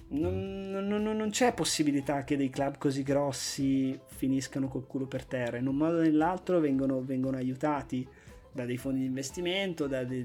Non, 0.08 0.70
non- 0.70 0.86
non- 0.86 1.16
non 1.16 1.30
c'è 1.30 1.52
possibilità 1.52 2.22
che 2.22 2.36
dei 2.36 2.48
club 2.50 2.78
così 2.78 3.02
grossi 3.02 3.98
finiscano 4.06 4.68
col 4.68 4.86
culo 4.86 5.06
per 5.06 5.24
terra, 5.24 5.56
in 5.56 5.66
un 5.66 5.76
modo 5.76 5.98
o 5.98 6.00
nell'altro 6.00 6.60
vengono, 6.60 7.02
vengono 7.02 7.36
aiutati 7.36 8.06
da 8.52 8.64
dei 8.64 8.76
fondi 8.76 9.00
di 9.00 9.06
investimento, 9.06 9.86
da 9.86 10.04
dei- 10.04 10.24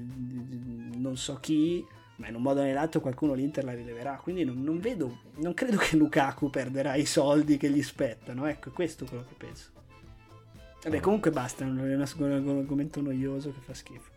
non 0.96 1.16
so 1.16 1.36
chi, 1.40 1.84
ma 2.16 2.28
in 2.28 2.34
un 2.34 2.42
modo 2.42 2.60
o 2.60 2.62
nell'altro 2.62 3.00
qualcuno 3.00 3.34
l'Inter 3.34 3.64
la 3.64 3.74
rileverà. 3.74 4.20
Quindi 4.22 4.44
non, 4.44 4.62
non 4.62 4.78
vedo, 4.78 5.18
non 5.36 5.54
credo 5.54 5.76
che 5.78 5.96
Lukaku 5.96 6.50
perderà 6.50 6.94
i 6.94 7.06
soldi 7.06 7.56
che 7.56 7.70
gli 7.70 7.82
spettano. 7.82 8.46
Ecco, 8.46 8.68
è 8.68 8.72
questo 8.72 9.04
quello 9.04 9.24
che 9.26 9.34
penso. 9.36 9.70
Vabbè, 10.84 11.00
comunque 11.00 11.30
basta, 11.30 11.64
non 11.64 11.78
è 11.88 11.94
un 11.94 12.58
argomento 12.58 13.00
noioso 13.00 13.52
che 13.52 13.60
fa 13.60 13.72
schifo. 13.74 14.10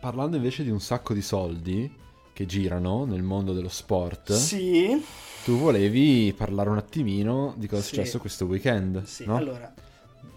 Parlando 0.00 0.36
invece 0.36 0.62
di 0.62 0.70
un 0.70 0.80
sacco 0.80 1.12
di 1.12 1.22
soldi 1.22 1.92
che 2.32 2.46
girano 2.46 3.04
nel 3.04 3.22
mondo 3.22 3.52
dello 3.52 3.68
sport, 3.68 4.32
Sì, 4.32 5.04
tu 5.44 5.58
volevi 5.58 6.32
parlare 6.36 6.70
un 6.70 6.76
attimino 6.76 7.52
di 7.56 7.66
cosa 7.66 7.82
Sì. 7.82 7.88
è 7.88 7.94
successo 7.94 8.18
questo 8.20 8.44
weekend, 8.46 9.02
sì. 9.02 9.24
no? 9.26 9.34
Allora, 9.36 9.74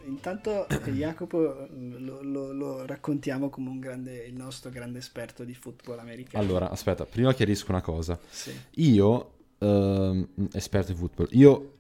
intanto 0.06 0.68
eh, 0.68 0.92
Jacopo 0.92 1.68
mm, 1.72 1.96
lo, 2.06 2.22
lo- 2.24 2.52
lo 2.52 2.86
raccontiamo 2.86 3.50
come 3.50 3.70
un 3.70 3.80
grande, 3.80 4.24
il 4.26 4.34
nostro 4.36 4.70
grande 4.70 5.00
esperto 5.00 5.44
di 5.44 5.54
football 5.54 6.00
americano. 6.00 6.44
Allora, 6.44 6.70
aspetta, 6.70 7.06
prima 7.06 7.34
chiarisco 7.34 7.72
una 7.72 7.82
cosa. 7.82 8.20
Sì. 8.30 8.52
Io, 8.76 9.34
ehm, 9.60 10.28
esperto 10.54 10.92
di 10.92 10.98
football, 10.98 11.28
io 11.32 11.74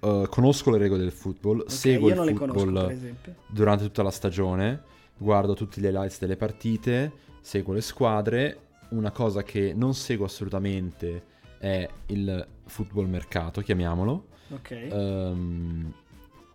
eh, 0.00 0.26
conosco 0.28 0.70
le 0.70 0.78
regole 0.78 1.02
del 1.02 1.12
football, 1.12 1.60
Ok, 1.60 1.70
seguo 1.70 2.08
il 2.08 2.14
conosco, 2.34 2.58
football 2.60 2.90
esempio. 2.90 3.34
durante 3.48 3.84
tutta 3.84 4.02
la 4.02 4.10
stagione, 4.10 4.82
guardo 5.16 5.54
tutti 5.54 5.80
gli 5.80 5.84
highlights 5.84 6.18
delle 6.18 6.36
partite, 6.36 7.12
seguo 7.40 7.72
le 7.74 7.80
squadre. 7.80 8.58
Una 8.92 9.10
cosa 9.10 9.42
che 9.42 9.72
non 9.74 9.94
seguo 9.94 10.26
assolutamente 10.26 11.22
è 11.58 11.88
il 12.08 12.46
football 12.66 13.06
mercato, 13.08 13.62
chiamiamolo. 13.62 14.26
Ok. 14.50 14.70
Ehm, 14.72 15.94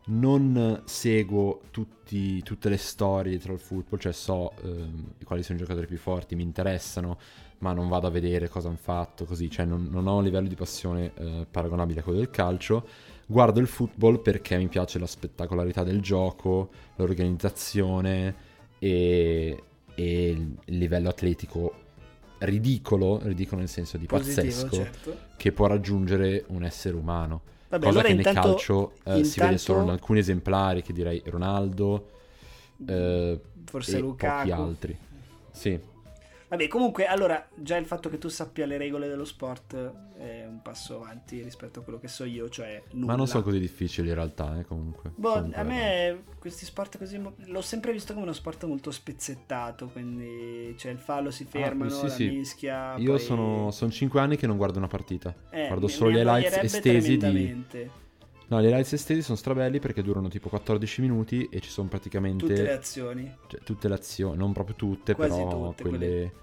non 0.08 0.82
seguo 0.86 1.62
tutti- 1.72 2.41
tutte 2.43 2.70
le 2.70 2.78
storie 2.78 3.32
dietro 3.32 3.53
al 3.53 3.60
football, 3.60 3.99
cioè 3.99 4.14
so 4.14 4.53
ehm, 4.64 5.14
quali 5.24 5.43
sono 5.43 5.58
i 5.58 5.62
giocatori 5.62 5.88
più 5.88 5.97
forti, 5.97 6.36
mi 6.36 6.43
interessano, 6.43 7.18
ma 7.60 7.74
non 7.74 7.88
vado 7.89 8.08
a 8.08 8.10
vedere 8.10 8.47
cosa 8.49 8.68
hanno 8.68 8.78
fatto, 8.78 9.26
così, 9.26 9.49
cioè 9.49 9.66
non, 9.66 9.88
non 9.89 10.08
ho 10.08 10.18
un 10.18 10.24
livello 10.24 10.47
di 10.47 10.55
passione 10.55 11.12
eh, 11.16 11.45
paragonabile 11.49 12.01
a 12.01 12.03
quello 12.03 12.20
del 12.20 12.30
calcio. 12.30 12.88
Guardo 13.26 13.60
il 13.60 13.68
football 13.68 14.22
perché 14.22 14.58
mi 14.58 14.68
piace 14.68 14.99
la 14.99 15.08
spettacolarità 15.08 15.84
del 15.84 16.01
gioco, 16.01 16.70
l'organizzazione 16.95 18.36
e, 18.80 19.64
e 19.95 20.30
il 20.30 20.58
livello 20.66 21.10
atletico 21.10 21.74
ridicolo, 22.39 23.20
ridicolo 23.24 23.60
nel 23.60 23.70
senso 23.70 23.97
di 23.97 24.05
Positivo, 24.05 24.36
pazzesco, 24.36 24.76
certo. 24.76 25.18
che 25.36 25.51
può 25.51 25.68
raggiungere 25.68 26.45
un 26.49 26.64
essere 26.64 26.95
umano. 26.95 27.41
Vabbè, 27.70 27.86
Cosa 27.86 27.99
allora 27.99 28.13
che 28.13 28.13
intanto, 28.13 28.39
nel 28.39 28.49
calcio 28.55 28.91
eh, 29.03 29.24
si 29.24 29.39
vede 29.39 29.51
intanto- 29.51 29.57
solo 29.57 29.82
in 29.82 29.89
alcuni 29.89 30.20
esemplari, 30.20 30.82
che 30.82 30.93
direi 30.93 31.22
Ronaldo 31.26 32.09
eh, 32.86 33.39
forse 33.65 33.97
e 33.97 33.99
Lukaku. 33.99 34.38
pochi 34.38 34.51
altri. 34.51 34.97
Sì, 35.51 35.80
Vabbè, 36.50 36.68
comunque, 36.70 37.06
allora, 37.06 37.45
già 37.56 37.76
il 37.76 37.86
fatto 37.86 38.10
che 38.10 38.18
tu 38.18 38.30
sappia 38.30 38.66
le 38.66 38.78
regole 38.78 39.10
dello 39.10 39.26
sport 39.26 39.76
è 40.18 40.45
un 40.48 40.62
passo 40.62 40.95
avanti 40.95 41.41
rispetto 41.41 41.82
a 41.82 41.84
quello 41.84 42.00
che 42.00 42.08
so 42.08 42.24
io, 42.24 42.48
cioè 42.48 42.82
nulla. 42.91 43.08
Ma 43.08 43.16
non 43.16 43.28
sono 43.28 43.43
così 43.43 43.60
difficili 43.60 44.08
in 44.08 44.16
realtà, 44.16 44.58
eh, 44.58 44.66
comunque. 44.66 45.12
Boh, 45.14 45.34
comunque, 45.34 45.60
a 45.60 45.64
me 45.64 46.24
questi 46.39 46.64
sport 46.64 46.98
così 46.98 47.22
l'ho 47.22 47.62
sempre 47.62 47.91
visto 47.91 48.14
come 48.14 48.24
uno 48.24 48.34
sport 48.34 48.64
molto 48.66 48.91
spezzettato, 48.91 49.88
quindi 49.88 50.74
c'è 50.78 50.89
il 50.89 51.00
fallo, 51.00 51.32
si 51.32 51.43
fermano, 51.43 51.91
Ah, 51.91 51.93
sì, 51.93 52.04
la 52.04 52.10
sì. 52.10 52.30
mischia. 52.30 52.95
Io 52.98 53.12
poi- 53.12 53.20
sono, 53.20 53.72
sono 53.72 53.91
5 53.91 54.20
anni 54.22 54.38
che 54.38 54.48
non 54.48 54.56
guardo 54.56 54.78
una 54.78 54.88
partita. 54.88 55.36
Eh, 55.50 55.68
guardo 55.68 55.88
solo 55.89 56.12
gli 56.12 56.16
highlights 56.18 56.58
estesi 56.58 57.18
di... 57.18 57.66
No, 58.50 58.62
gli 58.62 58.66
highlights 58.66 58.93
estesi 58.93 59.22
sono 59.22 59.36
strabelli 59.38 59.80
perché 59.80 60.02
durano 60.02 60.30
tipo 60.30 60.48
14 60.50 61.02
minuti 61.02 61.48
e 61.52 61.60
ci 61.60 61.70
sono 61.70 61.89
praticamente 61.89 62.45
Tutte 62.45 62.62
le 62.62 62.72
azioni. 62.72 63.38
cioè, 63.48 63.60
tutte 63.62 63.88
le 63.89 63.93
azioni, 63.95 64.38
non 64.38 64.54
proprio 64.54 64.76
tutte, 64.76 65.16
Quasi 65.16 65.43
però 65.43 65.70
tutte, 65.70 65.84
quelle, 65.84 65.98
quelle 66.08 66.34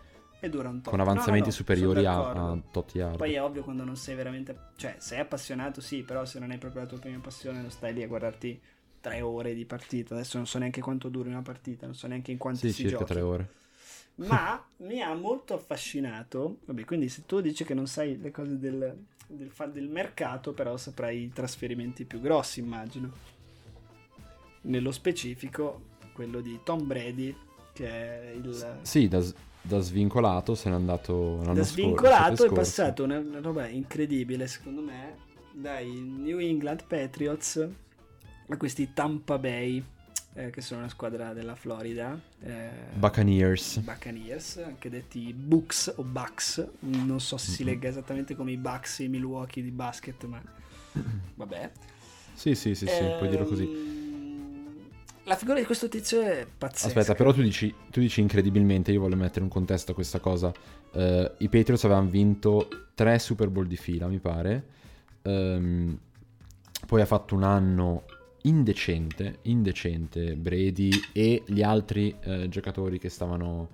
E 0.41 0.49
dura 0.51 0.69
un 0.69 0.83
po'. 0.83 0.91
con 0.91 1.01
avanzamenti 1.01 1.51
superiori 1.51 2.05
a, 2.05 2.31
a 2.51 2.59
tot 2.71 2.95
yard. 2.95 3.17
Poi 3.17 3.33
è 3.33 3.43
ovvio 3.43 3.63
quando 3.63 3.85
non 3.85 3.97
sei 3.97 4.15
veramente... 4.17 4.55
Cioè, 4.77 4.97
sei 4.99 5.19
appassionato, 5.21 5.81
sì, 5.81 6.03
però 6.03 6.27
se 6.27 6.39
non 6.39 6.51
è 6.51 6.59
proprio 6.59 6.83
la 6.83 6.89
tua 6.89 6.99
prima 6.99 7.19
passione 7.21 7.61
non 7.63 7.71
stai 7.71 7.95
lì 7.95 8.03
a 8.03 8.07
guardarti 8.07 8.61
tre 9.01 9.23
ore 9.23 9.55
di 9.55 9.65
partita. 9.65 10.15
Adesso 10.15 10.37
non 10.37 10.47
so 10.47 10.59
neanche 10.59 10.83
quanto 10.83 11.09
duri 11.09 11.31
una 11.31 11.41
partita, 11.43 11.87
non 11.87 11.95
so 11.95 12.07
neanche 12.07 12.31
in 12.33 12.39
quanti 12.39 12.69
Sì, 12.69 12.73
si 12.75 12.83
circa 12.83 12.99
giochi. 12.99 13.13
3 13.13 13.21
ore. 13.23 13.49
Ma 14.17 14.63
mi 14.79 15.01
ha 15.01 15.15
molto 15.15 15.55
affascinato. 15.55 16.59
Vabbè, 16.67 16.85
quindi 16.85 17.09
se 17.09 17.23
tu 17.25 17.41
dici 17.41 17.65
che 17.65 17.73
non 17.75 17.87
sai 17.87 18.21
le 18.21 18.31
cose 18.31 18.59
del, 18.59 18.95
del, 19.27 19.53
del 19.73 19.89
mercato, 19.89 20.53
però 20.53 20.77
saprai 20.77 21.23
i 21.23 21.33
trasferimenti 21.33 22.05
più 22.05 22.21
grossi, 22.21 22.61
immagino. 22.61 23.13
Nello 24.63 24.93
specifico, 24.93 25.83
quello 26.13 26.41
di 26.41 26.61
Tom 26.65 26.87
Brady, 26.87 27.35
che 27.73 27.89
è 27.89 28.31
il... 28.33 28.79
Sì, 28.83 29.09
da, 29.09 29.23
da 29.61 29.81
svincolato 29.81 30.55
se 30.55 30.69
n'è 30.69 30.75
andato 30.75 31.37
l'anno 31.43 31.55
da 31.55 31.65
scorso. 31.65 31.73
svincolato 31.73 32.25
è 32.25 32.29
l'estate 32.29 32.55
passato 32.55 33.05
una, 33.05 33.19
una 33.19 33.41
roba 33.41 33.67
incredibile, 33.67 34.47
secondo 34.47 34.81
me, 34.81 35.17
dai 35.53 35.91
New 35.91 36.39
England 36.39 36.85
Patriots 36.87 37.69
a 38.49 38.57
questi 38.57 38.93
Tampa 38.93 39.39
Bay, 39.39 39.83
eh, 40.35 40.51
che 40.51 40.61
sono 40.61 40.81
una 40.81 40.89
squadra 40.89 41.33
della 41.33 41.55
Florida. 41.55 42.19
eh, 42.43 42.69
Buccaneers. 42.95 43.79
Buccaneers, 43.79 44.57
anche 44.59 44.91
detti 44.91 45.33
Bucks 45.33 45.93
o 45.97 46.03
Bucks, 46.03 46.67
non 46.81 47.21
so 47.21 47.37
se 47.37 47.51
si 47.51 47.63
Mhm. 47.63 47.69
legga 47.69 47.89
esattamente 47.89 48.35
come 48.35 48.53
i 48.53 48.57
Bucks 48.57 49.01
e 49.01 49.05
i 49.05 49.09
Milwaukee 49.09 49.63
di 49.63 49.71
basket, 49.71 50.25
ma 50.25 50.43
vabbè. 51.37 51.71
Sì, 52.35 52.55
sì, 52.55 52.75
sì, 52.75 52.87
sì, 52.87 53.05
puoi 53.17 53.29
dirlo 53.29 53.47
così. 53.47 53.63
Ehm, 53.63 54.33
La 55.27 55.37
figura 55.37 55.59
di 55.59 55.65
questo 55.65 55.89
tizio 55.89 56.21
è 56.21 56.47
pazzesca. 56.47 56.87
Aspetta, 56.89 57.15
però 57.15 57.33
tu 57.33 57.41
dici, 57.41 57.73
tu 57.91 58.01
dici 58.01 58.21
incredibilmente, 58.21 58.93
io 58.93 59.01
voglio 59.01 59.17
mettere 59.17 59.43
in 59.45 59.51
contesto 59.51 59.93
a 59.93 59.95
questa 59.95 60.19
cosa. 60.19 60.53
Eh, 60.93 61.33
I 61.39 61.49
Patriots 61.49 61.85
avevano 61.85 62.11
vinto 62.11 62.69
tre 62.95 63.19
Super 63.19 63.49
Bowl 63.49 63.67
di 63.67 63.77
fila, 63.79 64.07
mi 64.07 64.19
pare. 64.19 64.67
Ehm, 65.23 65.99
poi 66.87 67.01
ha 67.01 67.07
fatto 67.07 67.35
un 67.35 67.43
anno 67.45 68.05
indecente, 68.47 69.39
indecente 69.43 70.35
Brady 70.37 70.91
e 71.13 71.43
gli 71.47 71.63
altri 71.63 72.15
eh, 72.21 72.49
giocatori 72.49 72.99
che 72.99 73.09
stavano, 73.09 73.69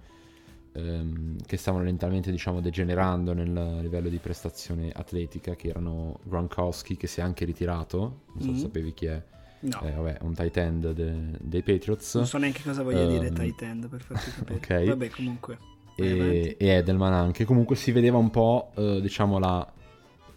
ehm, 0.72 1.38
che 1.44 1.56
stavano 1.56 1.84
lentamente, 1.84 2.30
diciamo, 2.30 2.60
degenerando 2.60 3.32
nel 3.32 3.78
livello 3.82 4.08
di 4.08 4.18
prestazione 4.18 4.90
atletica, 4.94 5.56
che 5.56 5.68
erano 5.68 6.20
Gronkowski, 6.22 6.96
che 6.96 7.06
si 7.08 7.20
è 7.20 7.22
anche 7.22 7.44
ritirato, 7.44 8.20
non 8.34 8.42
so 8.42 8.48
Mhm. 8.50 8.54
se 8.54 8.60
sapevi 8.60 8.94
chi 8.94 9.06
è, 9.06 9.22
No, 9.62 9.82
eh, 9.82 9.90
vabbè, 9.90 10.18
un 10.22 10.32
tight 10.34 10.56
end 10.56 10.92
de- 10.92 11.36
dei 11.40 11.62
Patriots. 11.62 12.14
non 12.14 12.26
so 12.26 12.38
neanche 12.38 12.62
cosa 12.62 12.82
voglia 12.82 13.04
dire 13.06 13.26
Ehm, 13.26 13.34
tight 13.34 13.62
end 13.62 13.88
per 13.88 14.00
farti 14.02 14.30
capire. 14.32 14.54
ok. 14.54 14.84
Vabbè, 14.86 15.08
comunque. 15.10 15.58
e, 15.96 16.56
e 16.58 16.66
Edelman 16.66 17.12
anche. 17.12 17.44
Comunque 17.44 17.76
si 17.76 17.90
vedeva 17.92 18.16
un 18.16 18.30
po', 18.30 18.70
eh, 18.76 19.00
diciamo, 19.02 19.38
la- 19.38 19.70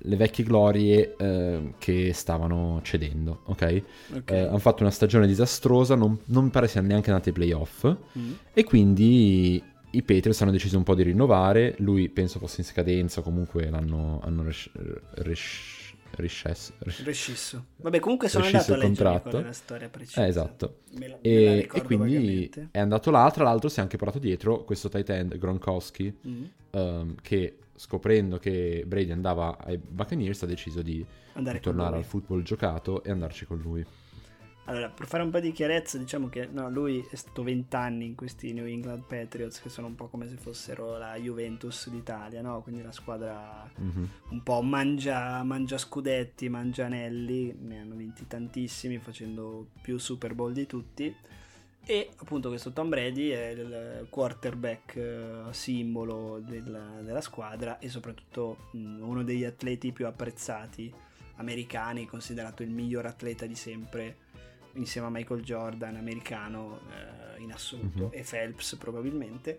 le 0.06 0.16
vecchie 0.16 0.44
glorie 0.44 1.16
eh, 1.18 1.74
che 1.78 2.12
stavano 2.14 2.80
cedendo, 2.84 3.42
ok? 3.46 3.82
Ok. 4.16 4.32
Eh, 4.32 4.40
hanno 4.40 4.58
fatto 4.60 4.84
una 4.84 4.92
stagione 4.92 5.28
disastrosa, 5.28 5.96
non, 5.96 6.20
non 6.26 6.46
mi 6.46 6.50
pare 6.50 6.68
siano 6.68 6.88
neanche 6.88 7.10
andati 7.10 7.30
ai 7.30 7.36
playoff, 7.36 7.86
Mm. 8.18 8.32
e 8.54 8.64
quindi 8.64 9.64
i 9.92 10.02
Patriots 10.02 10.42
hanno 10.42 10.52
deciso 10.52 10.78
un 10.78 10.84
po' 10.84 10.96
di 10.96 11.04
rinnovare, 11.04 11.76
lui 11.80 12.10
penso 12.10 12.40
fosse 12.40 12.62
in 12.62 12.68
scadenza, 12.68 13.22
comunque 13.22 13.70
l'hanno 13.70 14.20
hanno 14.24 14.44
res- 14.44 14.70
res- 15.16 15.94
res- 16.16 17.04
Rescisso. 17.04 17.66
Vabbè, 17.78 18.00
comunque 18.00 18.28
sono 18.28 18.46
andato 18.46 18.74
a 18.74 18.78
contratto. 18.80 19.42
la 19.42 19.52
storia 19.52 19.90
precisa. 19.90 20.26
Eh, 20.26 20.28
esatto. 20.28 20.80
Me 20.98 21.08
la, 21.08 21.08
me 21.08 21.10
la 21.10 21.18
E, 21.22 21.70
e 21.74 21.82
quindi 21.84 22.14
vagamente. 22.16 22.68
è 22.72 22.80
andato 22.80 23.10
là, 23.12 23.30
tra 23.32 23.44
l'altro 23.44 23.70
si 23.70 23.80
è 23.80 23.82
anche 23.82 23.98
portato 23.98 24.20
dietro 24.20 24.64
questo 24.64 24.90
tight 24.90 25.10
end 25.10 25.38
Gronkowski, 25.38 26.18
Mm. 26.28 26.44
ehm, 26.72 27.16
che 27.22 27.58
scoprendo 27.76 28.38
che 28.38 28.84
Brady 28.86 29.12
andava 29.12 29.58
ai 29.58 29.78
Buccaneers 29.78 30.44
ha 30.44 30.46
deciso 30.46 30.82
di 30.82 31.06
Andare 31.34 31.60
tornare 31.60 31.98
al 31.98 32.04
football 32.04 32.44
giocato 32.44 33.04
e 33.04 33.12
andarci 33.12 33.46
con 33.46 33.60
lui. 33.60 33.86
Allora, 34.66 34.88
per 34.88 35.08
fare 35.08 35.24
un 35.24 35.30
po' 35.30 35.42
di 35.42 35.52
chiarezza, 35.52 35.98
diciamo 35.98 36.30
che 36.30 36.48
no, 36.50 36.70
lui 36.70 37.06
è 37.10 37.16
stato 37.16 37.44
20 37.44 37.76
anni 37.76 38.06
in 38.06 38.16
questi 38.16 38.54
New 38.54 38.66
England 38.66 39.04
Patriots, 39.06 39.60
che 39.60 39.68
sono 39.68 39.88
un 39.88 39.96
po' 39.96 40.08
come 40.08 40.30
se 40.30 40.38
fossero 40.38 40.98
la 40.98 41.18
Juventus 41.18 41.90
d'Italia, 41.90 42.42
no? 42.42 42.62
Quindi 42.62 42.82
la 42.82 42.94
squadra 42.94 43.70
Mhm. 43.76 44.10
un 44.30 44.42
po' 44.42 44.62
mangia, 44.62 45.44
mangia 45.44 45.78
scudetti, 45.78 46.48
mangia 46.48 46.86
anelli, 46.86 47.54
ne 47.60 47.82
hanno 47.82 47.96
vinti 47.96 48.26
tantissimi, 48.26 49.00
facendo 49.00 49.68
più 49.82 49.98
Super 49.98 50.34
Bowl 50.34 50.54
di 50.54 50.66
tutti. 50.66 51.14
E 51.86 52.10
appunto 52.16 52.48
questo 52.48 52.72
Tom 52.72 52.88
Brady 52.88 53.30
è 53.30 53.48
il 53.50 54.08
quarterback 54.10 54.96
eh, 54.96 55.42
simbolo 55.52 56.40
del- 56.40 57.02
della 57.04 57.20
squadra 57.22 57.78
e 57.80 57.90
soprattutto 57.90 58.70
mh, 58.72 59.02
uno 59.02 59.24
degli 59.24 59.44
atleti 59.44 59.92
più 59.92 60.06
apprezzati 60.08 60.94
americani, 61.36 62.06
considerato 62.06 62.64
il 62.64 62.70
miglior 62.70 63.06
atleta 63.06 63.46
di 63.46 63.56
sempre 63.56 64.18
insieme 64.76 65.08
a 65.08 65.10
Michael 65.10 65.42
Jordan, 65.44 65.98
americano 65.98 66.80
eh, 67.38 67.42
in 67.42 67.52
assoluto, 67.52 68.06
Mhm. 68.06 68.10
e 68.12 68.24
Phelps 68.28 68.76
probabilmente. 68.76 69.58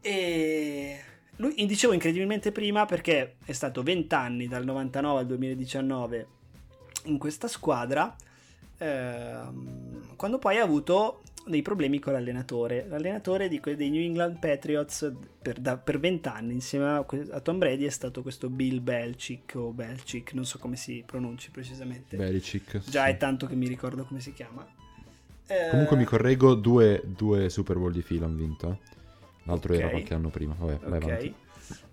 E 0.00 0.98
lui, 1.36 1.54
dicevo 1.66 1.92
incredibilmente 1.92 2.50
prima 2.52 2.84
perché 2.86 3.36
è 3.44 3.52
stato 3.52 3.82
20 3.82 4.14
anni 4.14 4.48
dal 4.48 4.64
99 4.64 5.20
al 5.20 5.26
2019 5.26 6.26
in 7.04 7.18
questa 7.18 7.46
squadra, 7.48 8.14
ehm, 8.78 10.16
quando 10.16 10.38
poi 10.38 10.58
ha 10.58 10.62
avuto 10.62 11.22
dei 11.46 11.62
problemi 11.62 11.98
con 11.98 12.12
l'allenatore. 12.12 12.86
L'allenatore 12.88 13.48
di 13.48 13.58
que- 13.60 13.76
dei 13.76 13.88
New 13.90 14.02
England 14.02 14.38
Patriots 14.38 15.10
per, 15.40 15.58
da- 15.58 15.78
per 15.78 15.98
20 15.98 16.28
anni 16.28 16.52
insieme 16.52 16.84
a, 16.86 17.06
a 17.30 17.40
Tom 17.40 17.58
Brady 17.58 17.84
è 17.84 17.90
stato 17.90 18.22
questo 18.22 18.50
Bill 18.50 18.82
Belichick 18.82 19.54
o 19.56 19.70
Belichick, 19.72 20.34
non 20.34 20.44
so 20.44 20.58
come 20.58 20.76
si 20.76 21.02
pronunci 21.06 21.50
precisamente. 21.50 22.16
Belichick. 22.16 22.78
Già 22.88 23.04
sì. 23.04 23.10
è 23.10 23.16
tanto 23.16 23.46
che 23.46 23.54
mi 23.54 23.66
ricordo 23.66 24.04
come 24.04 24.20
si 24.20 24.32
chiama. 24.34 24.66
Eh, 25.46 25.68
Comunque 25.70 25.96
mi 25.96 26.04
correggo, 26.04 26.54
due, 26.54 27.02
due 27.06 27.48
Super 27.48 27.78
Bowl 27.78 27.92
di 27.92 28.02
fila 28.02 28.26
hanno 28.26 28.36
vinto. 28.36 28.70
eh. 28.70 28.96
L'altro 29.44 29.72
era 29.72 29.86
Ok. 29.86 29.90
qualche 29.92 30.12
anno 30.14 30.28
prima. 30.28 30.54
Vabbè, 30.58 30.78
vai 30.86 30.98
Ok. 30.98 31.04
avanti. 31.04 31.34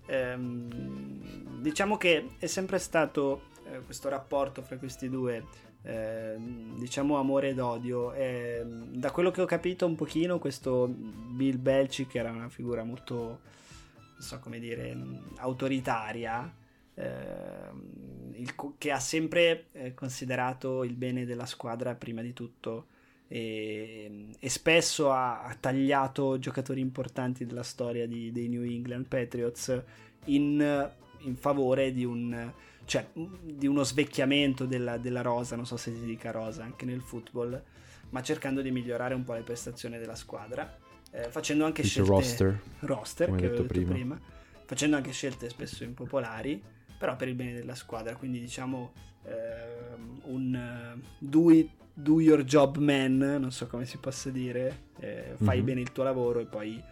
Ehm, 0.08 1.60
diciamo 1.60 1.96
che 1.96 2.28
è 2.38 2.46
sempre 2.46 2.78
stato 2.78 3.42
eh, 3.70 3.80
questo 3.80 4.08
rapporto 4.08 4.62
fra 4.62 4.76
questi 4.76 5.08
due, 5.08 5.44
ehm, 5.86 6.78
diciamo 6.78 7.16
amore 7.16 7.50
ed 7.50 7.58
odio. 7.58 8.12
Ehm, 8.12 8.94
da 8.96 9.10
quello 9.10 9.30
che 9.30 9.40
ho 9.40 9.46
capito 9.46 9.86
un 9.86 9.94
pochino, 9.94 10.38
questo 10.38 10.86
Bill 10.88 11.60
Belichick 11.60 12.14
era 12.14 12.30
una 12.30 12.48
figura 12.48 12.82
molto, 12.84 13.14
non 13.14 14.20
so 14.20 14.38
come 14.40 14.58
dire, 14.58 14.96
autoritaria. 15.36 16.52
ehm, 16.94 18.34
il 18.36 18.54
che 18.78 18.90
ha 18.90 19.00
sempre 19.00 19.66
eh, 19.72 19.94
considerato 19.94 20.84
il 20.84 20.94
bene 20.94 21.24
della 21.24 21.46
squadra 21.46 21.94
prima 21.94 22.20
di 22.20 22.32
tutto 22.34 22.86
e, 23.28 24.28
e 24.38 24.48
spesso 24.48 25.10
ha, 25.10 25.42
ha 25.42 25.54
tagliato 25.58 26.38
giocatori 26.38 26.80
importanti 26.80 27.44
della 27.46 27.62
storia 27.62 28.06
di- 28.06 28.30
dei 28.32 28.48
New 28.48 28.62
England 28.62 29.06
Patriots 29.06 29.82
in, 30.26 30.90
in 31.20 31.36
favore 31.36 31.92
di, 31.92 32.04
un, 32.04 32.52
cioè, 32.86 33.06
di 33.12 33.66
uno 33.66 33.82
svecchiamento 33.82 34.64
della, 34.64 34.96
della 34.96 35.20
rosa, 35.20 35.56
non 35.56 35.66
so 35.66 35.76
se 35.76 35.92
si 35.92 36.04
dica 36.04 36.30
rosa 36.30 36.62
anche 36.64 36.84
nel 36.86 37.02
football, 37.02 37.62
ma 38.10 38.22
cercando 38.22 38.62
di 38.62 38.70
migliorare 38.70 39.14
un 39.14 39.24
po' 39.24 39.34
le 39.34 39.42
prestazioni 39.42 39.98
della 39.98 40.14
squadra, 40.14 40.78
eh, 41.10 41.28
facendo 41.30 41.64
anche 41.66 41.82
Dice 41.82 42.02
scelte 42.02 42.12
roster. 42.12 42.62
roster, 42.80 43.26
come 43.26 43.40
che 43.40 43.48
detto 43.48 43.62
detto 43.62 43.74
prima. 43.74 43.92
prima, 43.92 44.20
facendo 44.64 44.96
anche 44.96 45.10
scelte 45.12 45.48
spesso 45.50 45.84
impopolari, 45.84 46.62
però 46.96 47.16
per 47.16 47.28
il 47.28 47.34
bene 47.34 47.52
della 47.52 47.74
squadra, 47.74 48.16
quindi 48.16 48.40
diciamo 48.40 48.92
ehm, 49.24 50.20
un 50.24 50.54
eh, 50.54 51.00
do, 51.18 51.50
it- 51.50 51.70
do 51.92 52.20
your 52.20 52.42
job 52.44 52.76
man, 52.78 53.16
non 53.18 53.50
so 53.50 53.66
come 53.66 53.84
si 53.84 53.98
possa 53.98 54.30
dire, 54.30 54.84
eh, 55.00 55.34
fai 55.36 55.58
Mhm. 55.58 55.64
bene 55.64 55.80
il 55.80 55.92
tuo 55.92 56.04
lavoro 56.04 56.38
e 56.40 56.46
poi, 56.46 56.82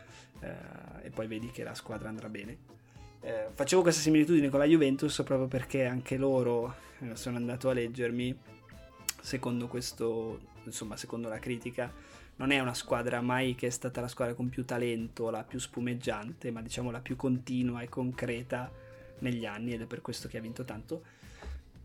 eh, 0.41 0.53
e 1.03 1.11
poi 1.11 1.27
vedi 1.29 1.51
che 1.51 1.63
la 1.63 1.75
squadra 1.75 2.09
andrà 2.09 2.29
bene. 2.29 2.73
Eh, 3.25 3.47
facevo 3.55 3.81
questa 3.81 4.03
similitudine 4.03 4.51
con 4.51 4.59
la 4.59 4.67
Juventus 4.67 5.23
proprio 5.25 5.49
perché 5.49 5.87
anche 5.87 6.19
loro, 6.19 6.75
eh, 6.99 7.17
sono 7.17 7.39
andato 7.39 7.71
a 7.71 7.73
leggermi, 7.73 8.37
secondo 9.23 9.67
questo, 9.67 10.41
insomma, 10.65 10.99
secondo 10.99 11.31
la 11.31 11.39
critica, 11.39 11.91
non 12.37 12.51
è 12.51 12.61
una 12.61 12.75
squadra 12.75 13.23
mai 13.23 13.55
che 13.55 13.69
è 13.69 13.71
stata 13.71 14.03
la 14.03 14.09
squadra 14.09 14.35
con 14.35 14.51
più 14.51 14.67
talento, 14.67 15.31
la 15.31 15.43
più 15.43 15.59
spumeggiante, 15.59 16.51
ma 16.51 16.61
diciamo 16.61 16.91
la 16.91 17.01
più 17.01 17.17
continua 17.17 17.81
e 17.81 17.89
concreta 17.89 18.71
negli 19.21 19.47
anni 19.47 19.73
ed 19.73 19.81
è 19.81 19.87
per 19.87 20.03
questo 20.03 20.29
che 20.29 20.37
ha 20.37 20.43
vinto 20.43 20.65
tanto. 20.65 21.03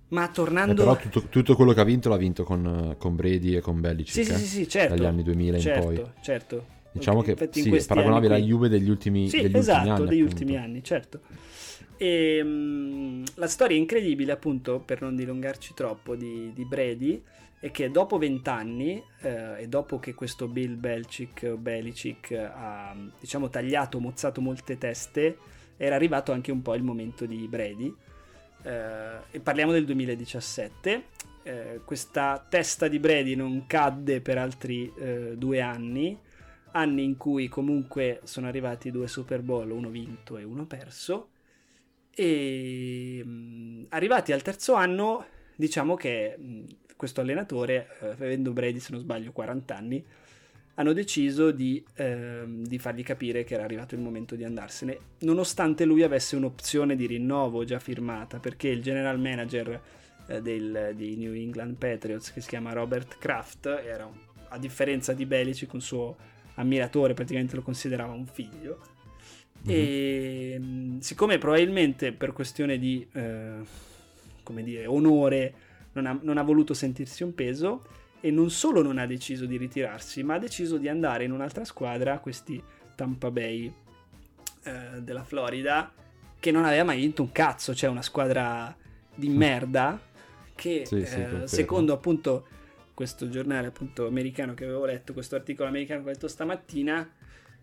Ma 0.10 0.28
tornando... 0.28 0.74
Eh, 0.74 0.76
però 0.76 0.98
tutto, 0.98 1.22
tutto, 1.30 1.56
quello 1.56 1.72
che 1.72 1.80
ha 1.80 1.86
vinto 1.86 2.10
l'ha 2.10 2.18
vinto 2.18 2.44
con, 2.44 2.96
con 2.98 3.16
Brady 3.16 3.56
e 3.56 3.62
con 3.62 3.80
Belichick. 3.80 4.26
Sì, 4.26 4.30
eh? 4.30 4.36
sì, 4.36 4.46
sì, 4.46 4.68
certo. 4.68 4.96
Dagli 4.96 5.06
anni 5.06 5.24
2000 5.24 5.60
certo, 5.60 5.92
in 5.92 5.96
poi. 5.96 6.12
Certo, 6.22 6.66
Diciamo 6.92 7.20
okay, 7.20 7.36
che 7.36 7.50
sì, 7.52 7.70
è 7.70 7.86
paragonabile 7.86 8.36
alla 8.36 8.44
Juve 8.44 8.68
degli 8.68 8.90
ultimi, 8.90 9.30
sì, 9.30 9.42
degli 9.42 9.56
esatto, 9.56 9.80
ultimi 9.80 9.92
anni. 9.92 10.10
degli 10.10 10.20
appunto. 10.20 10.34
ultimi 10.34 10.58
anni, 10.58 10.84
certo. 10.84 11.22
E, 11.98 12.40
um, 12.42 13.24
la 13.36 13.48
storia 13.48 13.78
incredibile, 13.78 14.32
appunto, 14.32 14.80
per 14.80 15.02
non 15.02 15.16
dilungarci 15.16 15.74
troppo, 15.74 16.16
di, 16.16 16.52
di 16.54 16.66
Brady 16.66 17.22
è 17.60 17.72
che 17.72 17.92
dopo 17.92 18.18
vent'anni 18.18 19.04
eh, 19.22 19.64
e 19.64 19.68
dopo 19.68 20.00
che 20.00 20.14
questo 20.14 20.48
Bill 20.48 20.80
Belichick, 20.80 21.56
Belichick 21.56 22.32
ha 22.32 22.96
diciamo 23.20 23.50
tagliato, 23.50 24.00
mozzato 24.00 24.40
molte 24.40 24.78
teste, 24.78 25.38
era 25.76 25.96
arrivato 25.96 26.32
anche 26.32 26.52
un 26.52 26.62
po' 26.62 26.74
il 26.76 26.84
momento 26.84 27.26
di 27.26 27.48
Brady. 27.48 27.94
Eh, 28.64 29.18
e 29.32 29.40
parliamo 29.42 29.74
del 29.74 29.84
2017. 29.86 31.04
Eh, 31.44 31.82
questa 31.84 32.46
testa 32.48 32.88
di 32.88 33.00
Brady 33.00 33.36
non 33.36 33.66
cadde 33.68 34.22
per 34.22 34.38
altri 34.38 34.92
eh, 34.98 35.34
due 35.36 35.60
anni, 35.60 36.18
anni 36.72 37.04
in 37.04 37.18
cui 37.18 37.48
comunque 37.48 38.22
sono 38.24 38.48
arrivati 38.48 38.92
due 38.92 39.08
Super 39.08 39.42
Bowl, 39.42 39.70
uno 39.72 39.90
vinto 39.90 40.38
e 40.38 40.44
uno 40.44 40.66
perso. 40.66 41.30
E 42.12 43.22
mh, 43.24 43.86
arrivati 43.90 44.32
al 44.32 44.42
terzo 44.42 44.74
anno, 44.74 45.26
diciamo 45.56 45.96
che 45.96 46.36
mh, 46.38 46.64
questo 46.96 47.22
allenatore, 47.22 47.88
eh, 48.02 48.08
avendo 48.10 48.52
Brady 48.52 48.80
se 48.80 48.92
non 48.92 49.00
sbaglio 49.00 49.32
40 49.32 49.76
anni, 49.76 50.06
hanno 50.76 50.94
deciso 50.94 51.52
di, 51.52 51.84
eh, 51.96 52.44
di, 52.46 52.80
fargli 52.80 53.04
capire 53.04 53.44
che 53.44 53.54
era 53.54 53.64
arrivato 53.64 53.96
il 53.96 54.02
momento 54.02 54.36
di 54.36 54.46
andarsene, 54.46 54.98
nonostante 55.20 55.84
lui 55.84 56.04
avesse 56.04 56.38
un'opzione 56.38 56.96
di 56.96 57.06
rinnovo 57.06 57.66
già 57.66 57.80
firmata, 57.80 58.40
perché 58.40 58.70
il 58.70 58.82
general 58.82 59.20
manager 59.20 59.82
eh, 60.28 60.42
del, 60.42 60.94
di 60.96 61.18
New 61.18 61.34
England 61.34 61.76
Patriots, 61.76 62.32
che 62.32 62.40
si 62.40 62.48
chiama 62.48 62.72
Robert 62.72 63.18
Kraft, 63.18 63.66
era, 63.66 64.10
a 64.50 64.58
differenza 64.58 65.14
di 65.14 65.26
Belichick, 65.26 65.74
un 65.74 65.82
suo 65.82 66.16
ammiratore, 66.60 67.14
praticamente 67.14 67.56
lo 67.56 67.62
considerava 67.62 68.14
un 68.14 68.26
figlio. 68.26 68.80
Mm-hmm. 69.68 69.78
E 69.78 70.62
siccome 71.00 71.38
probabilmente 71.38 72.12
per 72.12 72.34
questione 72.34 72.78
di, 72.78 73.06
eh, 73.14 73.58
come 74.44 74.64
dire, 74.64 74.86
onore, 74.86 75.54
non 75.94 76.06
ha, 76.06 76.18
non 76.22 76.38
ha, 76.38 76.44
voluto 76.44 76.74
sentirsi 76.74 77.24
un 77.24 77.34
peso 77.34 77.84
e 78.22 78.32
non 78.32 78.50
solo 78.52 78.82
non 78.82 78.98
ha 78.98 79.06
deciso 79.06 79.46
di 79.46 79.58
ritirarsi, 79.58 80.24
ma 80.24 80.36
ha 80.36 80.40
deciso 80.40 80.78
di 80.78 80.88
andare 80.88 81.24
in 81.24 81.32
un'altra 81.32 81.66
squadra, 81.66 82.20
questi 82.20 82.62
Tampa 82.96 83.32
Bay 83.32 83.74
eh, 84.64 85.02
della 85.02 85.24
Florida, 85.24 85.92
che 86.40 86.52
non 86.52 86.66
aveva 86.66 86.84
mai 86.84 87.00
vinto 87.00 87.22
un 87.22 87.32
cazzo, 87.32 87.74
cioè 87.74 87.90
una 87.90 88.02
squadra 88.02 88.76
di 89.16 89.30
merda 89.30 90.00
che 90.56 90.84
sì, 90.86 91.06
sì, 91.06 91.22
eh, 91.22 91.48
secondo 91.48 91.94
appunto 91.94 92.46
questo 93.00 93.30
giornale 93.30 93.68
appunto 93.68 94.08
americano 94.08 94.54
che 94.54 94.66
avevo 94.66 94.84
letto, 94.84 95.14
questo 95.14 95.38
articolo 95.38 95.70
americano 95.70 96.02
che 96.02 96.10
ho 96.10 96.12
letto 96.12 96.28
stamattina, 96.28 97.10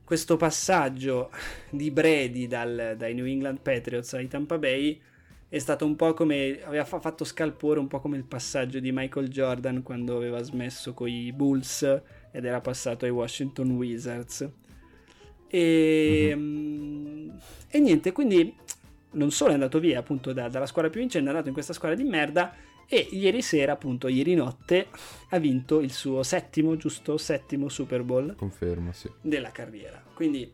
questo 0.02 0.38
passaggio 0.38 1.30
di 1.68 1.90
Brady 1.90 2.46
dal, 2.46 2.94
dai 2.96 3.12
New 3.12 3.26
England 3.26 3.60
Patriots 3.60 4.14
ai 4.14 4.28
Tampa 4.28 4.56
Bay 4.56 4.98
è 5.46 5.58
stato 5.58 5.84
un 5.84 5.94
po' 5.94 6.14
come 6.14 6.62
aveva 6.64 6.86
fatto 6.86 7.24
scalpore 7.24 7.78
un 7.78 7.86
po' 7.86 8.00
come 8.00 8.16
il 8.16 8.24
passaggio 8.24 8.78
di 8.78 8.90
Michael 8.92 9.28
Jordan 9.28 9.82
quando 9.82 10.16
aveva 10.16 10.40
smesso 10.40 10.94
con 10.94 11.08
i 11.10 11.30
Bulls 11.32 11.82
ed 12.32 12.46
era 12.46 12.62
passato 12.62 13.04
ai 13.04 13.10
Washington 13.10 13.72
Wizards 13.72 14.50
e, 15.48 16.32
mm-hmm. 16.34 17.28
e 17.68 17.78
niente 17.78 18.10
quindi 18.12 18.56
non 19.10 19.30
solo 19.30 19.50
è 19.50 19.54
andato 19.54 19.80
via 19.80 19.98
appunto 19.98 20.32
da, 20.32 20.48
dalla 20.48 20.64
squadra 20.64 20.90
più 20.90 21.00
vincente 21.00 21.26
è 21.26 21.30
andato 21.30 21.48
in 21.48 21.54
questa 21.54 21.74
squadra 21.74 21.94
di 21.94 22.08
merda 22.08 22.54
e 22.88 23.08
ieri 23.10 23.42
sera 23.42 23.72
appunto 23.72 24.08
ieri 24.08 24.34
notte 24.34 24.88
ha 25.30 25.38
vinto 25.38 25.80
il 25.80 25.92
suo 25.92 26.22
settimo 26.22 26.76
giusto 26.76 27.18
settimo 27.18 27.68
Super 27.68 28.02
Bowl 28.02 28.34
confermo 28.36 28.92
sì. 28.92 29.10
della 29.20 29.50
carriera. 29.50 30.02
Quindi 30.14 30.50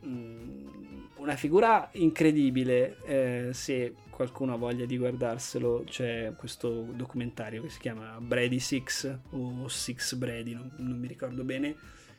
mh, 0.00 1.16
una 1.16 1.36
figura 1.36 1.88
incredibile 1.92 2.96
eh, 3.04 3.48
se 3.52 3.94
qualcuno 4.10 4.54
ha 4.54 4.56
voglia 4.56 4.86
di 4.86 4.96
guardarselo 4.96 5.84
c'è 5.86 6.32
questo 6.36 6.88
documentario 6.94 7.62
che 7.62 7.68
si 7.68 7.78
chiama 7.78 8.18
Brady 8.20 8.58
Six 8.58 9.18
o 9.30 9.68
Six 9.68 10.14
Brady 10.14 10.54
non, 10.54 10.72
non, 10.78 10.98
mi 10.98 11.06
ricordo 11.06 11.44
bene 11.44 11.74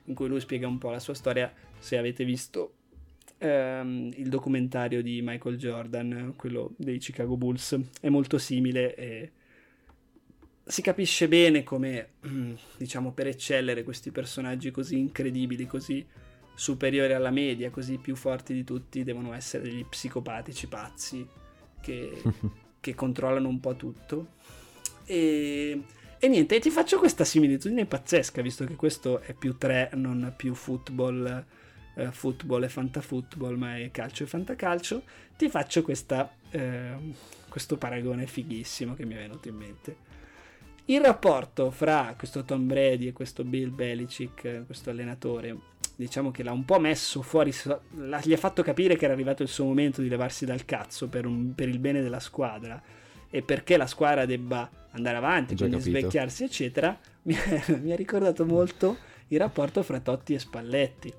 in 0.05 0.13
cui 0.13 0.28
lui 0.28 0.39
spiega 0.39 0.68
un 0.68 0.78
po' 0.78 0.91
la 0.91 0.99
sua 0.99 1.15
storia 1.15 1.51
se 1.80 1.97
avete 1.97 2.24
visto 2.24 2.74
ehm, 3.38 4.11
il 4.15 4.30
documentario 4.30 5.01
di 5.01 5.22
Michael 5.24 5.57
Jordan 5.57 6.34
quello 6.36 6.74
dei 6.78 6.97
Chicago 6.99 7.38
Bulls. 7.38 7.78
È 7.99 8.09
molto 8.09 8.38
simile 8.38 8.95
e 8.95 9.32
si 10.68 10.82
capisce 10.82 11.28
bene 11.28 11.63
come 11.63 12.09
diciamo 12.78 13.11
per 13.11 13.28
eccellere 13.28 13.84
questi 13.84 14.11
personaggi 14.11 14.70
così 14.70 14.99
incredibili 14.99 15.65
così 15.65 16.05
superiori 16.57 17.13
alla 17.13 17.30
media, 17.30 17.70
così 17.70 17.97
più 17.97 18.15
forti 18.15 18.51
di 18.51 18.63
tutti, 18.63 19.03
devono 19.03 19.34
essere 19.34 19.63
degli 19.63 19.86
psicopatici 19.86 20.68
pazzi 20.68 21.26
che, 21.80 22.20
che 22.82 22.95
controllano 22.95 23.47
un 23.47 23.59
po' 23.59 23.76
tutto. 23.76 24.30
E, 25.05 25.84
e, 26.18 26.28
niente, 26.28 26.59
ti 26.59 26.72
faccio 26.72 26.97
questa 26.97 27.24
similitudine 27.24 27.86
pazzesca, 27.86 28.41
visto 28.41 28.65
che 28.65 28.76
questo 28.76 29.20
è 29.20 29.34
più 29.34 29.55
3, 29.55 29.91
non 29.93 30.34
più 30.36 30.55
football, 30.55 31.45
eh, 31.93 32.11
football 32.11 32.63
e 32.63 32.70
fantafootball, 32.70 33.55
ma 33.55 33.78
è 33.78 33.91
calcio 33.91 34.24
e 34.24 34.26
fantacalcio. 34.26 35.03
Ti 35.38 35.49
faccio 35.49 35.84
questa, 35.84 36.34
eh, 36.49 36.95
questo 37.47 37.78
paragone 37.78 38.26
fighissimo 38.26 38.95
che 38.95 39.05
mi 39.05 39.13
è 39.13 39.18
venuto 39.18 39.47
in 39.47 39.55
mente. 39.55 40.07
Il 40.89 41.01
rapporto 41.01 41.69
fra 41.69 42.13
questo 42.17 42.43
Tom 42.43 42.65
Brady 42.65 43.07
e 43.07 43.11
questo 43.11 43.43
Bill 43.43 43.75
Belichick, 43.75 44.65
questo 44.65 44.89
allenatore, 44.89 45.57
diciamo 45.97 46.31
che 46.31 46.43
l'ha 46.43 46.53
un 46.53 46.63
po' 46.63 46.79
messo 46.79 47.21
fuori, 47.21 47.53
gli 48.23 48.33
ha 48.33 48.38
fatto 48.38 48.63
capire 48.63 48.95
che 48.95 49.03
era 49.03 49.13
arrivato 49.13 49.43
il 49.43 49.49
suo 49.49 49.65
momento 49.65 50.01
di 50.01 50.07
levarsi 50.07 50.45
dal 50.45 50.63
cazzo 50.63 51.09
per, 51.09 51.25
un, 51.25 51.53
per 51.53 51.67
il 51.67 51.79
bene 51.79 52.01
della 52.01 52.21
squadra 52.21 52.81
e 53.29 53.41
perché 53.41 53.75
la 53.75 53.85
squadra 53.85 54.25
debba 54.25 54.69
andare 54.91 55.17
avanti, 55.17 55.57
quindi 55.57 55.75
capito. 55.75 55.97
svecchiarsi, 55.97 56.45
eccetera, 56.45 56.97
mi, 57.23 57.35
mi, 57.81 57.91
ha 57.91 57.95
ricordato 57.97 58.45
molto 58.45 58.95
il 59.27 59.39
rapporto 59.39 59.83
fra 59.83 59.99
Totti 59.99 60.35
e 60.35 60.39
Spalletti. 60.39 61.13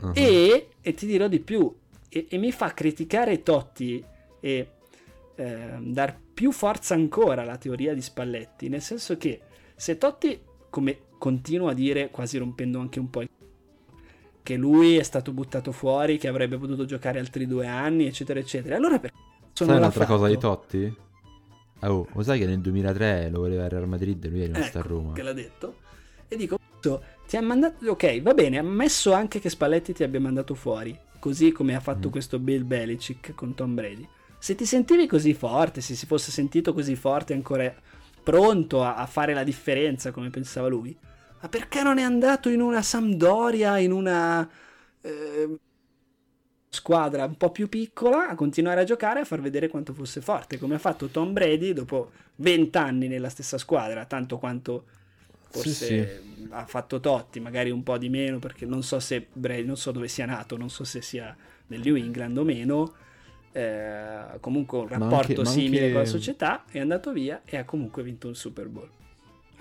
Uh-huh. 0.00 0.12
E, 0.14 0.68
e, 0.82 0.92
ti 0.92 1.06
dirò 1.06 1.28
di 1.28 1.40
più, 1.40 1.74
e, 2.10 2.26
e 2.28 2.36
mi 2.36 2.52
fa 2.52 2.74
criticare 2.74 3.42
Totti 3.42 4.04
e 4.38 4.68
eh, 5.34 5.76
dar 5.80 6.14
più 6.34 6.52
forza 6.52 6.94
ancora 6.94 7.42
alla 7.42 7.56
teoria 7.56 7.94
di 7.94 8.02
Spalletti, 8.02 8.68
nel 8.68 8.82
senso 8.82 9.16
che 9.16 9.40
se 9.76 9.96
Totti, 9.96 10.40
come 10.68 10.98
continua 11.16 11.70
a 11.70 11.74
dire, 11.74 12.10
quasi 12.10 12.36
rompendo 12.36 12.80
anche 12.80 12.98
un 12.98 13.08
po' 13.08 13.22
il 13.22 13.30
che 14.44 14.56
lui 14.56 14.98
è 14.98 15.02
stato 15.02 15.32
buttato 15.32 15.72
fuori, 15.72 16.18
che 16.18 16.28
avrebbe 16.28 16.58
potuto 16.58 16.84
giocare 16.84 17.18
altri 17.18 17.46
due 17.46 17.66
anni, 17.66 18.06
eccetera, 18.06 18.38
eccetera. 18.38 18.76
Allora 18.76 18.98
perché 18.98 19.16
Sai 19.54 19.76
un'altra 19.76 20.04
cosa 20.04 20.26
di 20.26 20.36
Totti? 20.36 20.96
Oh, 21.80 22.06
lo 22.12 22.22
sai 22.22 22.38
che 22.40 22.46
nel 22.46 22.60
2003 22.60 23.30
lo 23.30 23.38
voleva 23.38 23.64
il 23.64 23.70
Real 23.70 23.88
Madrid 23.88 24.22
e 24.22 24.28
lui 24.28 24.42
è 24.42 24.46
rimasto 24.46 24.78
ecco, 24.78 24.86
a 24.86 24.90
Roma. 24.90 25.12
che 25.14 25.22
l'ha 25.22 25.32
detto. 25.32 25.76
E 26.28 26.36
dico, 26.36 26.58
ti 27.26 27.36
ha 27.36 27.40
mandato... 27.40 27.88
Ok, 27.88 28.20
va 28.20 28.34
bene, 28.34 28.58
ammesso 28.58 29.12
anche 29.12 29.40
che 29.40 29.48
Spalletti 29.48 29.94
ti 29.94 30.02
abbia 30.02 30.20
mandato 30.20 30.54
fuori, 30.54 30.98
così 31.18 31.50
come 31.50 31.74
ha 31.74 31.80
fatto 31.80 32.08
mm. 32.08 32.10
questo 32.10 32.38
Bill 32.38 32.66
Belichick 32.66 33.34
con 33.34 33.54
Tom 33.54 33.74
Brady. 33.74 34.06
Se 34.44 34.54
ti 34.54 34.66
sentivi 34.66 35.06
così 35.06 35.32
forte, 35.32 35.80
se 35.80 35.94
si 35.94 36.04
fosse 36.04 36.30
sentito 36.30 36.74
così 36.74 36.96
forte, 36.96 37.32
ancora 37.32 37.74
pronto 38.22 38.82
a, 38.84 38.96
a 38.96 39.06
fare 39.06 39.32
la 39.32 39.42
differenza 39.42 40.10
come 40.10 40.28
pensava 40.28 40.68
lui, 40.68 40.94
ma 41.40 41.48
perché 41.48 41.82
non 41.82 41.96
è 41.96 42.02
andato 42.02 42.50
in 42.50 42.60
una 42.60 42.82
Sampdoria, 42.82 43.78
in 43.78 43.90
una 43.90 44.46
eh, 45.00 45.58
squadra 46.68 47.24
un 47.24 47.38
po' 47.38 47.52
più 47.52 47.70
piccola, 47.70 48.28
a 48.28 48.34
continuare 48.34 48.82
a 48.82 48.84
giocare 48.84 49.20
e 49.20 49.22
a 49.22 49.24
far 49.24 49.40
vedere 49.40 49.68
quanto 49.68 49.94
fosse 49.94 50.20
forte, 50.20 50.58
come 50.58 50.74
ha 50.74 50.78
fatto 50.78 51.06
Tom 51.06 51.32
Brady 51.32 51.72
dopo 51.72 52.10
20 52.34 52.76
anni 52.76 53.08
nella 53.08 53.30
stessa 53.30 53.56
squadra, 53.56 54.04
tanto 54.04 54.36
quanto 54.36 54.84
forse 55.48 55.72
sì, 55.72 56.42
sì. 56.42 56.48
ha 56.50 56.66
fatto 56.66 57.00
Totti, 57.00 57.40
magari 57.40 57.70
un 57.70 57.82
po' 57.82 57.96
di 57.96 58.10
meno, 58.10 58.40
perché 58.40 58.66
non 58.66 58.82
so 58.82 59.00
se 59.00 59.26
Brady, 59.32 59.64
non 59.64 59.78
so 59.78 59.90
dove 59.90 60.08
sia 60.08 60.26
nato, 60.26 60.58
non 60.58 60.68
so 60.68 60.84
se 60.84 61.00
sia 61.00 61.34
nel 61.68 61.80
New 61.80 61.96
England 61.96 62.36
o 62.36 62.44
meno. 62.44 62.94
Eh, 63.56 64.40
comunque 64.40 64.78
un 64.78 64.88
rapporto 64.88 65.40
anche, 65.40 65.44
simile 65.44 65.82
anche... 65.82 65.92
con 65.92 66.00
la 66.00 66.08
società 66.08 66.64
è 66.68 66.80
andato 66.80 67.12
via 67.12 67.42
e 67.44 67.56
ha 67.56 67.64
comunque 67.64 68.02
vinto 68.02 68.26
un 68.26 68.34
Super 68.34 68.66
Bowl. 68.66 68.90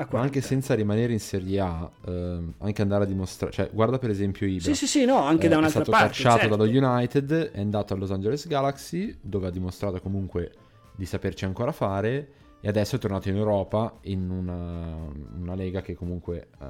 Ma 0.09 0.19
anche 0.19 0.41
senza 0.41 0.73
rimanere 0.73 1.13
in 1.13 1.19
Serie 1.19 1.59
A, 1.59 1.87
ehm, 2.07 2.55
anche 2.57 2.81
andare 2.81 3.03
a 3.03 3.05
dimostrare, 3.05 3.53
cioè 3.53 3.69
guarda 3.71 3.99
per 3.99 4.09
esempio 4.09 4.47
Ibra. 4.47 4.63
Sì, 4.63 4.73
sì, 4.73 4.87
sì, 4.87 5.05
no, 5.05 5.17
anche 5.17 5.45
eh, 5.45 5.49
da 5.49 5.59
un'altra 5.59 5.83
parte. 5.83 5.91
È 5.91 6.13
stato 6.13 6.23
cacciato 6.23 6.49
certo. 6.49 6.55
dallo 6.55 6.87
United, 6.87 7.51
è 7.51 7.59
andato 7.59 7.93
a 7.93 7.97
Los 7.97 8.11
Angeles 8.11 8.47
Galaxy, 8.47 9.15
dove 9.21 9.45
ha 9.45 9.51
dimostrato 9.51 10.01
comunque 10.01 10.51
di 10.95 11.05
saperci 11.05 11.45
ancora 11.45 11.71
fare, 11.71 12.29
e 12.61 12.67
adesso 12.67 12.95
è 12.95 12.99
tornato 12.99 13.29
in 13.29 13.35
Europa 13.35 13.99
in 14.01 14.27
una, 14.27 15.07
una 15.37 15.53
lega 15.53 15.83
che 15.83 15.93
comunque 15.93 16.47
uh, 16.57 16.65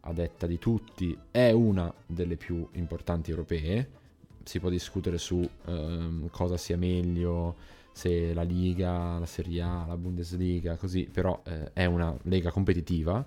a 0.00 0.12
detta 0.12 0.46
di 0.46 0.58
tutti 0.58 1.16
è 1.30 1.50
una 1.52 1.90
delle 2.04 2.36
più 2.36 2.68
importanti 2.72 3.30
europee. 3.30 4.02
Si 4.44 4.60
può 4.60 4.68
discutere 4.68 5.18
su 5.18 5.36
uh, 5.36 6.28
cosa 6.30 6.56
sia 6.56 6.76
meglio, 6.76 7.56
se 7.92 8.34
la 8.34 8.42
Liga, 8.42 9.18
la 9.18 9.26
Serie 9.26 9.62
A, 9.62 9.84
la 9.86 9.96
Bundesliga, 9.96 10.76
così, 10.76 11.08
però 11.10 11.40
uh, 11.44 11.70
è 11.72 11.84
una 11.86 12.16
lega 12.22 12.50
competitiva 12.50 13.24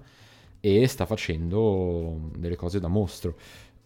e 0.60 0.88
sta 0.88 1.06
facendo 1.06 2.32
delle 2.36 2.56
cose 2.56 2.80
da 2.80 2.88
mostro 2.88 3.38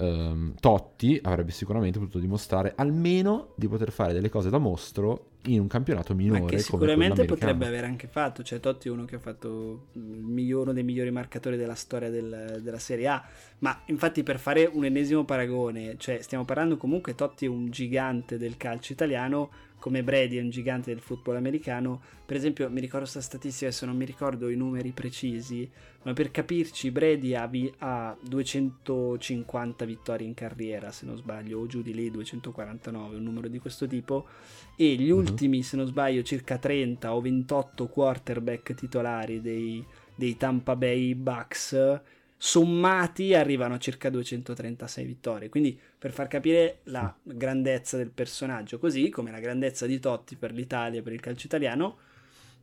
ehm, 0.02 0.56
Totti 0.60 1.20
avrebbe 1.22 1.52
sicuramente 1.52 2.00
potuto 2.00 2.20
dimostrare 2.20 2.74
almeno 2.76 3.54
di 3.56 3.68
poter 3.68 3.92
fare 3.92 4.14
delle 4.14 4.30
cose 4.30 4.50
da 4.50 4.58
mostro 4.58 5.28
in 5.46 5.60
un 5.60 5.68
campionato 5.68 6.14
minore. 6.14 6.42
Ma 6.42 6.46
che 6.48 6.60
sicuramente 6.60 7.26
potrebbe 7.26 7.66
aver 7.66 7.84
anche 7.84 8.08
fatto. 8.08 8.44
Cioè, 8.44 8.60
Totti 8.60 8.88
è 8.88 8.92
uno 8.92 9.06
che 9.06 9.16
ha 9.16 9.20
fatto 9.20 9.88
uno 9.94 10.74
dei 10.74 10.84
migliori 10.84 11.12
marcatori 11.12 11.58
della 11.58 11.76
storia 11.76 12.10
del, 12.10 12.60
della 12.62 12.80
Serie 12.80 13.08
A. 13.08 13.24
Ma 13.60 13.82
infatti, 13.86 14.24
per 14.24 14.40
fare 14.40 14.70
un 14.72 14.86
ennesimo 14.86 15.24
paragone, 15.24 15.96
cioè, 15.98 16.22
stiamo 16.22 16.46
parlando 16.46 16.78
comunque 16.78 17.16
Totti 17.16 17.46
è 17.46 17.50
un 17.50 17.70
gigante 17.70 18.38
del 18.38 18.58
calcio 18.58 18.94
italiano 18.94 19.50
come 19.82 20.04
Brady 20.04 20.38
è 20.38 20.42
un 20.42 20.52
gigante 20.52 20.92
del 20.92 21.02
football 21.02 21.38
americano, 21.38 22.00
per 22.24 22.38
esempio 22.38 22.70
mi 22.70 22.80
ricordo 22.80 23.00
questa 23.00 23.20
statistica, 23.20 23.66
adesso 23.66 23.88
non 23.88 23.98
mi 23.98 24.06
ricordo 24.06 24.48
i 24.50 24.56
numeri 24.56 24.92
precisi, 24.92 25.68
ma 26.04 26.14
per 26.14 26.30
capirci 26.30 26.92
Brady 26.92 27.34
ha, 27.34 27.48
vi- 27.48 27.74
ha 27.80 28.16
250 28.22 29.84
vittorie 29.86 30.28
in 30.28 30.36
carriera, 30.36 30.92
se 30.92 31.08
non 31.08 31.18
sbaglio, 31.18 31.60
o 31.60 31.66
giù 31.66 31.82
di 31.82 31.96
lì 31.96 32.12
249, 32.12 33.16
un 33.16 33.24
numero 33.24 33.48
di 33.48 33.58
questo 33.58 33.88
tipo, 33.88 34.28
e 34.76 34.94
gli 34.94 35.10
uh-huh. 35.10 35.18
ultimi, 35.18 35.64
se 35.64 35.78
non 35.78 35.88
sbaglio, 35.88 36.22
circa 36.22 36.60
30 36.60 37.16
o 37.16 37.20
28 37.20 37.88
quarterback 37.88 38.76
titolari 38.76 39.42
dei, 39.42 39.84
dei 40.14 40.38
Tampa 40.38 40.76
Bay 40.76 41.16
Bucks 41.16 42.02
sommati 42.44 43.36
arrivano 43.36 43.76
a 43.76 43.78
circa 43.78 44.10
236 44.10 45.06
vittorie. 45.06 45.48
Quindi 45.48 45.80
per 45.96 46.12
far 46.12 46.28
capire 46.28 46.80
la 46.86 47.16
grandezza 47.22 47.98
del 47.98 48.10
personaggio, 48.10 48.80
così 48.80 49.10
come 49.10 49.30
la 49.30 49.40
grandezza 49.40 49.86
di 49.86 50.00
Totti 50.00 50.36
per 50.36 50.52
l'Italia, 50.52 51.04
per 51.04 51.14
il 51.14 51.20
calcio 51.20 51.46
italiano, 51.46 51.98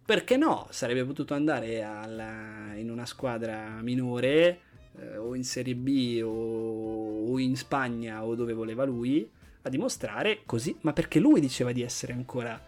perché 0.05 0.37
no? 0.37 0.66
Sarebbe 0.70 1.05
potuto 1.05 1.35
andare 1.35 1.85
alla, 1.85 2.72
in 2.74 2.91
una 2.91 3.07
squadra 3.07 3.81
minore 3.81 4.61
eh, 4.99 5.16
o 5.16 5.37
in 5.37 5.45
Serie 5.45 5.76
B 5.76 6.22
o, 6.24 7.31
o 7.31 7.39
in 7.39 7.57
Spagna 7.57 8.24
o 8.24 8.35
dove 8.35 8.55
voleva 8.55 8.83
lui 8.83 9.31
a 9.62 9.68
dimostrare 9.68 10.41
così, 10.45 10.76
ma 10.81 10.93
perché 10.93 11.20
lui 11.20 11.39
diceva 11.39 11.70
di 11.70 11.83
essere 11.83 12.12
ancora 12.14 12.61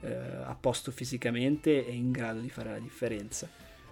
eh, 0.00 0.12
a 0.42 0.56
posto 0.58 0.90
fisicamente 0.90 1.86
e 1.86 1.94
in 1.94 2.10
grado 2.10 2.40
di 2.40 2.50
fare 2.50 2.70
la 2.70 2.80
differenza. 2.80 3.48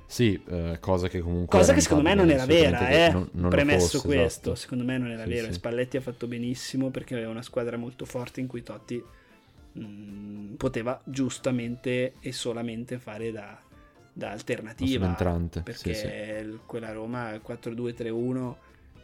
Sì, 0.07 0.41
eh, 0.49 0.77
cosa 0.81 1.09
che 1.09 1.21
comunque... 1.21 1.59
Cosa 1.59 1.73
che 1.73 1.81
secondo 1.81 2.05
me 2.05 2.15
non 2.15 2.31
era 2.31 2.47
vera, 2.47 2.89
eh? 2.89 3.11
Non, 3.11 3.29
non 3.33 3.51
Premesso 3.51 3.99
fosse, 3.99 4.07
questo, 4.07 4.41
esatto. 4.51 4.55
secondo 4.55 4.85
me 4.85 4.99
non 4.99 5.11
era 5.11 5.25
sì, 5.25 5.31
vero. 5.31 5.47
Sì. 5.47 5.53
Spalletti 5.55 5.97
ha 5.97 6.01
fatto 6.01 6.27
benissimo 6.27 6.91
perché 6.91 7.15
aveva 7.15 7.31
una 7.31 7.43
squadra 7.43 7.77
molto 7.77 8.05
forte 8.05 8.41
in 8.41 8.47
cui 8.47 8.63
Totti 8.63 9.03
mh, 9.73 9.85
mm, 9.85 10.55
poteva 10.55 11.01
giustamente 11.05 12.15
e 12.21 12.33
solamente 12.33 12.99
fare 12.99 13.33
da, 13.33 13.59
da 14.13 14.31
alternativa. 14.31 15.07
Entrante. 15.07 15.61
Perché 15.63 15.95
sì. 15.95 16.59
quella 16.65 16.93
Roma 16.93 17.33
4-2-3-1 17.33 18.55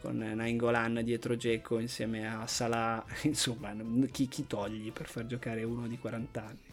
con 0.01 0.17
Nainggolan 0.17 1.01
dietro 1.05 1.37
Geco 1.37 1.79
insieme 1.79 2.27
a 2.27 2.47
Salah, 2.47 3.05
insomma, 3.23 3.75
chi, 4.11 4.29
chi 4.29 4.47
togli 4.47 4.93
per 4.93 5.07
far 5.07 5.27
giocare 5.27 5.63
uno 5.63 5.87
di 5.87 5.99
40 5.99 6.41
anni? 6.45 6.70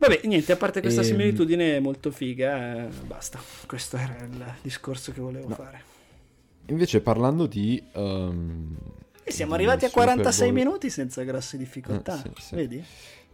Vabbè, 0.00 0.22
niente, 0.24 0.52
a 0.52 0.56
parte 0.56 0.80
questa 0.80 1.02
e... 1.02 1.04
Ehm, 1.04 1.10
similitudine 1.10 1.78
molto 1.78 2.10
figa, 2.10 2.86
eh, 2.86 2.88
basta. 3.06 3.38
Questo 3.66 3.98
era 3.98 4.16
il 4.24 4.54
discorso 4.62 5.12
che 5.12 5.20
volevo 5.20 5.48
no. 5.48 5.54
fare. 5.54 5.82
Invece 6.66 7.02
parlando 7.02 7.44
di... 7.46 7.82
Um, 7.92 8.76
e 9.22 9.30
siamo 9.30 9.56
di 9.56 9.58
arrivati 9.58 9.84
a 9.84 9.90
46 9.90 10.52
minuti 10.52 10.88
senza 10.88 11.22
grosse 11.22 11.58
difficoltà, 11.58 12.16
eh, 12.22 12.30
sì, 12.36 12.42
sì. 12.42 12.54
vedi? 12.54 12.84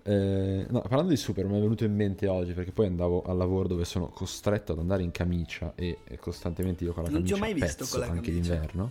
Eh, 0.03 0.67
no, 0.69 0.81
parlando 0.81 1.11
di 1.11 1.17
Super, 1.17 1.47
mi 1.47 1.57
è 1.57 1.61
venuto 1.61 1.85
in 1.85 1.95
mente 1.95 2.27
oggi 2.27 2.53
perché 2.53 2.73
poi 2.73 2.87
andavo 2.87 3.23
al 3.23 3.37
lavoro 3.37 3.69
dove 3.69 3.85
sono 3.85 4.09
costretto 4.09 4.73
ad 4.73 4.79
andare 4.79 5.05
in 5.05 5.13
camicia 5.13 5.73
e, 5.77 5.99
e 6.05 6.19
costantemente 6.19 6.83
io 6.83 6.93
con 6.93 7.05
la 7.05 7.11
camicia 7.11 7.37
non 7.37 7.41
ti 7.41 7.45
ho 7.45 7.55
mai 7.55 7.61
visto 7.61 7.87
con 7.89 8.01
la 8.01 8.07
camicia. 8.07 8.31
anche 8.31 8.41
d'inverno. 8.41 8.91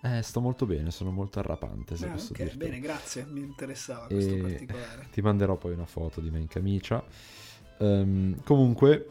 Eh, 0.00 0.22
sto 0.22 0.40
molto 0.40 0.64
bene, 0.64 0.90
sono 0.90 1.10
molto 1.10 1.40
arrapante, 1.40 1.96
se 1.96 2.06
ah, 2.06 2.12
posso 2.12 2.32
okay, 2.32 2.44
dirti. 2.44 2.58
bene, 2.58 2.78
grazie, 2.78 3.26
mi 3.28 3.40
interessava 3.40 4.06
questo 4.06 4.34
e 4.34 4.38
particolare. 4.38 5.08
Ti 5.10 5.20
manderò 5.20 5.56
poi 5.56 5.72
una 5.72 5.86
foto 5.86 6.20
di 6.20 6.30
me 6.30 6.38
in 6.38 6.46
camicia. 6.46 7.02
Um, 7.78 8.40
comunque, 8.44 9.10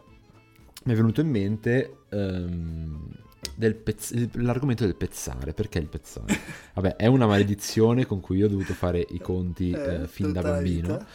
mi 0.83 0.93
è 0.93 0.95
venuto 0.95 1.19
in 1.19 1.29
mente 1.29 1.97
um, 2.09 3.09
del 3.55 3.75
pezz- 3.75 4.33
l'argomento 4.35 4.85
del 4.85 4.95
pezzare. 4.95 5.53
Perché 5.53 5.79
il 5.79 5.87
pezzare? 5.87 6.37
Vabbè, 6.73 6.95
è 6.95 7.07
una 7.07 7.25
maledizione 7.25 8.05
con 8.05 8.21
cui 8.21 8.37
io 8.37 8.45
ho 8.45 8.49
dovuto 8.49 8.73
fare 8.73 9.05
i 9.09 9.19
conti 9.19 9.71
eh, 9.71 10.03
eh, 10.03 10.07
fin 10.07 10.31
da 10.31 10.41
bambino 10.41 11.05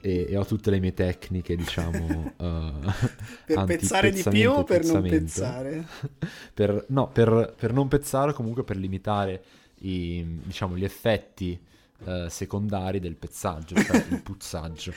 e, 0.00 0.26
e, 0.28 0.36
ho 0.36 0.44
tutte 0.44 0.70
le 0.70 0.78
mie 0.80 0.94
tecniche, 0.94 1.56
diciamo, 1.56 2.34
uh, 2.36 2.90
per 3.46 3.64
pezzare 3.64 4.10
di 4.10 4.22
più 4.22 4.50
o 4.50 4.64
per 4.64 4.84
non 4.84 5.02
pezzare? 5.02 5.86
per, 6.54 6.84
no, 6.88 7.08
per, 7.08 7.54
per, 7.56 7.72
non 7.72 7.88
pezzare 7.88 8.30
o 8.30 8.34
comunque 8.34 8.64
per 8.64 8.76
limitare 8.76 9.42
i, 9.80 10.24
diciamo, 10.44 10.76
gli 10.76 10.84
effetti 10.84 11.58
uh, 12.04 12.28
secondari 12.28 13.00
del 13.00 13.16
pezzaggio, 13.16 13.74
cioè 13.76 14.04
il 14.10 14.20
puzzaggio. 14.24 14.92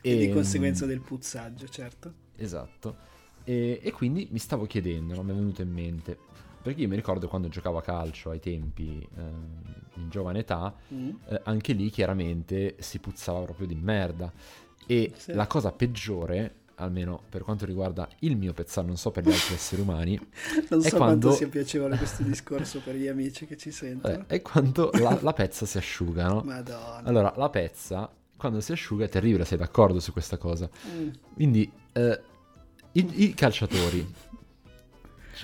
e, 0.00 0.10
e 0.10 0.16
di 0.16 0.24
ehm, 0.26 0.32
conseguenza 0.32 0.86
del 0.86 1.00
puzzaggio, 1.00 1.68
certo. 1.68 2.12
Esatto. 2.36 2.96
E, 3.44 3.80
e, 3.82 3.92
quindi 3.92 4.28
mi 4.30 4.38
stavo 4.38 4.66
chiedendo, 4.66 5.14
non 5.14 5.26
mi 5.26 5.32
è 5.32 5.34
venuto 5.34 5.62
in 5.62 5.72
mente, 5.72 6.18
perché 6.64 6.80
io 6.80 6.88
mi 6.88 6.96
ricordo 6.96 7.28
quando 7.28 7.48
giocavo 7.48 7.76
a 7.76 7.82
calcio 7.82 8.30
ai 8.30 8.40
tempi, 8.40 9.06
eh, 9.18 9.20
in 9.96 10.08
giovane 10.08 10.38
età, 10.38 10.74
mm. 10.94 11.10
eh, 11.28 11.40
anche 11.44 11.74
lì 11.74 11.90
chiaramente 11.90 12.76
si 12.78 13.00
puzzava 13.00 13.42
proprio 13.42 13.66
di 13.66 13.74
merda. 13.74 14.32
E 14.86 15.12
sì. 15.14 15.34
la 15.34 15.46
cosa 15.46 15.72
peggiore, 15.72 16.54
almeno 16.76 17.20
per 17.28 17.42
quanto 17.42 17.66
riguarda 17.66 18.08
il 18.20 18.38
mio 18.38 18.54
pezzale, 18.54 18.86
non 18.86 18.96
so 18.96 19.10
per 19.10 19.24
gli 19.24 19.30
altri 19.30 19.52
esseri 19.56 19.82
umani, 19.82 20.18
non 20.70 20.80
so 20.80 20.96
quando... 20.96 21.26
quanto 21.28 21.32
sia 21.32 21.48
piacevole 21.48 21.98
questo 21.98 22.22
discorso 22.22 22.80
per 22.80 22.94
gli 22.94 23.08
amici 23.08 23.44
che 23.44 23.58
ci 23.58 23.70
sentono. 23.70 24.14
Eh, 24.14 24.26
è 24.26 24.40
quando 24.40 24.88
la, 24.94 25.18
la, 25.20 25.34
pezza 25.34 25.66
si 25.66 25.76
asciuga, 25.76 26.28
no? 26.28 26.40
Madonna. 26.46 27.02
Allora, 27.02 27.34
la 27.36 27.50
pezza, 27.50 28.10
quando 28.38 28.62
si 28.62 28.72
asciuga, 28.72 29.04
è 29.04 29.08
terribile, 29.10 29.44
sei 29.44 29.58
d'accordo 29.58 30.00
su 30.00 30.12
questa 30.12 30.38
cosa? 30.38 30.66
Mm. 30.88 31.08
Quindi, 31.34 31.70
eh, 31.92 32.20
i, 32.92 33.24
i 33.24 33.34
calciatori 33.34 34.32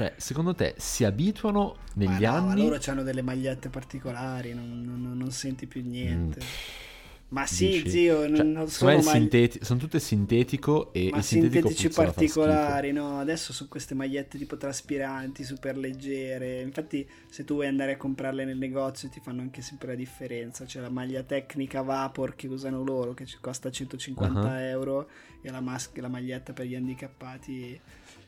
cioè, 0.00 0.14
secondo 0.16 0.54
te 0.54 0.76
si 0.78 1.04
abituano 1.04 1.76
negli 1.96 2.22
Ma 2.22 2.38
no, 2.38 2.48
anni? 2.48 2.62
loro 2.62 2.78
hanno 2.86 3.02
delle 3.02 3.20
magliette 3.20 3.68
particolari, 3.68 4.54
non, 4.54 4.80
non, 4.82 5.14
non 5.14 5.30
senti 5.30 5.66
più 5.66 5.82
niente. 5.82 6.40
Mm. 6.42 6.88
Ma 7.28 7.46
sì, 7.46 7.68
Dici? 7.68 7.90
zio, 7.90 8.34
cioè, 8.34 8.42
non 8.42 8.66
sono 8.68 8.92
mai... 8.92 9.02
sinteti- 9.02 9.62
sono 9.62 9.78
tutte 9.78 10.00
sintetico 10.00 10.90
e 10.94 11.10
Ma 11.12 11.20
sintetici 11.20 11.90
particolari, 11.90 12.92
no? 12.92 13.20
Adesso 13.20 13.52
sono 13.52 13.68
queste 13.68 13.94
magliette 13.94 14.38
tipo 14.38 14.56
traspiranti, 14.56 15.44
super 15.44 15.76
leggere. 15.76 16.62
Infatti, 16.62 17.06
se 17.28 17.44
tu 17.44 17.54
vuoi 17.54 17.66
andare 17.66 17.92
a 17.92 17.96
comprarle 17.98 18.46
nel 18.46 18.56
negozio 18.56 19.10
ti 19.10 19.20
fanno 19.20 19.42
anche 19.42 19.60
sempre 19.60 19.88
la 19.88 19.94
differenza. 19.96 20.64
C'è 20.64 20.80
la 20.80 20.90
maglia 20.90 21.22
tecnica 21.22 21.82
Vapor 21.82 22.34
che 22.34 22.48
usano 22.48 22.82
loro 22.82 23.12
che 23.12 23.26
costa 23.38 23.70
150 23.70 24.40
uh-huh. 24.40 24.48
euro 24.54 25.08
e 25.42 25.50
la, 25.50 25.60
mas- 25.60 25.90
la 25.94 26.08
maglietta 26.08 26.52
per 26.54 26.66
gli 26.66 26.74
handicappati 26.74 27.80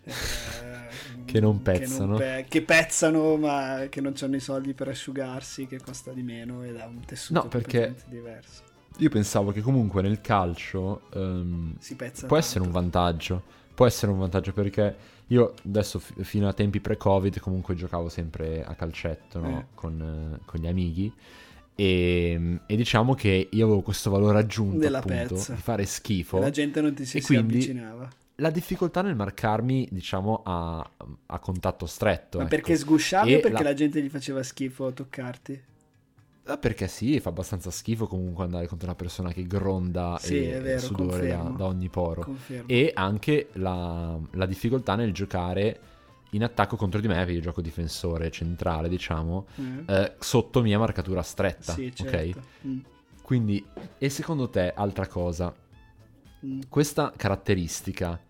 eh, 0.05 1.23
che 1.25 1.41
non 1.41 1.63
pezzano. 1.63 2.17
Che, 2.17 2.25
non 2.25 2.35
pe- 2.35 2.47
che, 2.49 2.63
pezzano 2.63 3.37
ma 3.37 3.87
che 3.89 4.01
non 4.01 4.15
hanno 4.21 4.37
i 4.37 4.41
soldi 4.41 4.75
per 4.75 4.89
asciugarsi, 4.89 5.67
che 5.67 5.81
costa 5.81 6.13
di 6.13 6.23
meno 6.23 6.63
ed 6.63 6.77
ha 6.77 6.87
un 6.87 7.01
tessuto 7.05 7.43
no, 7.43 7.49
perché 7.49 7.95
diverso. 8.07 8.71
Io 8.99 9.09
pensavo 9.09 9.53
che 9.53 9.61
comunque 9.61 10.03
nel 10.03 10.21
calcio 10.21 11.03
um, 11.15 11.75
può 11.97 12.09
tanto. 12.11 12.37
essere 12.37 12.65
un 12.65 12.71
vantaggio. 12.71 13.61
Può 13.75 13.87
essere 13.87 14.13
un 14.13 14.19
vantaggio 14.19 14.53
perché 14.53 14.95
io 15.29 15.55
adesso 15.65 15.99
f- 15.99 16.21
fino 16.23 16.47
a 16.47 16.53
tempi 16.53 16.81
pre-Covid 16.81 17.41
comunque 17.41 17.75
giocavo 17.75 18.11
sempre 18.11 18.63
a 18.63 18.75
calcetto 18.75 19.41
no? 19.41 19.61
eh. 19.61 19.65
con, 19.75 20.39
con, 20.45 20.61
gli 20.61 20.67
amici. 20.67 21.11
E, 21.75 22.59
e, 22.67 22.77
diciamo 22.77 23.15
che 23.15 23.49
io 23.51 23.65
avevo 23.65 23.81
questo 23.81 24.11
valore 24.11 24.39
aggiunto 24.39 24.77
Della 24.77 24.99
appunto, 24.99 25.37
pezza. 25.37 25.55
di 25.55 25.61
fare 25.61 25.87
schifo. 25.87 26.37
E 26.37 26.41
la 26.41 26.51
gente 26.51 26.83
non 26.83 26.93
ti 26.93 27.07
si, 27.07 27.21
si 27.21 27.27
quindi, 27.27 27.55
avvicinava 27.55 28.11
la 28.43 28.51
difficoltà 28.51 29.03
nel 29.03 29.14
marcarmi, 29.14 29.88
diciamo, 29.90 30.43
a, 30.45 30.90
a 31.26 31.38
contatto 31.38 31.86
stretto. 31.86 32.38
Ma 32.38 32.45
ecco. 32.45 32.55
perché 32.55 32.76
sgusciavi 32.76 33.34
o 33.36 33.40
perché 33.40 33.62
la... 33.62 33.70
la... 33.70 33.74
gente 33.74 34.03
gli 34.03 34.09
faceva 34.09 34.43
schifo 34.43 34.93
toccarti? 34.93 35.62
Ah, 36.47 36.59
perché 36.59 36.88
sì, 36.88 37.20
fa 37.20 37.28
abbastanza 37.28 37.70
schifo 37.70 38.09
comunque 38.09 38.43
andare 38.43 38.66
contro 38.66 38.88
una 38.88 38.97
persona 38.97 39.32
che 39.32 39.47
gronda 39.47 40.18
sì, 40.20 40.51
e 40.51 40.59
vero, 40.59 40.80
sudore 40.80 41.28
da, 41.28 41.55
da, 41.57 41.66
ogni 41.66 41.88
poro. 41.88 42.22
Confermo. 42.22 42.66
E 42.66 42.90
anche 42.93 43.51
la, 43.53 44.18
la, 44.32 44.47
difficoltà 44.47 44.97
nel 44.97 45.12
giocare 45.12 45.80
in 46.30 46.43
attacco 46.43 46.74
contro 46.74 47.01
di 47.01 47.07
me, 47.07 47.14
perché 47.14 47.32
io 47.32 47.40
gioco 47.40 47.61
difensore 47.61 48.28
centrale, 48.32 48.88
diciamo, 48.88 49.47
mm. 49.61 49.88
eh, 49.88 50.14
sotto 50.18 50.62
mia 50.62 50.80
marcatura 50.80 51.22
stretta. 51.22 51.74
Sì, 51.74 51.95
certo. 51.95 52.16
Ok? 52.16 52.45
Mm. 52.66 52.78
Quindi, 53.22 53.64
e 53.99 54.09
secondo 54.09 54.49
te, 54.49 54.72
altra 54.74 55.07
cosa, 55.07 55.55
Mm. 56.45 56.62
questa 56.68 57.12
caratteristica 57.16 58.20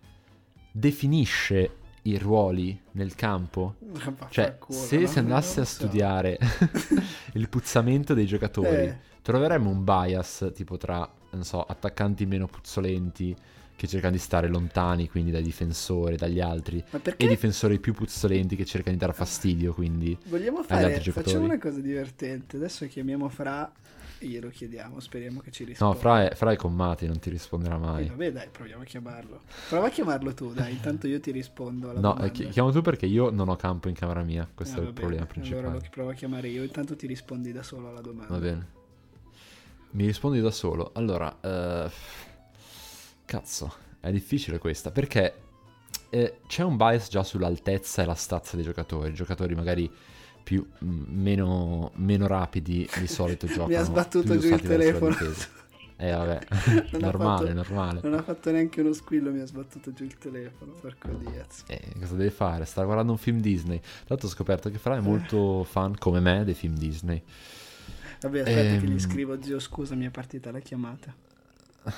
definisce 0.73 1.69
i 2.03 2.17
ruoli 2.17 2.77
nel 2.93 3.15
campo? 3.15 3.75
Cioè, 4.29 4.57
se 4.67 5.07
si 5.07 5.19
andasse 5.19 5.61
a 5.61 5.65
studiare 5.65 6.37
il 7.33 7.47
puzzamento 7.47 8.13
dei 8.13 8.25
giocatori, 8.25 8.87
Eh. 8.87 8.97
troveremmo 9.21 9.69
un 9.69 9.83
bias 9.83 10.51
tipo 10.53 10.77
tra, 10.77 11.09
non 11.31 11.43
so, 11.43 11.61
attaccanti 11.61 12.25
meno 12.25 12.47
puzzolenti 12.47 13.35
che 13.75 13.87
cercano 13.87 14.13
di 14.13 14.19
stare 14.19 14.47
lontani, 14.47 15.09
quindi 15.09 15.31
dai 15.31 15.43
difensori, 15.43 16.15
dagli 16.15 16.39
altri, 16.39 16.83
e 17.17 17.27
difensori 17.27 17.79
più 17.79 17.93
puzzolenti 17.93 18.55
che 18.55 18.65
cercano 18.65 18.95
di 18.95 19.03
dar 19.03 19.13
fastidio, 19.13 19.73
quindi... 19.73 20.17
vogliamo 20.27 20.59
agli 20.59 20.65
fare... 20.65 20.83
altri 20.85 21.01
giocatori? 21.01 21.33
Facciamo 21.33 21.45
una 21.51 21.59
cosa 21.59 21.79
divertente. 21.79 22.57
Adesso 22.57 22.87
chiamiamo 22.87 23.29
Fra 23.29 23.71
glielo 24.27 24.49
chiediamo. 24.49 24.99
Speriamo 24.99 25.39
che 25.41 25.51
ci 25.51 25.63
No, 25.63 25.69
risponda. 25.69 25.95
Fra 25.97 26.29
è, 26.29 26.35
Fra 26.35 26.51
è 26.51 26.55
con 26.55 26.73
Mati, 26.73 27.05
non 27.07 27.19
ti 27.19 27.29
risponderà 27.29 27.75
Eh, 27.75 27.79
mai. 27.79 28.07
vabbè, 28.07 28.31
dai, 28.31 28.47
proviamo 28.51 28.81
a 28.81 28.85
chiamarlo. 28.85 29.41
Prova 29.69 29.87
a 29.87 29.89
chiamarlo 29.89 30.33
tu, 30.33 30.53
dai. 30.53 30.71
Intanto 30.73 31.07
io 31.07 31.19
ti 31.19 31.31
rispondo 31.31 31.87
No, 31.87 31.93
domanda. 31.93 32.25
eh, 32.25 32.31
chi- 32.31 32.47
chiamo 32.49 32.71
tu 32.71 32.81
perché 32.81 33.05
io 33.05 33.29
non 33.29 33.49
ho 33.49 33.55
campo 33.55 33.87
in 33.89 33.95
camera 33.95 34.23
mia, 34.23 34.47
questo 34.53 34.79
Ah, 34.79 34.83
è 34.83 34.85
il 34.87 34.91
bene. 34.93 34.99
problema 34.99 35.25
principale. 35.25 35.61
Allora 35.67 35.81
lo 35.81 35.87
provo 35.89 36.09
a 36.09 36.13
chiamare 36.13 36.47
io. 36.47 36.63
Intanto 36.63 36.95
ti 36.95 37.07
rispondi 37.07 37.51
da 37.51 37.63
solo 37.63 37.89
alla 37.89 38.01
domanda. 38.01 38.33
Va 38.33 38.39
bene. 38.39 38.67
Mi 39.91 40.05
rispondi 40.05 40.41
da 40.41 40.51
solo. 40.51 40.91
Allora, 40.95 41.37
eh, 41.39 41.91
cazzo, 43.25 43.73
è 43.99 44.11
difficile 44.11 44.57
questa 44.57 44.91
perché 44.91 45.35
eh, 46.09 46.39
c'è 46.47 46.63
un 46.63 46.77
bias 46.77 47.09
già 47.09 47.23
sull'altezza 47.23 48.01
e 48.03 48.05
la 48.05 48.15
stazza 48.15 48.55
dei 48.55 48.65
giocatori. 48.65 49.09
I 49.09 49.13
giocatori 49.13 49.55
magari 49.55 49.91
più 50.43 50.65
mm, 50.83 51.03
meno, 51.07 51.91
meno 51.95 52.27
rapidi 52.27 52.87
di 52.99 53.07
solito 53.07 53.47
giocano. 53.47 53.67
Mi 53.73 53.75
ha 53.75 53.83
sbattuto 53.83 54.37
giù 54.37 54.53
il 54.53 54.61
telefono. 54.61 55.15
Eh 55.95 56.11
vabbè, 56.11 56.39
Non 56.91 57.01
normale, 57.01 57.47
fatto- 57.47 57.53
normale. 57.53 57.99
Non 58.03 58.13
ha 58.15 58.21
fatto 58.23 58.51
neanche 58.51 58.81
uno 58.81 58.93
squillo, 58.93 59.31
mi 59.31 59.39
ha 59.39 59.45
sbattuto 59.45 59.93
giù 59.93 60.03
il 60.03 60.17
telefono. 60.17 60.73
Porco 60.73 61.07
diaz. 61.13 61.63
Eh, 61.67 61.81
cosa 61.99 62.15
deve 62.15 62.31
fare? 62.31 62.65
Sta 62.65 62.83
guardando 62.83 63.11
un 63.13 63.17
film 63.17 63.39
Disney. 63.39 63.79
Tra 63.79 63.89
l'altro 64.07 64.27
ho 64.27 64.31
scoperto 64.31 64.69
che 64.69 64.77
Fra 64.77 64.97
è 64.97 64.99
molto 64.99 65.63
fan, 65.63 65.97
come 65.97 66.19
me, 66.19 66.43
dei 66.43 66.55
film 66.55 66.75
Disney. 66.77 67.21
Vabbè, 68.21 68.39
aspetta 68.39 68.59
che 68.79 68.85
Ehm. 68.85 68.85
gli 68.85 68.99
scrivo, 68.99 69.41
zio, 69.41 69.59
scusa, 69.59 69.95
mi 69.95 70.05
è 70.05 70.09
partita 70.09 70.51
la 70.51 70.59
chiamata. 70.59 71.13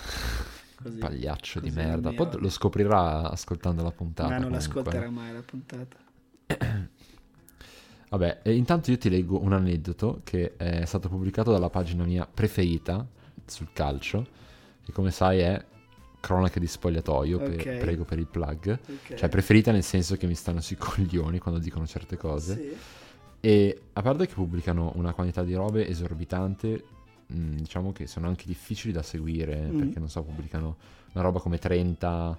Così. 0.81 0.97
Pagliaccio 0.97 1.59
di 1.61 1.69
così 1.69 1.79
merda. 1.79 2.09
mi 2.09 2.15
Poi 2.15 2.27
lo 2.39 2.49
scoprirà 2.49 3.29
ascoltando 3.31 3.81
la 3.81 3.91
puntata. 3.91 4.29
Ma 4.29 4.37
non 4.37 4.49
comunque. 4.51 4.67
l'ascolterà 4.75 5.09
mai 5.09 5.31
la 5.33 5.41
puntata. 5.41 5.97
Vabbè, 8.09 8.41
intanto 8.51 8.91
io 8.91 8.97
ti 8.97 9.09
leggo 9.09 9.41
un 9.41 9.53
aneddoto 9.53 10.21
che 10.23 10.55
è 10.57 10.85
stato 10.85 11.09
pubblicato 11.09 11.51
dalla 11.51 11.69
pagina 11.69 12.03
mia 12.05 12.27
preferita 12.31 13.05
sul 13.45 13.69
calcio, 13.73 14.25
che 14.83 14.91
come 14.91 15.11
sai 15.11 15.39
è 15.39 15.63
cronache 16.19 16.59
di 16.59 16.67
spogliatoio, 16.67 17.37
per- 17.39 17.49
Ok. 17.67 17.77
prego 17.77 18.03
per 18.05 18.19
il 18.19 18.27
plug. 18.27 18.79
Ok. 18.87 19.15
Cioè 19.15 19.29
preferita 19.29 19.71
nel 19.71 19.83
senso 19.83 20.15
che 20.17 20.27
mi 20.27 20.35
stanno 20.35 20.61
sui 20.61 20.75
coglioni 20.79 21.39
quando 21.39 21.59
dicono 21.59 21.85
certe 21.85 22.15
cose. 22.17 22.55
Sì. 22.55 22.75
E 23.41 23.81
a 23.93 24.01
parte 24.01 24.25
che 24.27 24.33
pubblicano 24.33 24.91
una 24.95 25.13
quantità 25.13 25.43
di 25.43 25.53
robe 25.53 25.87
esorbitante, 25.87 26.83
mh, 27.27 27.55
diciamo 27.57 27.91
che 27.91 28.07
sono 28.07 28.27
anche 28.27 28.45
difficili 28.47 28.91
da 28.93 29.03
seguire, 29.03 29.55
Mm. 29.69 29.77
perché 29.77 29.99
non 29.99 30.09
so, 30.09 30.23
pubblicano 30.23 30.77
una 31.13 31.23
roba 31.23 31.39
come 31.39 31.57
30, 31.59 32.37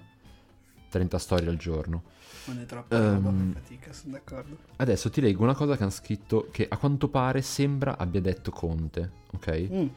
30 0.89 1.17
storie 1.17 1.49
al 1.49 1.57
giorno. 1.57 2.03
Non 2.45 2.59
è 2.59 2.65
Ehm, 2.95 3.51
per 3.53 3.61
fatica, 3.61 3.91
sono 3.93 4.13
d'accordo. 4.13 4.55
Adesso 4.77 5.09
ti 5.09 5.19
leggo 5.21 5.43
una 5.43 5.53
cosa 5.55 5.75
che 5.75 5.81
hanno 5.83 5.91
scritto 5.91 6.47
che 6.51 6.65
a 6.69 6.77
quanto 6.77 7.09
pare 7.09 7.41
sembra 7.41 7.97
abbia 7.97 8.21
detto 8.21 8.51
Conte, 8.51 9.11
ok? 9.33 9.67
Mm. 9.71 9.87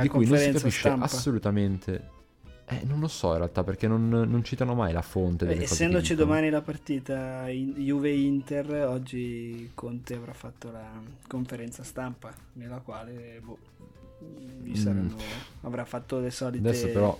Di 0.00 0.08
cui 0.08 0.26
non 0.26 0.38
si 0.38 0.50
capisce 0.52 0.80
stampa. 0.80 1.04
assolutamente. 1.06 2.10
Eh, 2.66 2.80
non 2.84 2.98
lo 3.00 3.08
so 3.08 3.32
in 3.32 3.36
realtà 3.36 3.62
perché 3.62 3.86
non, 3.86 4.08
non 4.08 4.42
citano 4.42 4.74
mai 4.74 4.94
la 4.94 5.02
fonte 5.02 5.44
delle 5.44 5.58
Beh, 5.60 5.66
cose 5.68 5.74
essendoci 5.82 6.14
domani 6.14 6.48
la 6.48 6.62
partita 6.62 7.46
in- 7.50 7.74
Juve-Inter, 7.74 8.86
oggi 8.88 9.70
Conte 9.74 10.14
avrà 10.14 10.32
fatto 10.32 10.70
la 10.70 10.90
conferenza 11.28 11.82
stampa 11.82 12.32
nella 12.54 12.78
quale 12.78 13.40
boh, 13.44 13.58
Mm. 14.24 14.72
saranno, 14.74 15.16
avrà 15.62 15.84
fatto 15.84 16.18
le 16.20 16.30
solite, 16.30 16.66
Adesso 16.66 16.86
però 16.88 17.18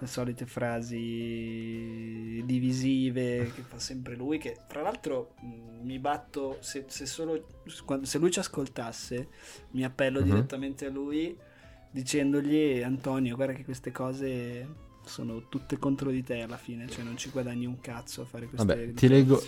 le 0.00 0.06
solite 0.06 0.46
frasi 0.46 2.42
divisive 2.44 3.50
che 3.54 3.62
fa 3.62 3.78
sempre 3.78 4.14
lui. 4.16 4.38
Che 4.38 4.56
fra 4.68 4.82
l'altro 4.82 5.34
mh, 5.40 5.84
mi 5.86 5.98
batto 5.98 6.58
se, 6.60 6.84
se 6.88 7.06
solo 7.06 7.46
se 8.02 8.18
lui 8.18 8.30
ci 8.30 8.38
ascoltasse, 8.38 9.28
mi 9.72 9.84
appello 9.84 10.20
Mhm. 10.20 10.24
direttamente 10.26 10.86
a 10.86 10.90
lui 10.90 11.36
dicendogli 11.92 12.82
Antonio 12.82 13.34
guarda 13.34 13.52
che 13.52 13.64
queste 13.64 13.90
cose 13.90 14.88
sono 15.04 15.48
tutte 15.48 15.76
contro 15.76 16.10
di 16.10 16.22
te 16.22 16.40
alla 16.40 16.56
fine 16.56 16.86
cioè 16.88 17.02
non 17.02 17.16
ci 17.16 17.30
guadagni 17.30 17.66
un 17.66 17.80
cazzo 17.80 18.22
a 18.22 18.24
fare 18.26 18.46
queste 18.46 18.64
Vabbè, 18.64 18.94
ti 18.94 19.08
leggo- 19.08 19.42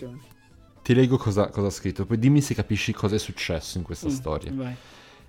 ti 0.83 0.93
leggo 0.93 1.17
cosa, 1.19 1.49
cosa 1.51 1.69
ha 1.69 1.71
scritto, 1.71 2.05
poi 2.05 2.19
dimmi 2.19 2.41
se 2.41 2.55
capisci 2.55 2.93
cosa 2.93 3.15
è 3.15 3.19
successo 3.19 3.79
in 3.79 3.85
questa 3.85 4.09
Mm, 4.09 4.11
storia. 4.11 4.53
vai. 4.55 4.75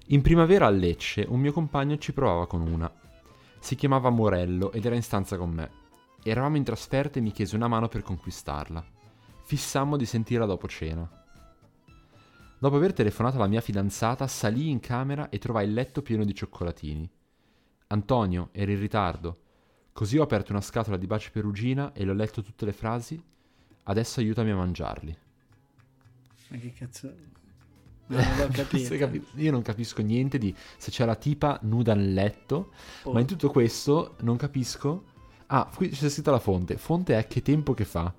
In 0.07 0.21
primavera 0.23 0.65
a 0.65 0.69
Lecce 0.71 1.23
un 1.29 1.39
mio 1.39 1.51
compagno 1.53 1.97
ci 1.99 2.11
provava 2.13 2.47
con 2.47 2.61
una. 2.61 2.91
Si 3.63 3.75
chiamava 3.75 4.09
Morello 4.09 4.73
ed 4.73 4.83
era 4.85 4.93
in 4.93 5.01
stanza 5.01 5.37
con 5.37 5.49
me. 5.49 5.71
Eravamo 6.21 6.57
in 6.57 6.65
trasferta 6.65 7.17
e 7.17 7.21
mi 7.21 7.31
chiese 7.31 7.55
una 7.55 7.69
mano 7.69 7.87
per 7.87 8.01
conquistarla. 8.01 8.85
Fissammo 9.45 9.95
di 9.95 10.05
sentirla 10.05 10.45
dopo 10.45 10.67
cena. 10.67 11.09
Dopo 12.59 12.75
aver 12.75 12.91
telefonato 12.91 13.37
alla 13.37 13.47
mia 13.47 13.61
fidanzata, 13.61 14.27
salii 14.27 14.69
in 14.69 14.81
camera 14.81 15.29
e 15.29 15.39
trovai 15.39 15.65
il 15.65 15.73
letto 15.73 16.01
pieno 16.01 16.25
di 16.25 16.35
cioccolatini. 16.35 17.09
Antonio, 17.87 18.49
eri 18.51 18.73
in 18.73 18.79
ritardo. 18.81 19.39
Così 19.93 20.17
ho 20.17 20.23
aperto 20.23 20.51
una 20.51 20.59
scatola 20.59 20.97
di 20.97 21.07
baci 21.07 21.31
perugina 21.31 21.93
e 21.93 22.03
le 22.03 22.11
ho 22.11 22.15
letto 22.15 22.41
tutte 22.41 22.65
le 22.65 22.73
frasi. 22.73 23.23
Adesso 23.83 24.19
aiutami 24.19 24.51
a 24.51 24.57
mangiarli. 24.57 25.17
ma 26.49 26.57
che 26.57 26.73
cazzo 26.73 27.13
non 28.07 28.37
l'ho 28.37 28.47
capito 28.51 28.85
Sai 28.85 28.97
capi- 28.97 29.25
Io 29.35 29.51
non 29.51 29.61
capisco 29.61 30.01
niente 30.01 30.37
di 30.37 30.53
se 30.77 30.91
c'è 30.91 31.05
la 31.05 31.15
tipa 31.15 31.57
nuda 31.63 31.93
nel 31.95 32.13
letto, 32.13 32.71
Oh, 33.03 33.13
ma 33.13 33.19
in 33.19 33.25
tutto 33.25 33.49
questo 33.49 34.15
non 34.21 34.35
capisco. 34.37 35.03
Ah, 35.47 35.69
qui 35.73 35.89
c'è 35.89 36.09
scritto 36.09 36.31
la 36.31 36.39
fonte. 36.39 36.77
Fonte 36.77 37.17
è 37.17 37.27
che 37.27 37.41
tempo 37.41 37.73
che 37.73 37.85
fa. 37.85 38.13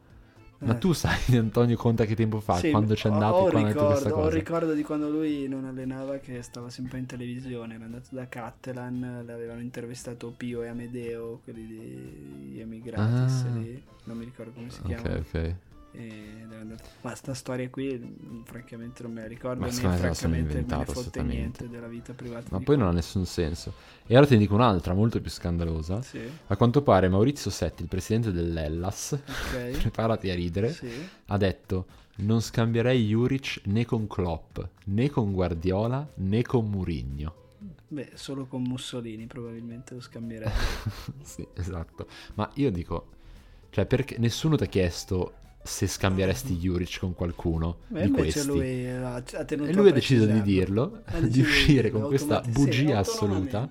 Ma 0.56 0.74
eh. 0.74 0.78
tu 0.78 0.92
sai 0.94 1.18
di 1.26 1.36
Antonio 1.36 1.76
Conte 1.76 2.06
che 2.06 2.14
tempo 2.14 2.40
fa? 2.40 2.54
Sì, 2.56 2.70
quando 2.70 2.94
c'è 2.94 3.10
andato 3.10 3.34
ho 3.34 3.48
e 3.48 3.50
quando 3.50 3.68
ha 3.68 3.72
detto 3.72 3.86
questa 3.86 4.08
ricordo, 4.08 4.26
ho 4.26 4.30
ricordo 4.30 4.72
di 4.72 4.82
quando 4.82 5.10
lui 5.10 5.46
non 5.48 5.64
allenava 5.66 6.16
che 6.18 6.40
stava 6.42 6.70
sempre 6.70 6.98
in 6.98 7.06
televisione 7.06 7.74
era 7.74 7.84
andato 7.84 8.06
da 8.10 8.26
Cattelan 8.28 9.24
l'avevano 9.26 9.60
intervistato 9.60 10.32
Pio 10.34 10.62
e 10.62 10.68
Amedeo 10.68 11.40
quelli 11.44 11.66
degli 11.66 12.60
emigratis 12.60 13.42
Ah. 13.44 13.48
non 14.04 14.16
mi 14.16 14.24
ricordo 14.24 14.52
come 14.52 14.70
si 14.70 14.78
Ok, 14.80 14.86
chiama 14.86 15.02
ok. 15.02 15.34
Andato- 15.34 15.56
Ma 17.02 17.14
sta 17.14 17.34
storia 17.34 17.68
qui, 17.68 17.98
mh, 17.98 18.44
francamente, 18.44 19.02
non 19.02 19.12
me 19.12 19.20
la 19.20 19.26
ricordo. 19.26 19.60
Ma 19.60 19.66
né 19.66 19.72
francamente 19.72 20.54
me 20.54 20.60
ne 20.60 20.84
fotte 20.84 20.90
assolutamente. 20.90 21.34
niente 21.34 21.68
della 21.68 21.86
vita 21.86 22.14
privata. 22.14 22.46
Ma 22.50 22.60
poi 22.60 22.78
non 22.78 22.88
ha 22.88 22.92
nessun 22.92 23.26
senso. 23.26 23.74
E 24.06 24.16
ora 24.16 24.26
ti 24.26 24.36
dico 24.36 24.54
un'altra, 24.54 24.94
molto 24.94 25.20
più 25.20 25.30
scandalosa. 25.30 26.02
Sì, 26.02 26.20
A 26.46 26.56
quanto 26.56 26.82
pare 26.82 27.08
Maurizio 27.08 27.50
Setti, 27.50 27.82
il 27.82 27.88
presidente 27.88 28.32
dell'Ellas, 28.32 29.12
ok. 29.12 29.78
preparati 29.78 30.30
a 30.30 30.34
ridere, 30.34 30.72
sì. 30.72 30.90
ha 31.26 31.36
detto 31.36 31.86
non 32.16 32.40
scambierei 32.40 33.06
Juric 33.06 33.62
né 33.64 33.84
con 33.84 34.06
Klopp, 34.06 34.58
né 34.84 35.10
con 35.10 35.32
Guardiola, 35.32 36.08
né 36.16 36.42
con 36.42 36.70
Murigno. 36.70 37.42
Beh, 37.88 38.12
solo 38.14 38.46
con 38.46 38.62
Mussolini 38.62 39.26
probabilmente 39.26 39.94
lo 39.94 40.00
scambierei. 40.00 40.50
sì, 41.22 41.46
esatto. 41.54 42.06
Ma 42.34 42.50
io 42.54 42.70
dico, 42.70 43.08
cioè 43.70 43.84
perché 43.84 44.16
nessuno 44.18 44.56
ti 44.56 44.64
ha 44.64 44.68
chiesto 44.68 45.34
se 45.66 45.86
scambieresti 45.86 46.56
Juric 46.58 46.98
con 46.98 47.14
qualcuno 47.14 47.78
Beh, 47.88 48.02
di 48.02 48.10
questi. 48.10 48.46
lui 48.46 48.86
ha, 48.86 49.14
ha 49.14 49.22
tenuto 49.22 49.70
E 49.70 49.72
lui 49.72 49.88
ha 49.88 49.92
deciso 49.92 50.26
di 50.26 50.42
dirlo, 50.42 51.00
Ha 51.06 51.20
di 51.24 51.40
uscire 51.40 51.90
con 51.90 52.02
questa 52.06 52.40
bugia 52.40 52.98
assoluta, 52.98 53.68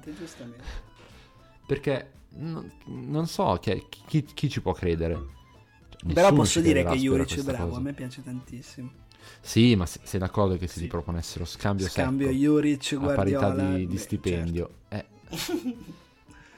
perché 1.66 2.12
non, 2.36 2.70
non 2.86 3.28
so 3.28 3.58
chi, 3.62 3.86
chi- 4.08 4.26
chi 4.26 4.50
ci 4.50 4.62
può 4.62 4.74
credere. 4.74 5.14
Cioè, 5.14 6.14
Però 6.14 6.22
nessuno 6.28 6.40
posso 6.42 6.60
ci 6.60 6.66
dire 6.66 6.84
che 6.84 6.96
Juric 6.98 7.40
è 7.40 7.44
bravo, 7.44 7.66
cosa. 7.68 7.78
a 7.78 7.82
me 7.82 7.94
piace 7.94 8.24
tantissimo. 8.24 8.92
Sì, 9.40 9.76
ma 9.76 9.86
se- 9.86 10.00
sei 10.04 10.20
d'accordo 10.20 10.58
che 10.58 10.68
se 10.68 10.74
Sì. 10.74 10.80
ti 10.82 10.88
proponessero 10.88 11.46
scambio, 11.46 11.88
Scambio 11.88 12.28
secco, 12.28 12.38
Juric, 12.40 12.98
a 13.00 13.14
parità 13.14 13.56
di, 13.56 13.88
di 13.88 13.94
beh, 13.94 13.98
stipendio, 14.00 14.70
eh, 14.90 15.06
certo. 15.30 15.54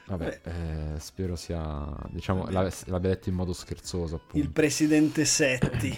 vabbè, 0.08 0.42
eh, 0.44 1.00
spero 1.00 1.36
sia, 1.36 1.96
diciamo, 2.10 2.48
l'abbia, 2.50 3.10
detto 3.10 3.30
in 3.30 3.36
modo 3.36 3.54
scherzoso, 3.54 4.16
appunto. 4.16 4.38
Il 4.38 4.52
presidente 4.52 5.26
Setti, 5.26 5.98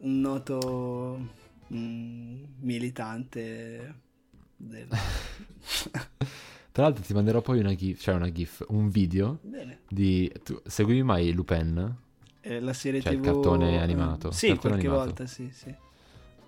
un 0.00 0.20
noto 0.20 1.18
mm, 1.72 2.44
militante 2.60 3.94
del... 4.56 4.88
Tra 6.72 6.84
l'altro 6.84 7.02
ti 7.02 7.14
manderò 7.14 7.40
poi 7.40 7.58
una 7.58 7.74
gif, 7.74 8.02
cioè 8.02 8.14
una 8.14 8.30
gif, 8.30 8.62
un 8.68 8.90
video 8.90 9.38
Bene. 9.40 9.80
di... 9.88 10.30
Tu 10.42 10.60
seguivi 10.66 11.02
mai 11.02 11.32
Lupin? 11.32 11.96
Eh, 12.42 12.60
la 12.60 12.74
serie 12.74 13.00
Cioè, 13.00 13.12
il 13.12 13.20
TV... 13.20 13.24
cartone 13.24 13.72
eh, 13.72 13.78
animato, 13.78 14.30
Sì, 14.30 14.48
cartone 14.48 14.74
qualche 14.74 14.86
animato. 14.88 15.04
volta, 15.06 15.26
sì, 15.26 15.50
sì. 15.50 15.74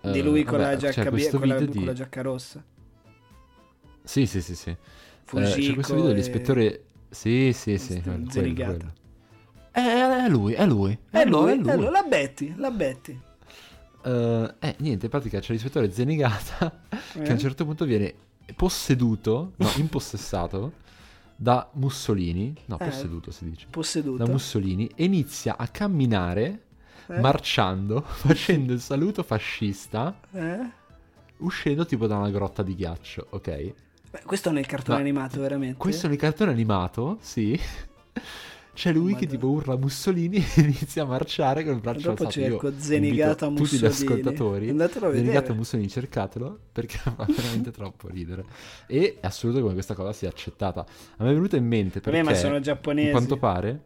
Eh, 0.00 0.10
Di 0.12 0.20
lui 0.20 0.44
con, 0.44 0.58
vabbè, 0.58 0.72
la 0.72 0.76
giacca, 0.76 1.08
questo 1.08 1.38
con, 1.38 1.48
la, 1.48 1.54
con 1.54 1.64
la 1.64 1.92
di... 1.92 1.94
giacca 1.94 2.20
rossa. 2.20 2.62
Sì, 4.04 4.26
sì, 4.26 4.42
sì, 4.42 4.54
sì. 4.54 4.76
Eh, 5.36 5.44
Fujiko 5.46 5.60
c'è 5.68 5.74
questo 5.74 5.94
video 5.94 6.08
e- 6.10 6.12
dell'ispettore 6.12 6.84
Sì, 7.10 7.52
sì, 7.52 7.78
sì. 7.78 7.94
È 7.94 8.02
quello, 8.02 8.26
quello. 8.54 8.92
È, 9.70 9.80
è 9.80 10.28
lui, 10.28 10.52
è 10.54 10.66
lui. 10.66 10.98
È 11.10 11.24
lui, 11.24 11.50
è 11.52 11.60
è 11.62 11.76
lui, 11.76 11.90
la 11.90 12.02
Betty, 12.02 12.54
la 12.56 12.70
Betty. 12.70 13.20
Eh, 14.04 14.54
eh, 14.60 14.74
niente, 14.78 15.04
in 15.06 15.10
pratica 15.10 15.40
c'è 15.40 15.52
l'ispettore 15.52 15.90
Zenigata 15.92 16.80
che 17.12 17.18
a 17.20 17.24
Eh? 17.24 17.32
un 17.32 17.38
certo 17.38 17.64
punto 17.64 17.84
viene 17.84 18.14
posseduto, 18.56 19.52
no, 19.56 19.70
impossessato 19.76 20.72
da 21.36 21.68
Mussolini, 21.74 22.54
no, 22.66 22.78
Eh. 22.80 22.84
posseduto 22.84 23.30
si 23.30 23.48
dice, 23.48 23.66
Posseduto. 23.70 24.24
da 24.24 24.30
Mussolini 24.30 24.90
e 24.94 25.04
inizia 25.04 25.56
a 25.56 25.66
camminare 25.68 26.62
Eh? 27.08 27.20
marciando, 27.20 28.00
facendo 28.06 28.72
il 28.72 28.80
saluto 28.80 29.22
fascista, 29.22 30.18
Eh? 30.32 30.70
uscendo 31.38 31.84
tipo 31.86 32.06
da 32.06 32.16
una 32.16 32.30
grotta 32.30 32.62
di 32.62 32.74
ghiaccio, 32.74 33.26
ok? 33.30 33.74
Beh, 34.10 34.22
questo 34.24 34.50
nel 34.50 34.66
cartone 34.66 34.98
Ma- 34.98 35.02
animato, 35.04 35.40
veramente. 35.40 35.76
Questo 35.78 36.08
nel 36.08 36.16
cartone 36.16 36.50
animato, 36.50 37.18
sì. 37.20 37.58
C'è 38.78 38.92
lui 38.92 39.14
che 39.16 39.24
Madonna. 39.26 39.30
tipo 39.32 39.46
urla 39.48 39.76
Mussolini 39.76 40.36
e 40.54 40.60
inizia 40.60 41.02
a 41.02 41.06
marciare 41.06 41.64
con 41.64 41.74
il 41.74 41.80
braccio 41.80 42.10
Dopo 42.10 42.22
alzato. 42.26 42.38
Io 42.38 42.46
cerco 42.60 42.72
Zenigata 42.78 43.46
invito 43.46 43.64
tutti 43.64 43.76
gli 43.76 43.82
Mussolini. 43.82 44.12
ascoltatori 44.20 44.68
Andatelo 44.68 45.06
a 45.08 45.10
Zenigata 45.12 45.38
vedere. 45.40 45.54
Mussolini 45.58 45.88
cercatelo 45.88 46.58
perché 46.70 46.96
fa 47.02 47.26
veramente 47.26 47.70
troppo 47.72 48.06
ridere 48.08 48.44
e 48.86 49.18
è 49.20 49.26
assurdo 49.26 49.60
come 49.60 49.72
questa 49.72 49.94
cosa 49.94 50.12
sia 50.12 50.28
accettata 50.28 50.82
a 51.16 51.24
me 51.24 51.30
è 51.30 51.34
venuta 51.34 51.56
in 51.56 51.66
mente 51.66 51.98
perché 52.00 52.22
Vabbè, 52.22 52.30
ma 52.34 52.38
sono 52.38 52.60
giapponesi. 52.60 53.08
a 53.08 53.10
quanto 53.10 53.36
pare 53.36 53.82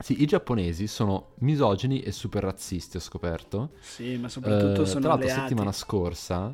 sì, 0.00 0.22
i 0.22 0.26
giapponesi 0.26 0.88
sono 0.88 1.34
misogini 1.38 2.00
e 2.00 2.10
super 2.10 2.42
razzisti 2.42 2.96
ho 2.96 3.00
scoperto 3.00 3.74
Sì, 3.80 4.16
ma 4.16 4.28
soprattutto 4.28 4.82
Eh, 4.82 4.86
sono 4.86 5.00
tra 5.02 5.08
l'altro 5.10 5.26
alleati. 5.28 5.40
settimana 5.48 5.70
scorsa 5.70 6.52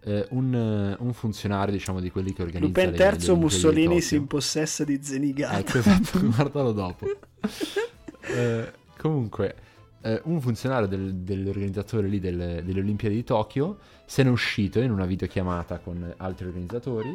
eh, 0.00 0.26
un, 0.30 0.54
eh, 0.54 0.96
un 1.02 1.12
funzionario 1.12 1.72
diciamo 1.72 2.00
di 2.00 2.10
quelli 2.10 2.32
che 2.32 2.42
organizza 2.42 2.84
Lupin 2.84 2.98
le- 2.98 3.16
III 3.16 3.26
le 3.26 3.34
Mussolini 3.34 4.00
si 4.00 4.16
impossessa 4.16 4.84
di 4.84 4.98
Zenigata. 5.02 5.58
Ecco, 5.58 5.78
esatto, 5.78 6.20
guardalo 6.26 6.72
dopo. 6.72 7.06
Eh, 8.20 8.72
comunque, 8.98 9.54
eh, 10.02 10.20
un 10.24 10.40
funzionario 10.40 10.86
del- 10.86 11.14
dell'organizzatore 11.16 12.06
lì 12.08 12.20
delle, 12.20 12.62
delle 12.64 12.80
Olimpiadi 12.80 13.16
di 13.16 13.24
Tokyo 13.24 13.78
se 14.04 14.22
n'è 14.22 14.30
uscito 14.30 14.80
in 14.80 14.90
una 14.90 15.06
videochiamata 15.06 15.78
con 15.78 16.14
altri 16.16 16.46
organizzatori 16.46 17.12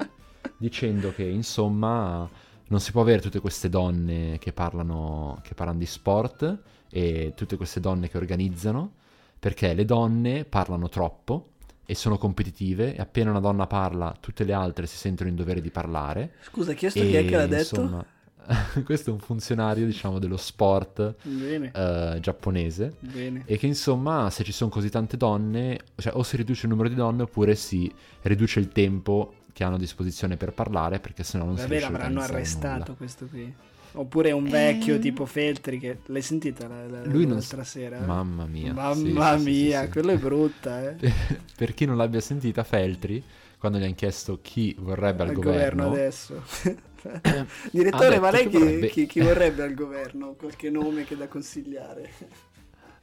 dicendo 0.57 1.13
che 1.13 1.23
insomma 1.23 2.29
non 2.67 2.79
si 2.79 2.91
può 2.91 3.01
avere 3.01 3.21
tutte 3.21 3.39
queste 3.39 3.69
donne 3.69 4.37
che 4.39 4.51
parlano, 4.53 5.39
che 5.43 5.53
parlano 5.53 5.79
di 5.79 5.85
sport 5.85 6.59
e 6.89 7.33
tutte 7.35 7.55
queste 7.55 7.79
donne 7.79 8.09
che 8.09 8.17
organizzano 8.17 8.93
perché 9.39 9.73
le 9.73 9.85
donne 9.85 10.45
parlano 10.45 10.89
troppo 10.89 11.52
e 11.85 11.95
sono 11.95 12.17
competitive 12.17 12.95
e 12.95 13.01
appena 13.01 13.29
una 13.31 13.39
donna 13.39 13.67
parla 13.67 14.15
tutte 14.19 14.43
le 14.43 14.53
altre 14.53 14.87
si 14.87 14.95
sentono 14.97 15.29
in 15.29 15.35
dovere 15.35 15.61
di 15.61 15.69
parlare 15.69 16.33
Scusa, 16.41 16.73
chi 16.73 16.85
è 16.85 16.91
che 16.91 17.29
l'ha 17.29 17.47
detto? 17.47 17.81
insomma, 17.81 18.05
questo 18.83 19.09
è 19.09 19.13
un 19.13 19.19
funzionario, 19.19 19.85
diciamo, 19.85 20.19
dello 20.19 20.37
sport 20.37 21.15
eh, 21.25 22.17
giapponese. 22.19 22.95
bene. 22.99 23.43
E 23.45 23.57
che 23.57 23.67
insomma, 23.67 24.29
se 24.29 24.43
ci 24.43 24.51
sono 24.51 24.69
così 24.69 24.89
tante 24.89 25.17
donne, 25.17 25.79
cioè 25.95 26.13
o 26.15 26.23
si 26.23 26.35
riduce 26.35 26.65
il 26.65 26.71
numero 26.71 26.89
di 26.89 26.95
donne 26.95 27.23
oppure 27.23 27.55
si 27.55 27.91
riduce 28.23 28.59
il 28.59 28.69
tempo 28.69 29.35
che 29.53 29.63
hanno 29.63 29.75
a 29.75 29.79
disposizione 29.79 30.35
per 30.35 30.51
parlare, 30.51 30.99
perché 30.99 31.23
sennò 31.23 31.45
non 31.45 31.55
si 31.55 31.61
Vabbè, 31.61 31.71
riesce 31.73 31.87
a 31.87 31.91
l'avranno 31.91 32.21
arrestato 32.21 32.77
nulla. 32.79 32.93
questo 32.95 33.25
qui. 33.27 33.53
Oppure 33.95 34.31
un 34.31 34.49
vecchio 34.49 34.95
Eh. 34.95 34.99
tipo 34.99 35.25
Feltri 35.25 35.77
che... 35.79 35.99
L'hai 36.07 36.21
sentita 36.23 36.67
la, 36.67 36.87
la, 36.87 37.05
Lui 37.05 37.25
non 37.25 37.35
l'altra 37.37 37.63
sera? 37.63 37.99
Mamma 37.99 38.45
mia. 38.45 38.73
Mamma 38.73 39.37
sì, 39.37 39.43
mia, 39.43 39.79
sì, 39.81 39.85
sì. 39.85 39.91
quello 39.91 40.11
è 40.11 40.17
brutta, 40.17 40.89
eh. 40.89 40.95
per 41.55 41.73
chi 41.75 41.85
non 41.85 41.97
l'abbia 41.97 42.19
sentita, 42.19 42.63
Feltri, 42.63 43.23
quando 43.59 43.77
gli 43.77 43.83
hanno 43.83 43.93
chiesto 43.93 44.39
chi 44.41 44.75
vorrebbe 44.79 45.23
al, 45.23 45.29
al 45.29 45.35
governo, 45.35 45.91
adesso. 45.91 46.41
Direttore, 47.71 48.19
ma 48.19 48.31
lei 48.31 48.47
chi, 48.49 48.57
vorrebbe- 48.57 48.89
chi- 48.89 49.05
chi 49.05 49.19
vorrebbe 49.21 49.63
al 49.63 49.73
governo? 49.73 50.33
Qualche 50.33 50.69
nome 50.69 51.03
che 51.05 51.15
da 51.15 51.27
consigliare? 51.27 52.09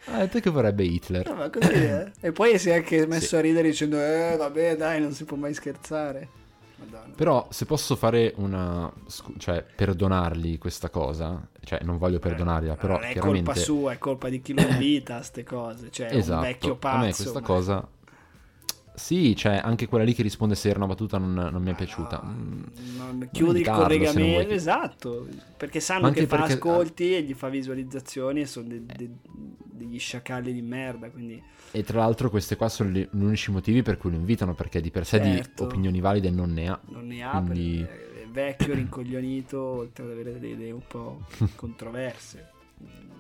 ha 0.07 0.19
detto 0.19 0.41
che 0.41 0.51
vorrebbe 0.51 0.83
Hitler. 0.85 1.29
No, 1.29 1.35
ma 1.35 1.51
così 1.51 1.73
è. 1.73 2.11
E 2.21 2.33
poi 2.33 2.59
si 2.59 2.71
è 2.71 2.75
anche 2.77 3.07
messo 3.07 3.27
Sì. 3.29 3.37
a 3.37 3.41
ridere 3.41 3.69
dicendo, 3.69 3.97
eh, 4.01 4.35
vabbè, 4.37 4.77
dai, 4.77 5.01
non 5.01 5.13
si 5.13 5.25
può 5.25 5.37
mai 5.37 5.55
scherzare. 5.55 6.29
Madonna. 6.85 7.15
Però 7.15 7.47
se 7.51 7.67
posso 7.67 7.97
fare 7.97 8.33
una... 8.37 8.91
scu- 9.07 9.37
cioè, 9.39 9.65
perdonargli 9.75 10.59
questa 10.59 10.89
cosa, 10.91 11.47
cioè 11.65 11.81
non 11.83 11.99
voglio 11.99 12.19
perdonarla, 12.19 12.75
però 12.77 12.95
non 12.95 13.05
è 13.05 13.13
chiaramente... 13.13 13.45
colpa 13.45 13.61
sua, 13.61 13.93
è 13.93 13.99
colpa 13.99 14.29
di 14.29 14.41
chi 14.41 14.53
lo 14.55 14.63
invita, 14.63 15.23
ste 15.23 15.45
cose. 15.45 15.91
Cioè, 15.91 16.09
è 16.09 16.13
un 16.15 16.19
Esatto, 16.19 16.41
vecchio 16.43 16.77
pazzo. 16.77 16.97
a 16.97 17.01
me 17.01 17.15
questa 17.15 17.41
ma- 17.41 17.47
cosa... 17.47 17.89
Sì, 18.93 19.35
cioè 19.35 19.59
anche 19.65 19.87
quella 19.87 20.05
lì 20.05 20.13
che 20.13 20.23
risponde 20.23 20.55
se 20.55 20.69
era 20.69 20.77
una 20.79 20.89
battuta 20.89 21.17
non, 21.17 21.33
non 21.33 21.63
mi 21.63 21.71
è 21.71 21.75
piaciuta. 21.75 22.21
no, 22.23 22.31
Mm, 22.31 22.63
non- 22.99 23.29
chiudi 23.33 23.61
il 23.61 23.67
non 23.67 23.77
collegamento, 23.79 24.43
vuoi. 24.43 24.53
esatto, 24.55 25.27
perché 25.57 25.81
sanno 25.81 26.11
che 26.11 26.27
fa 26.27 26.37
perché- 26.39 26.53
ascolti 26.55 27.15
e 27.17 27.23
gli 27.23 27.33
fa 27.33 27.49
visualizzazioni 27.49 28.41
e 28.43 28.47
sono 28.47 28.69
de- 28.69 28.85
de- 28.85 29.11
degli 29.91 29.99
sciacalli 29.99 30.53
di 30.53 30.63
merda, 30.63 31.11
quindi 31.11 31.43
E 31.73 31.83
tra 31.83 31.99
l'altro 31.99 32.31
questi 32.31 32.55
qua 32.57 32.69
sono 32.69 32.91
gli 32.91 33.07
unici 33.13 33.51
motivi 33.51 33.83
per 33.83 33.97
cui 33.99 34.11
lo 34.11 34.17
invitano, 34.17 34.55
perché 34.55 34.81
di 34.81 34.91
per 34.91 35.05
sé 35.05 35.19
Certo. 35.19 35.65
di 35.65 35.69
opinioni 35.71 36.01
valide 36.01 36.31
non 36.31 36.53
ne 36.53 36.69
ha. 36.69 36.81
non 36.87 37.07
ne 37.09 37.23
ha, 37.23 37.43
Quindi- 37.43 37.83
è 37.83 38.27
vecchio, 38.31 38.75
rincoglionito, 38.75 39.61
oltre 39.61 40.05
ad 40.05 40.11
avere 40.11 40.33
delle 40.35 40.49
idee 40.53 40.71
un 40.71 40.83
po' 40.87 41.23
controverse. 41.57 42.49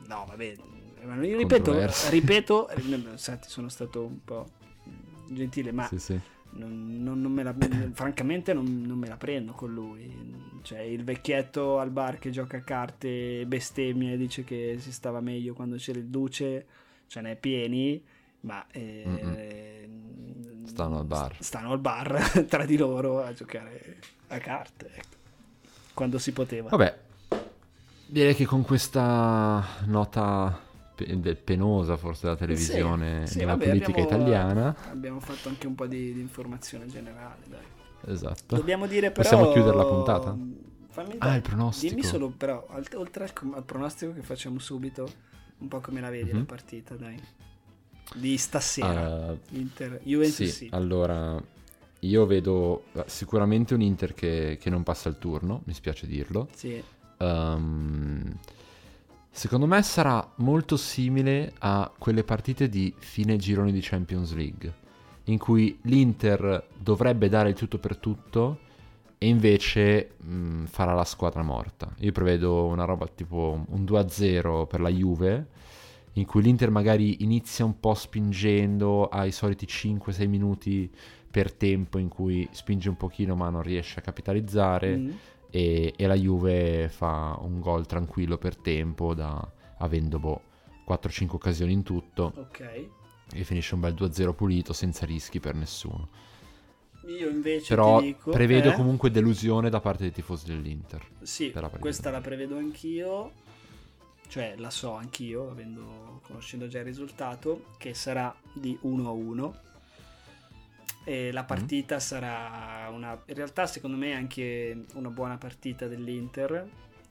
No, 0.07 0.25
vabbè, 0.29 0.57
ma 1.05 1.25
io 1.25 1.37
ripeto, 1.37 1.77
ripeto, 2.11 2.69
senti, 3.17 3.49
sono 3.49 3.69
stato 3.69 4.05
un 4.05 4.23
po' 4.25 4.49
gentile, 5.29 5.73
ma 5.73 5.87
Sì, 5.87 5.99
sì. 5.99 6.21
Non, 6.53 7.03
non- 7.03 7.21
non 7.21 7.33
me 7.33 7.43
la, 7.43 7.55
francamente 7.93 8.53
non, 8.53 8.83
non 8.83 8.99
me 8.99 9.09
la 9.09 9.17
prendo 9.17 9.53
con 9.53 9.73
lui. 9.73 10.39
Cioè, 10.63 10.81
il 10.81 11.05
vecchietto 11.05 11.79
al 11.79 11.91
bar 11.91 12.19
che 12.19 12.31
gioca 12.31 12.59
a 12.59 12.63
carte, 12.63 13.45
bestemmia 13.47 14.13
e 14.13 14.17
dice 14.17 14.45
che 14.45 14.77
si 14.79 14.93
stava 14.93 15.21
meglio 15.21 15.55
quando 15.55 15.77
c'era 15.77 15.99
il 15.99 16.07
duce, 16.07 16.67
ce 17.07 17.21
n'è 17.21 17.37
pieni, 17.37 18.03
ma 18.41 18.67
eh, 18.71 19.89
Stanno 20.65 20.99
al 20.99 21.05
bar. 21.07 21.37
stanno 21.41 21.73
al 21.73 21.79
bar 21.81 22.45
tra 22.49 22.65
di 22.65 22.77
loro 22.77 23.23
a 23.23 23.33
giocare 23.33 23.97
a 24.29 24.39
carte, 24.39 24.91
ecco. 24.95 25.17
quando 25.95 26.19
si 26.19 26.33
poteva. 26.33 26.69
Vabbè, 26.69 26.99
direi 28.07 28.35
che 28.35 28.45
con 28.45 28.63
questa 28.63 29.65
nota 29.87 30.61
pe- 31.05 31.21
de- 31.21 31.35
penosa 31.37 31.97
forse 31.97 32.23
della 32.27 32.37
televisione 32.37 33.27
Sì, 33.27 33.33
sì, 33.33 33.39
della 33.39 33.53
vabbè, 33.53 33.67
politica 33.69 33.91
abbiamo- 34.03 34.09
italiana. 34.23 34.77
Abbiamo 34.91 35.21
fatto 35.21 35.49
anche 35.49 35.67
un 35.67 35.75
po' 35.75 35.87
di, 35.87 36.13
di 36.13 36.21
informazione 36.21 36.87
generale, 36.87 37.43
dai. 37.49 38.13
Esatto. 38.13 38.57
Dobbiamo 38.57 38.87
dire 38.87 39.11
però... 39.11 39.23
Possiamo 39.29 39.53
chiudere 39.53 39.77
la 39.77 39.85
puntata? 39.85 40.37
Fammi 40.93 41.15
Ah, 41.19 41.27
dai, 41.27 41.37
il 41.37 41.43
pronostico. 41.43 41.95
Dimmi 41.95 42.05
solo 42.07 42.29
però, 42.31 42.67
oltre 42.95 43.25
al, 43.25 43.33
al 43.55 43.65
pronostico 43.65 44.13
che 44.13 44.23
facciamo 44.23 44.59
subito, 44.59 45.09
un 45.59 45.69
po' 45.69 45.81
come 45.81 46.01
la 46.01 46.11
vedi 46.11 46.31
Mhm. 46.33 46.39
la 46.39 46.45
partita, 46.45 46.95
dai. 46.97 47.21
Di 48.15 48.37
stasera. 48.39 49.31
Uh, 49.33 49.39
Inter, 49.51 50.01
Juventus 50.03 50.35
sì, 50.35 50.47
sì. 50.49 50.69
allora 50.73 51.41
io 52.01 52.27
vedo 52.27 52.85
eh, 52.95 53.05
sicuramente 53.07 53.75
un 53.75 53.83
Inter 53.83 54.15
che, 54.15 54.59
che 54.61 54.69
non 54.71 54.83
passa 54.83 55.09
il 55.09 55.19
turno, 55.19 55.63
mi 55.67 55.75
spiace 55.75 56.07
dirlo. 56.09 56.49
Sì. 56.55 56.83
Ehm, 57.19 58.37
secondo 59.31 59.67
me 59.67 59.83
sarà 59.83 60.33
molto 60.37 60.77
simile 60.77 61.53
a 61.59 61.91
quelle 61.97 62.25
partite 62.25 62.69
di 62.69 62.93
fine 62.99 63.37
gironi 63.37 63.73
di 63.73 63.81
Champions 63.81 64.35
League, 64.35 64.75
in 65.25 65.39
cui 65.39 65.79
l'Inter 65.83 66.67
dovrebbe 66.77 67.29
dare 67.29 67.51
il 67.51 67.55
tutto 67.55 67.79
per 67.79 67.97
tutto 67.97 68.59
e 69.19 69.29
invece 69.29 70.15
mh, 70.17 70.65
farà 70.65 70.95
la 70.95 71.05
squadra 71.05 71.43
morta. 71.43 71.93
Io 71.99 72.13
prevedo 72.13 72.67
una 72.67 72.85
roba 72.85 73.07
tipo 73.07 73.65
un 73.69 73.85
2-0 73.85 74.67
per 74.67 74.81
la 74.81 74.89
Juve, 74.89 75.47
in 76.15 76.27
cui 76.27 76.43
l'Inter 76.43 76.71
magari 76.71 77.23
inizia 77.23 77.65
un 77.65 77.79
po' 77.79 77.95
spingendo 77.95 79.09
ai 79.09 79.31
soliti 79.31 79.67
5-6 79.67 80.27
minuti 80.29 80.91
per 81.31 81.53
tempo 81.53 81.99
in 81.99 82.09
cui 82.09 82.49
spinge 82.51 82.89
un 82.89 82.97
pochino 82.97 83.37
ma 83.37 83.49
non 83.51 83.63
riesce 83.63 84.01
a 84.01 84.03
capitalizzare 84.03 84.97
Mm. 84.97 85.11
E, 85.51 85.95
e 85.97 86.07
la 86.07 86.15
Juve 86.15 86.89
fa 86.89 87.37
un 87.41 87.61
gol 87.61 87.87
tranquillo 87.87 88.39
per 88.39 88.57
tempo 88.57 89.15
da, 89.15 89.47
avendo 89.79 90.19
boh, 90.19 90.43
4-5 90.89 91.29
occasioni 91.33 91.73
in 91.73 91.83
tutto 91.83 92.33
Ok. 92.37 92.89
e 93.33 93.45
finisce 93.45 93.75
un 93.75 93.81
bel 93.81 93.95
2-0 93.95 94.35
pulito 94.35 94.73
senza 94.73 95.07
rischi 95.07 95.41
per 95.41 95.55
nessuno. 95.55 96.09
Io 97.07 97.29
invece 97.29 97.75
Però 97.75 97.99
ti 97.99 98.07
dico... 98.07 98.31
prevedo 98.31 98.71
eh, 98.71 98.75
comunque 98.75 99.11
delusione 99.11 99.71
da 99.71 99.81
parte 99.81 100.03
dei 100.03 100.13
tifosi 100.13 100.47
dell'Inter. 100.47 101.05
Sì, 101.23 101.51
la 101.55 101.69
questa 101.69 102.11
la 102.11 102.21
prevedo 102.21 102.57
anch'io. 102.57 103.33
Cioè, 104.29 104.55
la 104.59 104.71
so 104.71 104.95
anch'io, 104.95 105.51
avendo, 105.51 106.21
conoscendo 106.23 106.69
già 106.69 106.79
il 106.79 106.85
risultato, 106.85 107.65
che 107.79 107.95
sarà 107.95 108.33
di 108.53 108.79
1-1. 108.85 109.53
E 111.05 111.31
Mm. 111.31 111.33
la 111.33 111.45
partita 111.45 111.99
sarà 112.01 112.89
una... 112.91 113.21
In 113.27 113.35
realtà, 113.35 113.67
secondo 113.67 113.97
me, 113.97 114.15
anche 114.15 114.85
una 114.95 115.11
buona 115.11 115.39
partita 115.39 115.87
dell'Inter, 115.87 116.69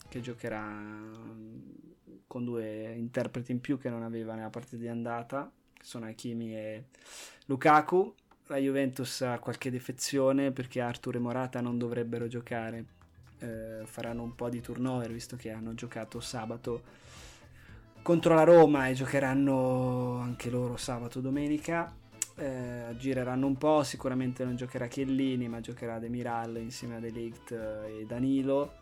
che 0.07 0.21
giocherà 0.21 0.61
mm, 0.61 1.59
con 2.27 2.45
due 2.45 2.93
interpreti 2.95 3.51
in 3.51 3.61
più 3.61 3.77
che 3.77 3.89
non 3.89 4.03
aveva 4.03 4.35
nella 4.35 4.49
partita 4.49 4.77
di 4.77 4.87
andata, 4.87 5.51
che 5.73 5.83
sono 5.83 6.05
Hakimi 6.05 6.55
e 6.55 6.83
Lukaku. 7.45 8.13
La 8.47 8.57
Juventus 8.57 9.21
ha 9.21 9.37
qualche 9.39 9.69
defezione 9.69 10.51
perché 10.51 10.81
Arthur 10.81 11.15
e 11.15 11.19
Morata 11.19 11.61
non 11.61 11.77
dovrebbero 11.77 12.27
giocare 12.27 12.97
eh, 13.39 13.81
faranno 13.85 14.23
un 14.23 14.35
po' 14.35 14.49
di 14.49 14.61
turnover 14.61 15.11
visto 15.11 15.35
che 15.35 15.51
hanno 15.51 15.73
giocato 15.73 16.19
sabato 16.19 16.81
contro 18.01 18.33
la 18.33 18.43
Roma 18.43 18.87
e 18.87 18.93
giocheranno 18.93 20.17
anche 20.17 20.49
loro 20.49 20.77
sabato 20.77 21.19
domenica 21.19 21.93
eh, 22.39 22.95
gireranno 22.97 23.45
un 23.45 23.57
po', 23.57 23.83
sicuramente 23.83 24.43
non 24.43 24.55
giocherà 24.55 24.87
Chiellini, 24.87 25.47
ma 25.47 25.59
giocherà 25.59 25.99
Demiral 25.99 26.57
insieme 26.57 26.95
a 26.95 26.99
Delict 26.99 27.51
e 27.51 28.05
Danilo, 28.07 28.73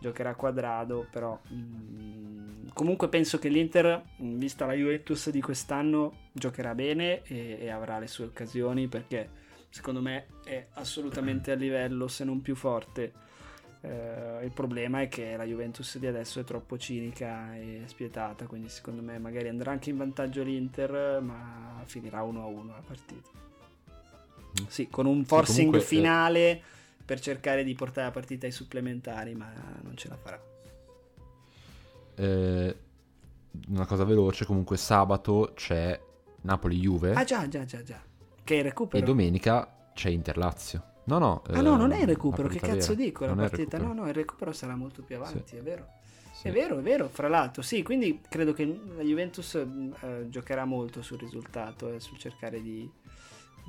giocherà 0.00 0.34
Quadrado, 0.34 1.06
però 1.10 1.38
mh, 1.48 1.54
mm, 1.54 2.68
comunque 2.72 3.08
penso 3.08 3.38
che 3.38 3.48
l'Inter, 3.48 4.02
mm, 4.22 4.38
vista 4.38 4.66
la 4.66 4.72
Juventus 4.72 5.30
di 5.30 5.40
quest'anno, 5.40 6.30
giocherà 6.32 6.74
bene 6.74 7.22
e, 7.22 7.58
e 7.60 7.70
avrà 7.70 7.98
le 7.98 8.08
sue 8.08 8.24
occasioni 8.24 8.88
perché 8.88 9.40
secondo 9.68 10.00
me 10.00 10.26
è 10.44 10.66
assolutamente 10.74 11.52
a 11.52 11.54
livello, 11.54 12.08
se 12.08 12.24
non 12.24 12.40
più 12.40 12.54
forte 12.54 13.12
Uh, 13.82 14.44
il 14.44 14.52
problema 14.54 15.00
è 15.00 15.08
che 15.08 15.36
la 15.36 15.42
Juventus 15.42 15.98
di 15.98 16.06
adesso 16.06 16.38
è 16.38 16.44
troppo 16.44 16.78
cinica 16.78 17.56
e 17.56 17.82
spietata, 17.86 18.46
quindi 18.46 18.68
secondo 18.68 19.02
me 19.02 19.18
magari 19.18 19.48
andrà 19.48 19.72
anche 19.72 19.90
in 19.90 19.96
vantaggio 19.96 20.44
l'Inter, 20.44 21.20
ma 21.20 21.82
finirà 21.84 22.22
1-1 22.22 22.66
la 22.66 22.82
partita. 22.86 23.28
Mm. 24.60 24.66
Sì, 24.68 24.88
con 24.88 25.06
un 25.06 25.24
forcing 25.24 25.66
comunque, 25.66 25.80
eh, 25.80 25.82
finale 25.82 26.50
eh... 26.50 26.62
per 27.04 27.18
cercare 27.18 27.64
di 27.64 27.74
portare 27.74 28.06
la 28.06 28.12
partita 28.12 28.46
ai 28.46 28.52
supplementari, 28.52 29.34
ma 29.34 29.52
non 29.82 29.96
ce 29.96 30.08
la 30.08 30.16
farà. 30.16 30.40
Eh, 32.14 32.76
una 33.68 33.86
cosa 33.86 34.04
veloce, 34.04 34.44
comunque 34.44 34.76
sabato 34.76 35.52
c'è 35.56 35.98
Napoli-Juve. 36.42 37.14
Ah 37.14 37.24
già, 37.24 37.48
già, 37.48 37.64
già, 37.64 37.82
già. 37.82 38.00
Che 38.44 38.62
recupero. 38.62 39.02
E 39.02 39.04
domenica 39.04 39.90
c'è 39.92 40.08
Inter-Lazio. 40.10 40.90
No, 41.04 41.18
no. 41.18 41.42
Ah, 41.50 41.60
no, 41.60 41.76
non 41.76 41.92
è 41.92 41.96
il 41.96 42.02
ehm, 42.02 42.08
recupero. 42.08 42.48
Che 42.48 42.60
cazzo 42.60 42.94
vera. 42.94 43.04
dico? 43.04 43.26
La 43.26 43.34
partita? 43.34 43.78
No, 43.78 43.92
no, 43.92 44.06
il 44.08 44.14
recupero 44.14 44.52
sarà 44.52 44.76
molto 44.76 45.02
più 45.02 45.16
avanti, 45.16 45.42
sì. 45.46 45.56
è 45.56 45.62
vero. 45.62 45.86
Sì. 46.32 46.48
È 46.48 46.52
vero, 46.52 46.78
è 46.78 46.82
vero, 46.82 47.08
fra 47.08 47.28
l'altro, 47.28 47.62
sì, 47.62 47.82
quindi 47.82 48.20
credo 48.28 48.52
che 48.52 48.64
la 48.96 49.02
Juventus 49.02 49.54
eh, 49.54 50.26
giocherà 50.28 50.64
molto 50.64 51.02
sul 51.02 51.18
risultato 51.18 51.90
e 51.90 51.96
eh, 51.96 52.00
sul 52.00 52.18
cercare 52.18 52.60
di, 52.62 52.90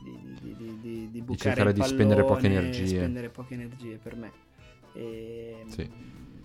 di, 0.01 0.37
di, 0.39 0.79
di, 0.79 1.11
di 1.11 1.21
bucare 1.21 1.55
cercare 1.55 1.73
di 1.73 1.83
spendere 1.83 2.23
poche 2.23 2.47
energie. 2.47 2.87
spendere 2.87 3.29
poche 3.29 3.53
energie 3.55 3.97
per 3.97 4.15
me. 4.15 4.31
E, 4.93 5.63
sì. 5.67 5.91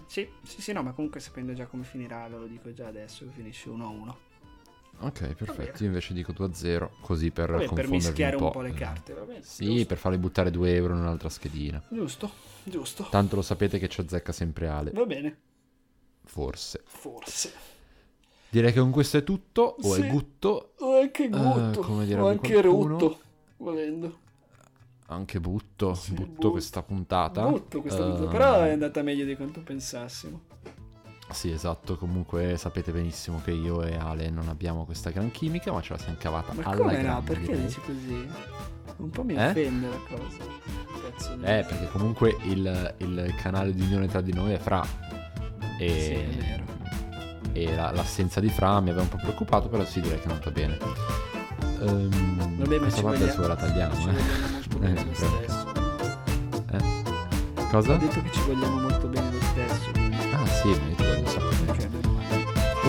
sì. 0.07 0.29
sì, 0.43 0.61
sì, 0.61 0.73
no, 0.73 0.83
ma 0.83 0.93
comunque 0.93 1.21
sapendo 1.21 1.53
già 1.55 1.67
come 1.67 1.85
finirà, 1.85 2.27
ve 2.29 2.37
lo 2.37 2.47
dico 2.47 2.73
già 2.73 2.89
adesso, 2.89 3.25
finisce 3.33 3.71
1-1. 3.71 4.15
Ok, 5.01 5.35
perfetto. 5.35 5.83
Io 5.83 5.89
invece 5.89 6.13
dico 6.13 6.33
2 6.33 6.47
a 6.47 6.53
0, 6.53 6.91
così 7.01 7.31
per 7.31 7.51
vabbè, 7.53 7.73
per 7.73 7.89
mischiare 7.89 8.35
un 8.35 8.41
po', 8.41 8.47
un 8.47 8.53
po 8.53 8.61
le 8.63 8.73
carte, 8.73 9.13
va 9.15 9.23
bene. 9.23 9.43
Sì, 9.43 9.67
giusto. 9.67 9.87
per 9.87 9.99
farli 9.99 10.19
buttare 10.19 10.51
2 10.51 10.75
euro 10.75 10.95
in 10.95 11.01
un'altra 11.01 11.29
schedina. 11.29 11.81
Giusto, 11.89 12.31
giusto. 12.65 13.07
Tanto 13.11 13.37
lo 13.37 13.43
sapete 13.43 13.79
che 13.79 13.89
ci 13.89 14.01
azzecca 14.01 14.33
sempre 14.33 14.69
Ale. 14.69 14.91
Va 14.91 15.05
bene. 15.05 15.37
Forse. 16.25 16.83
Forse. 16.85 17.53
Direi 18.51 18.73
che 18.73 18.81
con 18.81 18.91
questo 18.91 19.19
è 19.19 19.23
tutto, 19.25 19.77
o 19.81 19.95
sì. 19.95 20.01
è 20.01 20.09
gutto. 20.09 20.73
O 20.79 20.99
anche 20.99 21.29
gutto. 21.29 21.81
Uh, 21.81 21.85
come 21.85 22.15
o 22.15 22.29
anche 22.29 22.53
qualcuno. 22.53 22.99
rutto, 22.99 23.21
volendo. 23.59 24.19
Anche 25.07 25.41
butto, 25.41 25.95
sì, 25.95 26.13
butto, 26.13 26.27
butto, 26.27 26.51
questa 26.51 26.83
puntata. 26.83 27.47
Butto 27.47 27.81
questa 27.81 28.05
uh, 28.05 28.11
puntata, 28.11 28.31
però 28.31 28.63
è 28.63 28.71
andata 28.73 29.03
meglio 29.03 29.25
di 29.25 29.37
quanto 29.37 29.61
pensassimo. 29.61 30.48
Sì, 31.31 31.51
esatto, 31.51 31.97
comunque 31.97 32.57
sapete 32.57 32.91
benissimo 32.91 33.41
che 33.45 33.51
io 33.51 33.83
e 33.83 33.97
Ale 33.97 34.31
non 34.31 34.49
abbiamo 34.49 34.85
questa 34.85 35.11
gran 35.11 35.31
chimica, 35.31 35.71
ma 35.73 35.83
ce 35.83 35.93
la 35.93 35.99
siamo 35.99 36.17
cavata 36.19 36.53
ma 36.55 36.63
alla 36.65 36.77
come 36.77 36.93
grande. 36.93 37.09
no? 37.09 37.23
Perché 37.23 37.61
dici 37.61 37.81
così? 37.81 38.29
Un 38.97 39.11
po' 39.11 39.23
mi 39.25 39.35
eh? 39.35 39.49
offende 39.49 39.89
la 39.89 40.01
cosa. 40.09 40.45
Eh, 41.43 41.65
perché 41.65 41.89
comunque 41.93 42.37
il, 42.45 42.95
il, 42.99 43.35
canale 43.41 43.73
di 43.73 43.83
unione 43.83 44.09
tra 44.09 44.21
di 44.21 44.33
noi 44.33 44.53
è 44.53 44.59
Fra. 44.59 44.85
E, 45.79 45.89
sì, 45.89 46.13
è 46.13 46.45
vero. 46.45 46.65
E 47.53 47.75
la, 47.75 47.93
l'assenza 47.93 48.41
di 48.41 48.49
Fra 48.49 48.81
mi 48.81 48.89
aveva 48.89 49.03
un 49.03 49.09
po' 49.09 49.19
preoccupato, 49.19 49.69
però 49.69 49.85
sì, 49.85 50.01
direi 50.01 50.19
che 50.19 50.27
è 50.27 50.31
andata 50.31 50.51
bene. 50.51 50.79
Um, 51.81 52.57
Vabbè, 52.57 52.79
questa 52.79 53.03
parte 53.03 53.23
adesso 53.23 53.47
la 53.47 53.55
tagliamo. 53.55 54.11
Eh. 54.11 54.91
eh. 56.73 57.67
Cosa? 57.71 57.93
Ho 57.93 57.99
detto 57.99 58.23
che 58.23 58.33
ci 58.33 58.41
vogliamo 58.47 58.81
molto 58.81 59.07
bene 59.07 59.31
lo 59.31 59.41
stesso. 59.41 59.91
Ah 60.33 60.47
sì, 60.47 60.98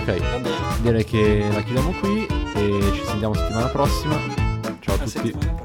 Ok, 0.10 0.82
direi 0.82 1.03
che 1.03 1.47
la 1.51 1.62
chiudiamo 1.62 1.91
qui 1.99 2.26
e 2.26 2.91
ci 2.95 3.03
sentiamo 3.05 3.36
settimana 3.36 3.68
prossima. 3.68 4.18
Ciao 4.80 4.95
a, 4.95 5.03
a 5.03 5.07
tutti. 5.07 5.59